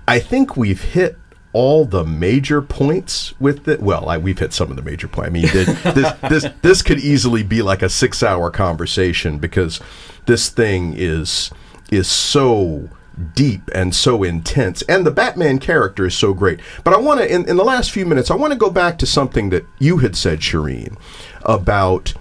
I 0.08 0.18
think 0.20 0.56
we've 0.56 0.80
hit 0.82 1.18
all 1.52 1.84
the 1.84 2.04
major 2.04 2.62
points 2.62 3.38
with 3.40 3.68
it. 3.68 3.80
Well, 3.80 4.08
I, 4.08 4.18
we've 4.18 4.38
hit 4.38 4.52
some 4.52 4.70
of 4.70 4.76
the 4.76 4.82
major 4.82 5.08
points. 5.08 5.28
I 5.28 5.30
mean, 5.30 5.48
th- 5.48 5.66
this, 5.66 6.12
this, 6.28 6.46
this 6.62 6.82
could 6.82 6.98
easily 6.98 7.42
be 7.42 7.62
like 7.62 7.82
a 7.82 7.88
six-hour 7.88 8.50
conversation 8.50 9.38
because 9.38 9.80
this 10.26 10.48
thing 10.48 10.94
is 10.96 11.50
is 11.90 12.08
so 12.08 12.88
deep 13.34 13.70
and 13.74 13.94
so 13.94 14.22
intense, 14.22 14.80
and 14.82 15.04
the 15.04 15.10
Batman 15.10 15.58
character 15.58 16.06
is 16.06 16.14
so 16.14 16.32
great. 16.32 16.60
But 16.84 16.94
I 16.94 16.98
want 16.98 17.20
to, 17.20 17.30
in, 17.30 17.46
in 17.46 17.56
the 17.58 17.64
last 17.64 17.90
few 17.90 18.06
minutes, 18.06 18.30
I 18.30 18.34
want 18.34 18.54
to 18.54 18.58
go 18.58 18.70
back 18.70 18.96
to 18.98 19.06
something 19.06 19.50
that 19.50 19.66
you 19.78 19.98
had 19.98 20.16
said, 20.16 20.40
Sherin, 20.40 20.96
about 21.42 22.14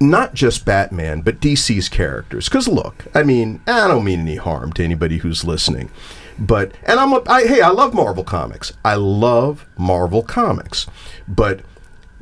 not 0.00 0.34
just 0.34 0.64
Batman, 0.64 1.20
but 1.20 1.40
DC's 1.40 1.88
characters. 1.88 2.48
Because 2.48 2.66
look, 2.66 3.04
I 3.14 3.22
mean, 3.22 3.60
I 3.66 3.86
don't 3.86 4.04
mean 4.04 4.20
any 4.20 4.36
harm 4.36 4.72
to 4.74 4.84
anybody 4.84 5.18
who's 5.18 5.44
listening, 5.44 5.90
but 6.38 6.72
and 6.84 6.98
I'm 6.98 7.12
a, 7.12 7.22
I, 7.26 7.44
hey, 7.44 7.60
I 7.60 7.70
love 7.70 7.94
Marvel 7.94 8.24
comics. 8.24 8.72
I 8.84 8.94
love 8.94 9.66
Marvel 9.76 10.22
comics, 10.22 10.86
but 11.28 11.60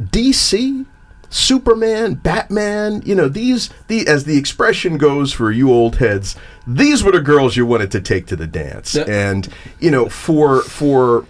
DC 0.00 0.86
Superman, 1.32 2.14
Batman, 2.14 3.00
you 3.06 3.14
know, 3.14 3.26
these 3.26 3.70
the 3.88 4.06
as 4.06 4.24
the 4.24 4.36
expression 4.36 4.98
goes 4.98 5.32
for 5.32 5.50
you 5.50 5.72
old 5.72 5.96
heads, 5.96 6.36
these 6.66 7.02
were 7.02 7.12
the 7.12 7.20
girls 7.20 7.56
you 7.56 7.64
wanted 7.64 7.90
to 7.92 8.02
take 8.02 8.26
to 8.26 8.36
the 8.36 8.46
dance. 8.46 8.94
Yeah. 8.94 9.04
And, 9.08 9.48
you 9.80 9.90
know, 9.90 10.10
for 10.10 10.60
for 10.60 11.24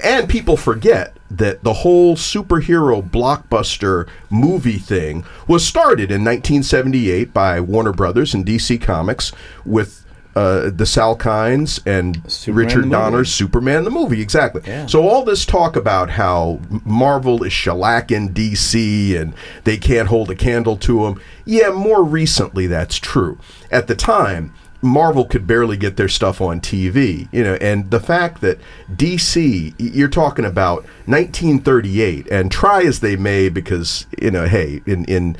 and 0.00 0.28
people 0.28 0.56
forget 0.56 1.16
that 1.30 1.62
the 1.62 1.72
whole 1.72 2.16
superhero 2.16 3.08
blockbuster 3.08 4.08
movie 4.28 4.78
thing 4.78 5.24
was 5.46 5.64
started 5.64 6.10
in 6.10 6.24
1978 6.24 7.32
by 7.32 7.60
Warner 7.60 7.92
Brothers 7.92 8.34
and 8.34 8.44
DC 8.44 8.82
Comics 8.82 9.30
with 9.64 10.03
uh, 10.36 10.62
the 10.62 10.84
Salkinds 10.84 11.80
and 11.86 12.22
Superman 12.30 12.66
Richard 12.66 12.90
Donner's. 12.90 13.32
Superman 13.32 13.84
the 13.84 13.90
movie, 13.90 14.20
exactly. 14.20 14.62
Yeah. 14.66 14.86
So 14.86 15.06
all 15.06 15.24
this 15.24 15.46
talk 15.46 15.76
about 15.76 16.10
how 16.10 16.60
Marvel 16.84 17.42
is 17.44 17.52
shellacking 17.52 18.32
DC 18.32 19.20
and 19.20 19.34
they 19.64 19.76
can't 19.76 20.08
hold 20.08 20.30
a 20.30 20.34
candle 20.34 20.76
to 20.78 21.04
them. 21.04 21.20
Yeah, 21.44 21.70
more 21.70 22.02
recently 22.02 22.66
that's 22.66 22.96
true. 22.96 23.38
At 23.70 23.86
the 23.86 23.94
time, 23.94 24.54
Marvel 24.84 25.24
could 25.24 25.46
barely 25.46 25.76
get 25.76 25.96
their 25.96 26.08
stuff 26.08 26.40
on 26.40 26.60
TV, 26.60 27.28
you 27.32 27.42
know, 27.42 27.54
and 27.54 27.90
the 27.90 28.00
fact 28.00 28.42
that 28.42 28.58
DC, 28.92 29.74
you're 29.78 30.08
talking 30.08 30.44
about 30.44 30.84
1938, 31.06 32.28
and 32.30 32.52
try 32.52 32.82
as 32.82 33.00
they 33.00 33.16
may, 33.16 33.48
because 33.48 34.06
you 34.20 34.30
know, 34.30 34.46
hey, 34.46 34.82
in 34.84 35.04
in 35.06 35.36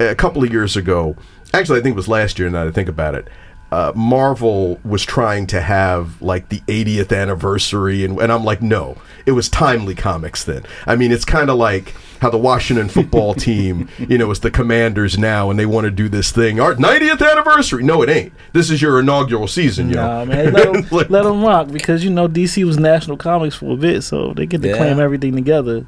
a 0.00 0.14
couple 0.14 0.42
of 0.42 0.50
years 0.50 0.76
ago, 0.76 1.16
actually, 1.54 1.78
I 1.78 1.82
think 1.82 1.94
it 1.94 1.96
was 1.96 2.08
last 2.08 2.38
year. 2.38 2.50
Now 2.50 2.64
that 2.64 2.70
I 2.70 2.72
think 2.72 2.88
about 2.88 3.14
it, 3.14 3.28
uh, 3.70 3.92
Marvel 3.94 4.80
was 4.84 5.04
trying 5.04 5.46
to 5.48 5.60
have 5.60 6.20
like 6.22 6.48
the 6.48 6.60
80th 6.60 7.14
anniversary, 7.16 8.04
and, 8.04 8.18
and 8.20 8.32
I'm 8.32 8.44
like, 8.44 8.62
no, 8.62 8.96
it 9.26 9.32
was 9.32 9.48
Timely 9.48 9.94
Comics 9.94 10.44
then. 10.44 10.62
I 10.86 10.96
mean, 10.96 11.12
it's 11.12 11.24
kind 11.26 11.50
of 11.50 11.56
like 11.56 11.94
how 12.20 12.30
the 12.30 12.38
Washington 12.38 12.88
football 12.88 13.34
team, 13.48 13.88
you 13.98 14.16
know, 14.18 14.30
is 14.30 14.40
the 14.40 14.50
Commanders 14.50 15.18
now, 15.18 15.50
and 15.50 15.58
they 15.58 15.66
want 15.66 15.84
to 15.84 15.90
do 15.90 16.08
this 16.08 16.32
thing. 16.32 16.58
Our 16.60 16.74
90th 16.74 17.30
anniversary? 17.30 17.84
No, 17.84 18.02
it 18.02 18.08
ain't. 18.08 18.32
This 18.54 18.70
is 18.70 18.80
your 18.82 18.98
inaugural 19.00 19.46
season, 19.46 19.90
yo. 19.90 19.96
Nah, 19.96 20.24
man, 20.24 20.52
let 20.52 20.72
them, 20.72 20.86
Like- 20.90 21.10
let 21.10 21.26
'em 21.26 21.42
rock 21.44 21.68
because 21.68 22.02
you 22.02 22.10
know 22.10 22.26
DC 22.28 22.64
was 22.64 22.78
National 22.78 23.16
Comics 23.16 23.54
for 23.56 23.74
a 23.74 23.76
bit, 23.76 24.02
so 24.02 24.32
they 24.34 24.46
get 24.46 24.62
to 24.62 24.68
Yeah. 24.68 24.76
claim 24.78 24.98
everything 24.98 25.34
together. 25.36 25.86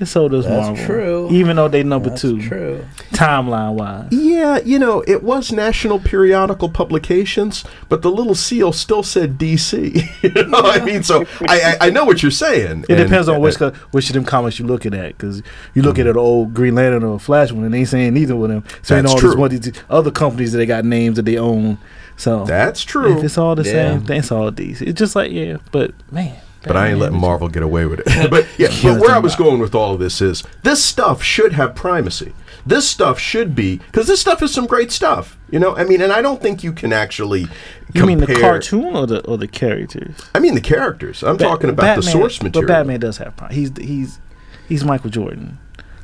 And 0.00 0.08
so 0.08 0.28
does 0.28 0.44
That's 0.46 0.66
Marvel. 0.68 0.86
true. 0.86 1.28
Even 1.32 1.56
though 1.56 1.66
they 1.68 1.82
number 1.82 2.10
That's 2.10 2.22
two, 2.22 2.40
true. 2.40 2.84
timeline 3.12 3.74
wise. 3.74 4.08
Yeah, 4.12 4.58
you 4.64 4.78
know, 4.78 5.02
it 5.08 5.22
was 5.24 5.50
National 5.50 5.98
Periodical 5.98 6.68
Publications, 6.68 7.64
but 7.88 8.02
the 8.02 8.10
little 8.10 8.34
seal 8.36 8.72
still 8.72 9.02
said 9.02 9.38
DC. 9.38 10.22
you 10.22 10.44
know, 10.48 10.60
I 10.60 10.84
mean, 10.84 11.02
so 11.02 11.24
I, 11.48 11.60
I 11.80 11.86
I 11.86 11.90
know 11.90 12.04
what 12.04 12.22
you're 12.22 12.30
saying. 12.30 12.84
It 12.88 12.98
and- 12.98 13.08
depends 13.08 13.28
on 13.28 13.40
which 13.40 13.56
co- 13.56 13.72
which 13.90 14.08
of 14.08 14.14
them 14.14 14.24
comics 14.24 14.58
you're 14.58 14.68
looking 14.68 14.94
at, 14.94 15.16
because 15.16 15.42
you 15.74 15.82
look 15.82 15.98
at 15.98 16.02
Mm-hmm. 16.06 16.10
an 16.10 16.16
old 16.16 16.54
Green 16.54 16.74
Lantern 16.76 17.02
or 17.02 17.18
Flash 17.18 17.50
one, 17.52 17.64
and 17.64 17.74
they 17.74 17.78
ain't 17.80 17.88
saying 17.88 18.14
neither 18.14 18.36
one 18.36 18.50
of 18.52 18.62
them. 18.64 18.74
Saying 18.82 19.02
That's 19.02 19.14
all 19.14 19.18
true. 19.18 19.30
these 19.30 19.38
one, 19.38 19.50
these 19.50 19.72
other 19.90 20.10
companies 20.12 20.52
that 20.52 20.58
they 20.58 20.66
got 20.66 20.84
names 20.84 21.16
that 21.16 21.24
they 21.24 21.36
own. 21.38 21.78
So 22.16 22.44
That's 22.44 22.82
true. 22.84 23.18
If 23.18 23.24
it's 23.24 23.36
all 23.38 23.54
the 23.56 23.64
Yeah. 23.64 23.72
same, 23.92 24.04
thing, 24.04 24.18
it's 24.20 24.30
all 24.32 24.50
DC. 24.52 24.82
It's 24.82 24.98
just 24.98 25.16
like 25.16 25.32
yeah, 25.32 25.56
but 25.72 25.92
man. 26.12 26.36
But 26.64 26.76
I 26.76 26.88
ain't 26.88 26.98
letting 26.98 27.20
Marvel 27.20 27.48
get 27.48 27.62
away 27.62 27.86
with 27.86 28.00
it. 28.00 28.30
but 28.30 28.46
yeah, 28.58 28.68
but 28.82 29.00
where 29.00 29.14
I 29.14 29.18
was 29.18 29.36
going 29.36 29.60
with 29.60 29.74
all 29.74 29.94
of 29.94 30.00
this 30.00 30.20
is 30.20 30.42
this 30.62 30.84
stuff 30.84 31.22
should 31.22 31.52
have 31.52 31.74
primacy. 31.74 32.34
This 32.66 32.88
stuff 32.88 33.18
should 33.18 33.54
be 33.54 33.76
because 33.76 34.06
this 34.06 34.20
stuff 34.20 34.42
is 34.42 34.52
some 34.52 34.66
great 34.66 34.90
stuff. 34.90 35.38
You 35.50 35.58
know, 35.58 35.76
I 35.76 35.84
mean, 35.84 36.02
and 36.02 36.12
I 36.12 36.20
don't 36.20 36.42
think 36.42 36.62
you 36.62 36.72
can 36.72 36.92
actually. 36.92 37.46
You 37.94 38.04
mean 38.04 38.18
the 38.18 38.26
cartoon 38.26 38.96
or 38.96 39.06
the 39.06 39.24
or 39.26 39.38
the 39.38 39.48
characters? 39.48 40.14
I 40.34 40.40
mean 40.40 40.54
the 40.54 40.60
characters. 40.60 41.22
I'm 41.22 41.36
Ba- 41.36 41.44
talking 41.44 41.70
about 41.70 41.96
the 41.96 42.02
source 42.02 42.42
material. 42.42 42.68
But 42.68 42.74
Batman 42.74 43.00
does 43.00 43.18
have 43.18 43.36
prime. 43.36 43.52
He's 43.52 43.70
he's 43.78 44.20
he's 44.68 44.84
Michael 44.84 45.10
Jordan. 45.10 45.58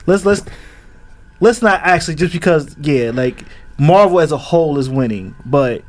Let's 0.06 0.24
let's 0.24 0.42
let's 1.40 1.62
not 1.62 1.80
actually 1.82 2.14
just 2.14 2.32
because 2.32 2.76
yeah, 2.78 3.10
like 3.12 3.44
Marvel 3.78 4.20
as 4.20 4.32
a 4.32 4.38
whole 4.38 4.78
is 4.78 4.88
winning, 4.88 5.34
but 5.44 5.82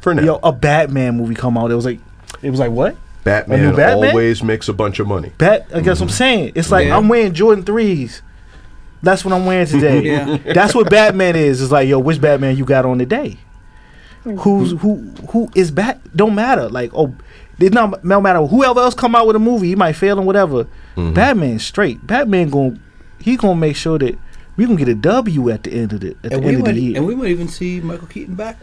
for 0.00 0.14
now. 0.14 0.22
yo, 0.22 0.40
a 0.42 0.52
Batman 0.52 1.16
movie 1.16 1.34
come 1.34 1.58
out, 1.58 1.70
it 1.70 1.74
was 1.74 1.84
like 1.84 2.00
it 2.42 2.50
was 2.50 2.60
like 2.60 2.70
what? 2.70 2.96
Batman, 3.24 3.74
Batman? 3.74 4.10
always 4.10 4.42
makes 4.42 4.68
a 4.68 4.72
bunch 4.72 4.98
of 4.98 5.06
money. 5.06 5.32
Bat 5.38 5.68
I 5.74 5.80
guess 5.80 6.00
what 6.00 6.02
I'm 6.02 6.08
mm-hmm. 6.08 6.16
saying. 6.16 6.52
It's 6.54 6.70
like 6.70 6.86
Yeah. 6.86 6.96
I'm 6.96 7.08
wearing 7.08 7.34
Jordan 7.34 7.64
threes. 7.64 8.22
That's 9.02 9.24
what 9.24 9.34
I'm 9.34 9.46
wearing 9.46 9.66
today. 9.68 10.02
Yeah. 10.02 10.38
That's 10.52 10.74
what 10.74 10.90
Batman 10.90 11.36
is. 11.36 11.62
It's 11.62 11.72
like, 11.72 11.88
yo, 11.88 11.98
which 11.98 12.20
Batman 12.20 12.56
you 12.56 12.64
got 12.64 12.84
on 12.84 12.98
today? 12.98 13.38
Who's 14.24 14.72
who 14.80 14.96
who 15.30 15.48
is 15.54 15.70
Bat 15.70 16.00
don't 16.14 16.34
matter. 16.34 16.68
Like, 16.68 16.90
oh 16.94 17.14
it 17.58 17.72
not 17.72 18.04
no 18.04 18.20
matter 18.20 18.40
whoever 18.46 18.80
else 18.80 18.94
come 18.94 19.14
out 19.14 19.26
with 19.26 19.36
a 19.36 19.40
movie, 19.40 19.68
he 19.68 19.76
might 19.76 19.92
fail 19.92 20.18
and 20.18 20.26
whatever. 20.26 20.64
Mm-hmm. 20.96 21.14
Batman 21.14 21.58
straight. 21.58 22.06
Batman 22.06 22.50
going 22.50 22.80
he 23.20 23.36
gonna 23.36 23.56
make 23.56 23.76
sure 23.76 23.98
that 23.98 24.18
we 24.56 24.66
gonna 24.66 24.76
get 24.76 24.88
a 24.88 24.94
W 24.94 25.50
at 25.50 25.62
the 25.62 25.72
end 25.72 25.92
of 25.92 26.00
the 26.00 26.10
at 26.10 26.22
the 26.22 26.34
And 26.34 26.44
we, 26.44 26.54
end 26.54 26.68
of 26.68 26.74
the 26.74 26.80
year. 26.80 26.96
and 26.96 27.06
we 27.06 27.14
might 27.14 27.28
even 27.28 27.48
see 27.48 27.80
Michael 27.80 28.06
Keaton 28.06 28.34
back. 28.34 28.58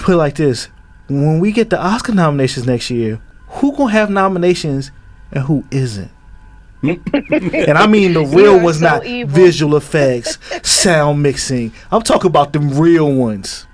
Put 0.00 0.14
it 0.14 0.16
like 0.16 0.36
this: 0.36 0.68
when 1.08 1.40
we 1.40 1.52
get 1.52 1.70
the 1.70 1.80
Oscar 1.80 2.12
nominations 2.12 2.66
next 2.66 2.90
year, 2.90 3.20
who 3.52 3.76
gonna 3.76 3.92
have 3.92 4.10
nominations 4.10 4.90
and 5.32 5.44
who 5.44 5.64
isn't? 5.70 6.10
and 6.82 7.78
I 7.78 7.86
mean 7.86 8.12
the 8.14 8.24
real 8.24 8.56
are 8.58 8.62
was 8.62 8.78
so 8.80 8.84
not 8.86 9.06
evil. 9.06 9.32
visual 9.34 9.76
effects, 9.76 10.38
sound 10.68 11.22
mixing. 11.22 11.72
I'm 11.92 12.02
talking 12.02 12.26
about 12.28 12.52
the 12.52 12.58
real 12.60 13.12
ones. 13.12 13.66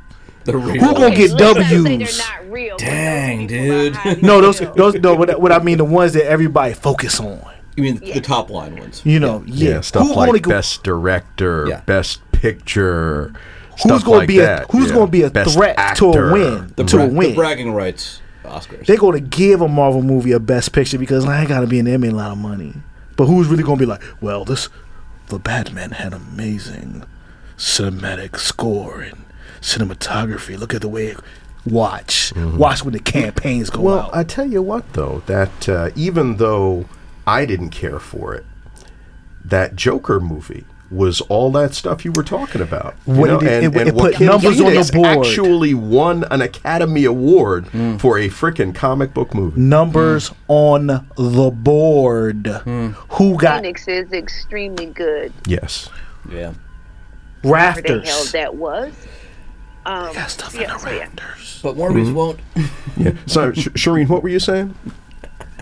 The 0.44 0.56
real 0.56 0.84
Who 0.84 0.92
gonna 0.94 1.14
get 1.14 1.30
Let's 1.32 1.40
not 1.40 1.56
say 1.56 1.62
they're 1.76 1.82
W's? 1.98 2.18
not 2.18 2.50
real, 2.50 2.76
Dang, 2.76 3.46
those 3.46 3.96
dude. 3.98 4.22
No, 4.22 4.40
those 4.40 4.60
those 4.76 4.94
no. 4.94 5.14
What, 5.14 5.40
what 5.40 5.52
I 5.52 5.58
mean, 5.60 5.78
the 5.78 5.84
ones 5.84 6.12
that 6.14 6.26
everybody 6.26 6.74
focus 6.74 7.18
on. 7.20 7.40
You 7.76 7.82
mean 7.84 8.00
Yeah. 8.02 8.14
the 8.14 8.20
top 8.20 8.50
line 8.50 8.76
ones? 8.76 9.02
You 9.04 9.20
know, 9.20 9.42
yeah. 9.46 9.70
Yeah, 9.76 9.80
stuff 9.82 10.06
Who 10.06 10.14
like 10.14 10.42
go- 10.42 10.50
best 10.50 10.82
director, 10.82 11.66
Yeah. 11.68 11.80
best 11.82 12.20
picture. 12.32 13.32
Who's 13.72 13.80
stuff 13.82 14.04
gonna 14.04 14.16
like 14.18 14.28
be 14.28 14.40
a 14.40 14.66
Who's 14.70 14.88
yeah. 14.88 14.94
gonna 14.94 15.10
be 15.10 15.22
a 15.22 15.30
Best 15.30 15.54
threat 15.54 15.96
to 15.96 16.06
a 16.06 16.32
win? 16.32 16.72
The, 16.76 16.84
to 16.84 16.98
a 17.04 17.06
win. 17.06 17.30
the 17.30 17.34
bragging 17.36 17.72
rights 17.72 18.20
Oscars. 18.48 18.86
They're 18.86 18.96
gonna 18.96 19.20
give 19.20 19.60
a 19.60 19.68
Marvel 19.68 20.02
movie 20.02 20.32
a 20.32 20.40
best 20.40 20.72
picture 20.72 20.98
because 20.98 21.24
I 21.24 21.40
ain't 21.40 21.48
gotta 21.48 21.66
be 21.66 21.78
in 21.78 21.84
there 21.84 21.98
made 21.98 22.12
a 22.12 22.16
lot 22.16 22.30
of 22.32 22.38
money. 22.38 22.74
But 23.16 23.26
who's 23.26 23.48
really 23.48 23.62
gonna 23.62 23.78
be 23.78 23.86
like, 23.86 24.02
well, 24.20 24.44
this 24.44 24.68
the 25.28 25.38
Batman 25.38 25.90
had 25.92 26.12
amazing 26.14 27.04
cinematic 27.56 28.36
score 28.38 29.00
and 29.00 29.24
cinematography. 29.60 30.58
Look 30.58 30.72
at 30.74 30.80
the 30.80 30.88
way 30.88 31.08
it 31.08 31.18
watch. 31.66 32.32
Watch 32.36 32.84
when 32.84 32.92
the 32.94 33.00
campaigns 33.00 33.68
go 33.70 33.80
Well, 33.82 33.98
out. 34.00 34.10
I 34.16 34.24
tell 34.24 34.46
you 34.46 34.62
what, 34.62 34.92
though, 34.94 35.22
that 35.26 35.68
uh, 35.68 35.90
even 35.96 36.36
though 36.36 36.86
I 37.26 37.44
didn't 37.44 37.70
care 37.70 37.98
for 37.98 38.34
it, 38.34 38.46
that 39.44 39.76
Joker 39.76 40.20
movie 40.20 40.64
was 40.90 41.20
all 41.22 41.50
that 41.52 41.74
stuff 41.74 42.04
you 42.04 42.12
were 42.12 42.22
talking 42.22 42.60
about. 42.62 42.94
You 43.06 43.14
What 43.14 43.26
know, 43.28 43.36
it 43.36 43.40
did- 43.40 43.64
and, 43.64 43.74
it- 43.74 43.78
and 43.80 43.88
it 43.90 43.94
put 43.94 44.12
Joaquin 44.12 44.26
numbers 44.26 44.60
on 44.60 44.72
the 44.74 44.90
board. 44.94 45.26
actually 45.26 45.74
won 45.74 46.24
an 46.30 46.40
Academy 46.40 47.04
Award 47.04 47.66
Hmm. 47.68 47.96
for 47.98 48.18
a 48.18 48.28
freaking 48.28 48.74
comic 48.74 49.12
book 49.12 49.34
movie. 49.34 49.60
Numbers 49.60 50.32
on 50.48 50.86
the 50.86 51.50
board. 51.52 52.46
Who 52.46 53.36
got 53.36 53.56
Phoenix 53.60 53.86
is 53.86 54.12
extremely 54.12 54.86
good. 54.86 55.32
Yes. 55.46 55.90
yeah. 56.30 56.52
Whatever 57.42 57.82
the 57.82 58.00
hell 58.00 58.24
that 58.32 58.54
was. 58.54 58.92
Um, 59.86 60.12
Got 60.12 60.30
stuff 60.30 60.54
in 60.54 60.62
yeah, 60.62 60.72
the 60.74 60.78
so 60.78 60.90
yeah. 60.90 60.98
rafters. 61.00 61.60
But 61.62 61.76
Morbius 61.76 62.12
won't. 62.12 62.40
Yeah. 62.96 63.12
So, 63.26 63.52
Sh- 63.52 63.68
Sherin, 63.68 64.08
what 64.08 64.22
were 64.22 64.28
you 64.28 64.40
saying? 64.40 64.74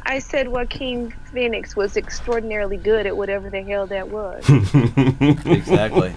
I 0.08 0.20
said 0.20 0.46
Joaquin 0.46 1.10
Phoenix 1.32 1.74
was 1.74 1.96
extraordinarily 1.96 2.76
good 2.76 3.06
at 3.06 3.16
whatever 3.16 3.50
the 3.50 3.62
hell 3.62 3.88
that 3.88 4.08
was. 4.08 4.48
exactly. 5.44 6.14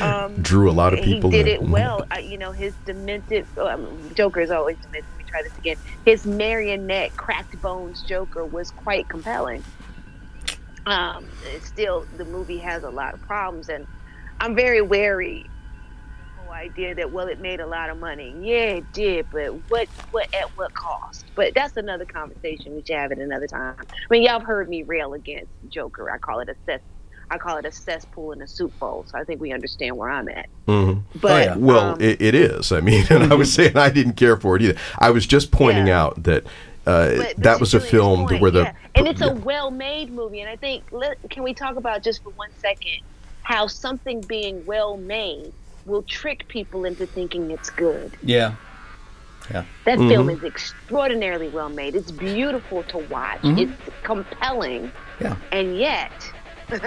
Um, 0.00 0.42
Drew 0.42 0.68
a 0.68 0.72
lot 0.72 0.92
of 0.92 0.98
people. 0.98 1.06
he 1.06 1.14
people. 1.14 1.30
did 1.30 1.46
in. 1.46 1.54
it 1.54 1.62
well. 1.62 2.04
I, 2.10 2.18
you 2.18 2.36
know, 2.36 2.50
his 2.50 2.74
demented 2.84 3.46
um, 3.58 4.10
Joker 4.14 4.40
is 4.40 4.50
always 4.50 4.76
demented. 4.78 5.04
Let 5.10 5.18
me 5.18 5.24
try 5.30 5.42
this 5.42 5.56
again. 5.56 5.76
His 6.04 6.26
marionette, 6.26 7.16
cracked 7.16 7.60
bones 7.62 8.02
Joker 8.02 8.44
was 8.44 8.72
quite 8.72 9.08
compelling. 9.08 9.62
Um, 10.84 11.26
still, 11.62 12.06
the 12.16 12.24
movie 12.24 12.58
has 12.58 12.82
a 12.82 12.90
lot 12.90 13.14
of 13.14 13.22
problems, 13.22 13.68
and 13.68 13.86
I'm 14.40 14.56
very 14.56 14.82
wary. 14.82 15.46
Of 16.50 16.50
the 16.50 16.54
whole 16.54 16.58
Idea 16.68 16.94
that 16.96 17.12
well, 17.12 17.28
it 17.28 17.40
made 17.40 17.60
a 17.60 17.66
lot 17.66 17.88
of 17.90 17.98
money. 17.98 18.34
Yeah, 18.40 18.76
it 18.76 18.92
did, 18.92 19.26
but 19.32 19.52
what, 19.70 19.88
what, 20.10 20.32
at 20.34 20.48
what 20.56 20.74
cost? 20.74 21.24
But 21.34 21.54
that's 21.54 21.76
another 21.76 22.04
conversation 22.04 22.74
we 22.74 22.82
should 22.84 22.96
have 22.96 23.12
at 23.12 23.18
another 23.18 23.46
time. 23.46 23.76
I 23.78 23.84
mean, 24.10 24.22
y'all 24.22 24.32
have 24.38 24.42
heard 24.42 24.68
me 24.68 24.82
rail 24.82 25.14
against 25.14 25.50
Joker. 25.70 26.10
I 26.10 26.18
call 26.18 26.40
it 26.40 26.48
a 26.48 26.56
cess, 26.66 26.80
I 27.30 27.38
call 27.38 27.56
it 27.58 27.64
a 27.64 27.72
cesspool 27.72 28.32
in 28.32 28.42
a 28.42 28.48
soup 28.48 28.76
bowl. 28.78 29.04
So 29.08 29.18
I 29.18 29.24
think 29.24 29.40
we 29.40 29.52
understand 29.52 29.96
where 29.96 30.10
I'm 30.10 30.28
at. 30.28 30.48
Mhm. 30.66 31.02
But 31.20 31.44
yeah. 31.46 31.56
Well, 31.56 31.94
um, 31.94 32.00
it, 32.00 32.20
it 32.20 32.34
is. 32.34 32.72
I 32.72 32.80
mean, 32.80 33.04
and 33.10 33.32
I 33.32 33.34
was 33.36 33.52
saying 33.52 33.76
I 33.76 33.90
didn't 33.90 34.14
care 34.14 34.36
for 34.36 34.56
it 34.56 34.62
either. 34.62 34.78
I 34.98 35.10
was 35.10 35.26
just 35.26 35.50
pointing 35.50 35.86
Yeah. 35.88 36.02
out 36.02 36.22
that 36.24 36.44
uh, 36.86 37.16
But- 37.16 37.18
but 37.18 37.36
that 37.44 37.60
was 37.60 37.74
a 37.74 37.80
film 37.80 38.26
point, 38.26 38.40
where 38.40 38.50
the 38.50 38.62
yeah. 38.62 38.72
and 38.94 39.06
it's 39.06 39.20
yeah. 39.20 39.28
a 39.28 39.34
well-made 39.34 40.10
movie, 40.10 40.40
and 40.40 40.48
I 40.48 40.56
think 40.56 40.84
let, 40.90 41.18
can 41.30 41.42
we 41.42 41.52
talk 41.52 41.76
about 41.76 42.02
just 42.02 42.22
for 42.22 42.30
one 42.30 42.48
second 42.60 43.00
how 43.42 43.66
something 43.66 44.20
being 44.22 44.64
well-made 44.66 45.52
will 45.88 46.02
trick 46.02 46.46
people 46.48 46.84
into 46.84 47.06
thinking 47.06 47.50
it's 47.50 47.70
good. 47.70 48.16
Yeah. 48.22 48.54
Yeah. 49.50 49.64
That 49.86 49.98
Mm-hmm. 49.98 50.08
film 50.10 50.30
is 50.30 50.44
extraordinarily 50.44 51.48
well 51.48 51.70
made. 51.70 51.96
It's 51.96 52.10
beautiful 52.10 52.82
to 52.84 52.98
watch. 52.98 53.40
It's 53.42 53.72
compelling, 54.02 54.92
Yeah. 55.20 55.36
and 55.52 55.76
yet 55.78 56.12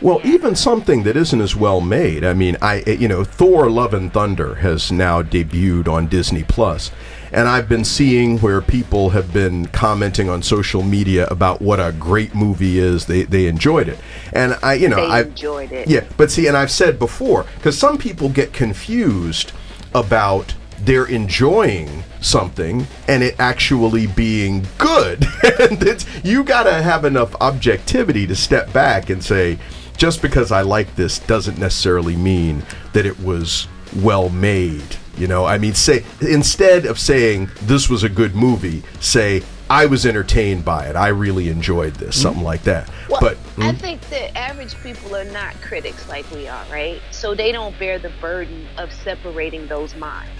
Well, 0.00 0.20
even 0.24 0.56
something 0.56 1.04
that 1.04 1.16
isn't 1.16 1.40
as 1.40 1.54
well 1.54 1.80
made. 1.80 2.24
I 2.24 2.34
mean, 2.34 2.56
I 2.60 2.82
you 2.86 3.06
know, 3.06 3.22
Thor: 3.22 3.70
Love 3.70 3.94
and 3.94 4.12
Thunder 4.12 4.56
has 4.56 4.90
now 4.90 5.22
debuted 5.22 5.86
on 5.88 6.08
Disney 6.08 6.42
Plus, 6.42 6.90
and 7.34 7.48
I've 7.48 7.68
been 7.68 7.84
seeing 7.84 8.38
where 8.38 8.60
people 8.60 9.10
have 9.10 9.32
been 9.32 9.66
commenting 9.66 10.30
on 10.30 10.42
social 10.42 10.82
media 10.82 11.26
about 11.26 11.60
what 11.60 11.80
a 11.80 11.92
great 11.92 12.34
movie 12.34 12.78
is. 12.78 13.06
They 13.06 13.24
they 13.24 13.46
enjoyed 13.46 13.88
it, 13.88 13.98
and 14.32 14.56
I 14.62 14.74
you 14.74 14.88
know 14.88 15.04
I 15.04 15.22
enjoyed 15.22 15.72
it. 15.72 15.88
Yeah, 15.88 16.04
but 16.16 16.30
see, 16.30 16.46
and 16.46 16.56
I've 16.56 16.70
said 16.70 16.98
before 16.98 17.44
because 17.56 17.76
some 17.76 17.98
people 17.98 18.28
get 18.28 18.52
confused 18.52 19.52
about 19.94 20.54
they're 20.80 21.06
enjoying 21.06 22.04
something 22.20 22.86
and 23.08 23.22
it 23.22 23.34
actually 23.38 24.06
being 24.06 24.66
good. 24.78 25.24
and 25.60 25.82
it's, 25.82 26.06
you 26.24 26.44
got 26.44 26.64
to 26.64 26.82
have 26.82 27.04
enough 27.04 27.34
objectivity 27.40 28.26
to 28.26 28.34
step 28.34 28.72
back 28.72 29.08
and 29.08 29.22
say, 29.22 29.58
just 29.96 30.20
because 30.20 30.52
I 30.52 30.62
like 30.62 30.94
this 30.96 31.20
doesn't 31.20 31.58
necessarily 31.58 32.16
mean 32.16 32.64
that 32.92 33.06
it 33.06 33.18
was 33.20 33.66
well 33.96 34.28
made. 34.28 34.96
You 35.16 35.28
know, 35.28 35.44
I 35.44 35.58
mean, 35.58 35.74
say 35.74 36.04
instead 36.20 36.86
of 36.86 36.98
saying 36.98 37.50
this 37.62 37.88
was 37.88 38.02
a 38.02 38.08
good 38.08 38.34
movie, 38.34 38.82
say 39.00 39.42
I 39.70 39.86
was 39.86 40.04
entertained 40.04 40.64
by 40.64 40.86
it. 40.88 40.96
I 40.96 41.08
really 41.08 41.48
enjoyed 41.48 41.94
this, 41.94 42.20
something 42.20 42.42
like 42.42 42.62
that. 42.64 42.90
Well, 43.08 43.20
but 43.20 43.38
I 43.58 43.72
think 43.72 44.00
that 44.10 44.36
average 44.36 44.74
people 44.82 45.16
are 45.16 45.24
not 45.24 45.54
critics 45.62 46.08
like 46.08 46.30
we 46.30 46.48
are, 46.48 46.64
right? 46.70 47.00
So 47.12 47.34
they 47.34 47.52
don't 47.52 47.78
bear 47.78 47.98
the 47.98 48.10
burden 48.20 48.66
of 48.76 48.92
separating 48.92 49.66
those 49.68 49.94
minds, 49.96 50.30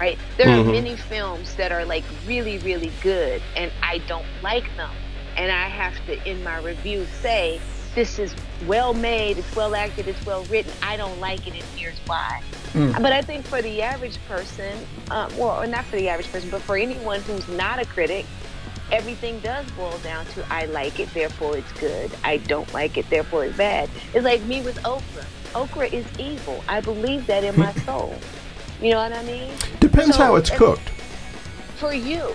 right? 0.00 0.18
There 0.36 0.46
Mhm. 0.48 0.68
are 0.68 0.72
many 0.72 0.96
films 0.96 1.54
that 1.54 1.72
are 1.72 1.84
like 1.84 2.04
really, 2.26 2.58
really 2.58 2.92
good, 3.02 3.40
and 3.56 3.70
I 3.82 3.98
don't 4.08 4.26
like 4.42 4.64
them. 4.76 4.90
And 5.36 5.52
I 5.52 5.68
have 5.68 5.94
to, 6.06 6.28
in 6.28 6.42
my 6.42 6.58
review, 6.58 7.06
say, 7.22 7.60
this 7.96 8.18
is 8.20 8.32
well 8.66 8.94
made, 8.94 9.38
it's 9.38 9.56
well 9.56 9.74
acted, 9.74 10.06
it's 10.06 10.24
well 10.24 10.44
written. 10.44 10.70
I 10.82 10.96
don't 10.96 11.18
like 11.18 11.48
it, 11.48 11.54
and 11.54 11.64
here's 11.74 11.98
why. 12.00 12.42
But 12.74 13.12
I 13.12 13.22
think 13.22 13.44
for 13.46 13.62
the 13.62 13.80
average 13.80 14.18
person, 14.28 14.78
uh, 15.10 15.30
well, 15.38 15.60
or 15.60 15.66
not 15.66 15.86
for 15.86 15.96
the 15.96 16.08
average 16.10 16.30
person, 16.30 16.50
but 16.50 16.60
for 16.60 16.76
anyone 16.76 17.22
who's 17.22 17.48
not 17.48 17.80
a 17.80 17.86
critic, 17.86 18.26
everything 18.92 19.40
does 19.40 19.68
boil 19.72 19.96
down 20.04 20.26
to 20.26 20.44
I 20.52 20.66
like 20.66 21.00
it, 21.00 21.12
therefore 21.14 21.56
it's 21.56 21.72
good. 21.72 22.10
I 22.22 22.36
don't 22.36 22.70
like 22.74 22.98
it, 22.98 23.08
therefore 23.08 23.46
it's 23.46 23.56
bad. 23.56 23.88
It's 24.12 24.24
like 24.24 24.42
me 24.42 24.60
with 24.60 24.78
okra. 24.86 25.24
Okra 25.54 25.86
is 25.86 26.04
evil. 26.18 26.62
I 26.68 26.82
believe 26.82 27.26
that 27.28 27.44
in 27.44 27.58
my 27.58 27.72
soul. 27.86 28.14
You 28.82 28.90
know 28.90 28.98
what 28.98 29.14
I 29.14 29.22
mean? 29.24 29.50
depends 29.80 30.16
So, 30.16 30.22
how 30.22 30.36
it's 30.36 30.50
cooked. 30.50 30.90
For 31.76 31.94
you. 31.94 32.30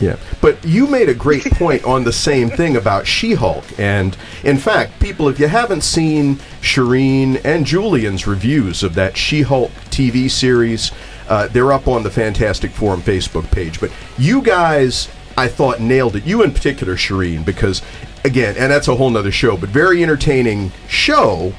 Yeah, 0.00 0.16
but 0.40 0.62
you 0.64 0.86
made 0.86 1.08
a 1.08 1.14
great 1.14 1.44
point 1.52 1.84
on 1.84 2.04
the 2.04 2.12
same 2.12 2.50
thing 2.50 2.76
about 2.76 3.06
She-Hulk, 3.06 3.64
and 3.78 4.16
in 4.44 4.58
fact, 4.58 5.00
people, 5.00 5.28
if 5.28 5.40
you 5.40 5.48
haven't 5.48 5.82
seen 5.82 6.36
Sherin 6.60 7.40
and 7.44 7.64
Julian's 7.64 8.26
reviews 8.26 8.82
of 8.82 8.94
that 8.94 9.16
She-Hulk 9.16 9.70
TV 9.90 10.30
series, 10.30 10.92
uh, 11.28 11.48
they're 11.48 11.72
up 11.72 11.88
on 11.88 12.02
the 12.02 12.10
Fantastic 12.10 12.70
Forum 12.70 13.00
Facebook 13.00 13.50
page. 13.50 13.80
But 13.80 13.90
you 14.18 14.42
guys, 14.42 15.08
I 15.36 15.48
thought 15.48 15.80
nailed 15.80 16.16
it. 16.16 16.24
You 16.24 16.42
in 16.42 16.52
particular, 16.52 16.96
Sherin, 16.96 17.44
because 17.44 17.82
again, 18.24 18.56
and 18.58 18.70
that's 18.70 18.88
a 18.88 18.96
whole 18.96 19.10
nother 19.10 19.32
show, 19.32 19.56
but 19.56 19.68
very 19.68 20.02
entertaining 20.02 20.72
show. 20.88 21.54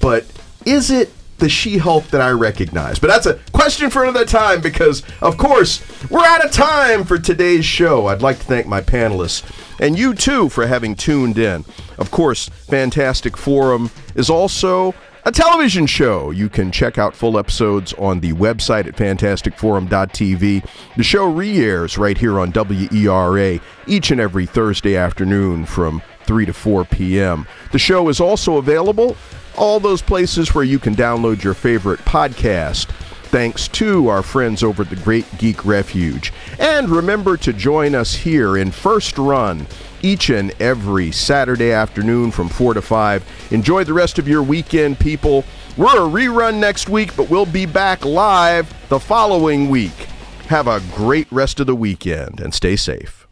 But 0.00 0.26
is 0.66 0.90
it 0.90 1.10
the 1.38 1.48
She-Hulk 1.48 2.08
that 2.08 2.20
I 2.20 2.30
recognize? 2.30 2.98
But 2.98 3.08
that's 3.08 3.26
a 3.26 3.38
question 3.68 3.90
for 3.90 4.02
another 4.02 4.24
time 4.24 4.62
because, 4.62 5.02
of 5.20 5.36
course, 5.36 5.82
we're 6.08 6.24
out 6.24 6.42
of 6.42 6.50
time 6.50 7.04
for 7.04 7.18
today's 7.18 7.66
show. 7.66 8.06
I'd 8.06 8.22
like 8.22 8.38
to 8.38 8.44
thank 8.44 8.66
my 8.66 8.80
panelists 8.80 9.42
and 9.78 9.98
you 9.98 10.14
too 10.14 10.48
for 10.48 10.66
having 10.66 10.94
tuned 10.94 11.36
in. 11.36 11.66
Of 11.98 12.10
course, 12.10 12.48
Fantastic 12.48 13.36
Forum 13.36 13.90
is 14.14 14.30
also 14.30 14.94
a 15.26 15.30
television 15.30 15.84
show. 15.84 16.30
You 16.30 16.48
can 16.48 16.72
check 16.72 16.96
out 16.96 17.14
full 17.14 17.38
episodes 17.38 17.92
on 17.98 18.20
the 18.20 18.32
website 18.32 18.86
at 18.86 18.96
fantasticforum.tv. 18.96 20.66
The 20.96 21.02
show 21.02 21.26
re-airs 21.26 21.98
right 21.98 22.16
here 22.16 22.40
on 22.40 22.52
WERA 22.52 23.60
each 23.86 24.10
and 24.10 24.18
every 24.18 24.46
Thursday 24.46 24.96
afternoon 24.96 25.66
from 25.66 26.00
3 26.24 26.46
to 26.46 26.54
4 26.54 26.86
p.m. 26.86 27.46
The 27.72 27.78
show 27.78 28.08
is 28.08 28.18
also 28.18 28.56
available 28.56 29.14
all 29.58 29.78
those 29.78 30.00
places 30.00 30.54
where 30.54 30.64
you 30.64 30.78
can 30.78 30.94
download 30.94 31.42
your 31.42 31.52
favorite 31.52 32.00
podcast. 32.00 32.88
Thanks 33.30 33.68
to 33.68 34.08
our 34.08 34.22
friends 34.22 34.62
over 34.62 34.84
at 34.84 34.88
the 34.88 34.96
Great 34.96 35.26
Geek 35.36 35.66
Refuge. 35.66 36.32
And 36.58 36.88
remember 36.88 37.36
to 37.36 37.52
join 37.52 37.94
us 37.94 38.14
here 38.14 38.56
in 38.56 38.70
First 38.70 39.18
Run 39.18 39.66
each 40.00 40.30
and 40.30 40.50
every 40.62 41.12
Saturday 41.12 41.70
afternoon 41.70 42.30
from 42.30 42.48
4 42.48 42.72
to 42.72 42.80
5. 42.80 43.52
Enjoy 43.52 43.84
the 43.84 43.92
rest 43.92 44.18
of 44.18 44.26
your 44.26 44.42
weekend, 44.42 44.98
people. 44.98 45.44
We're 45.76 46.06
a 46.06 46.08
rerun 46.08 46.58
next 46.58 46.88
week, 46.88 47.14
but 47.16 47.28
we'll 47.28 47.44
be 47.44 47.66
back 47.66 48.02
live 48.02 48.72
the 48.88 48.98
following 48.98 49.68
week. 49.68 50.08
Have 50.46 50.66
a 50.66 50.80
great 50.94 51.30
rest 51.30 51.60
of 51.60 51.66
the 51.66 51.76
weekend 51.76 52.40
and 52.40 52.54
stay 52.54 52.76
safe. 52.76 53.27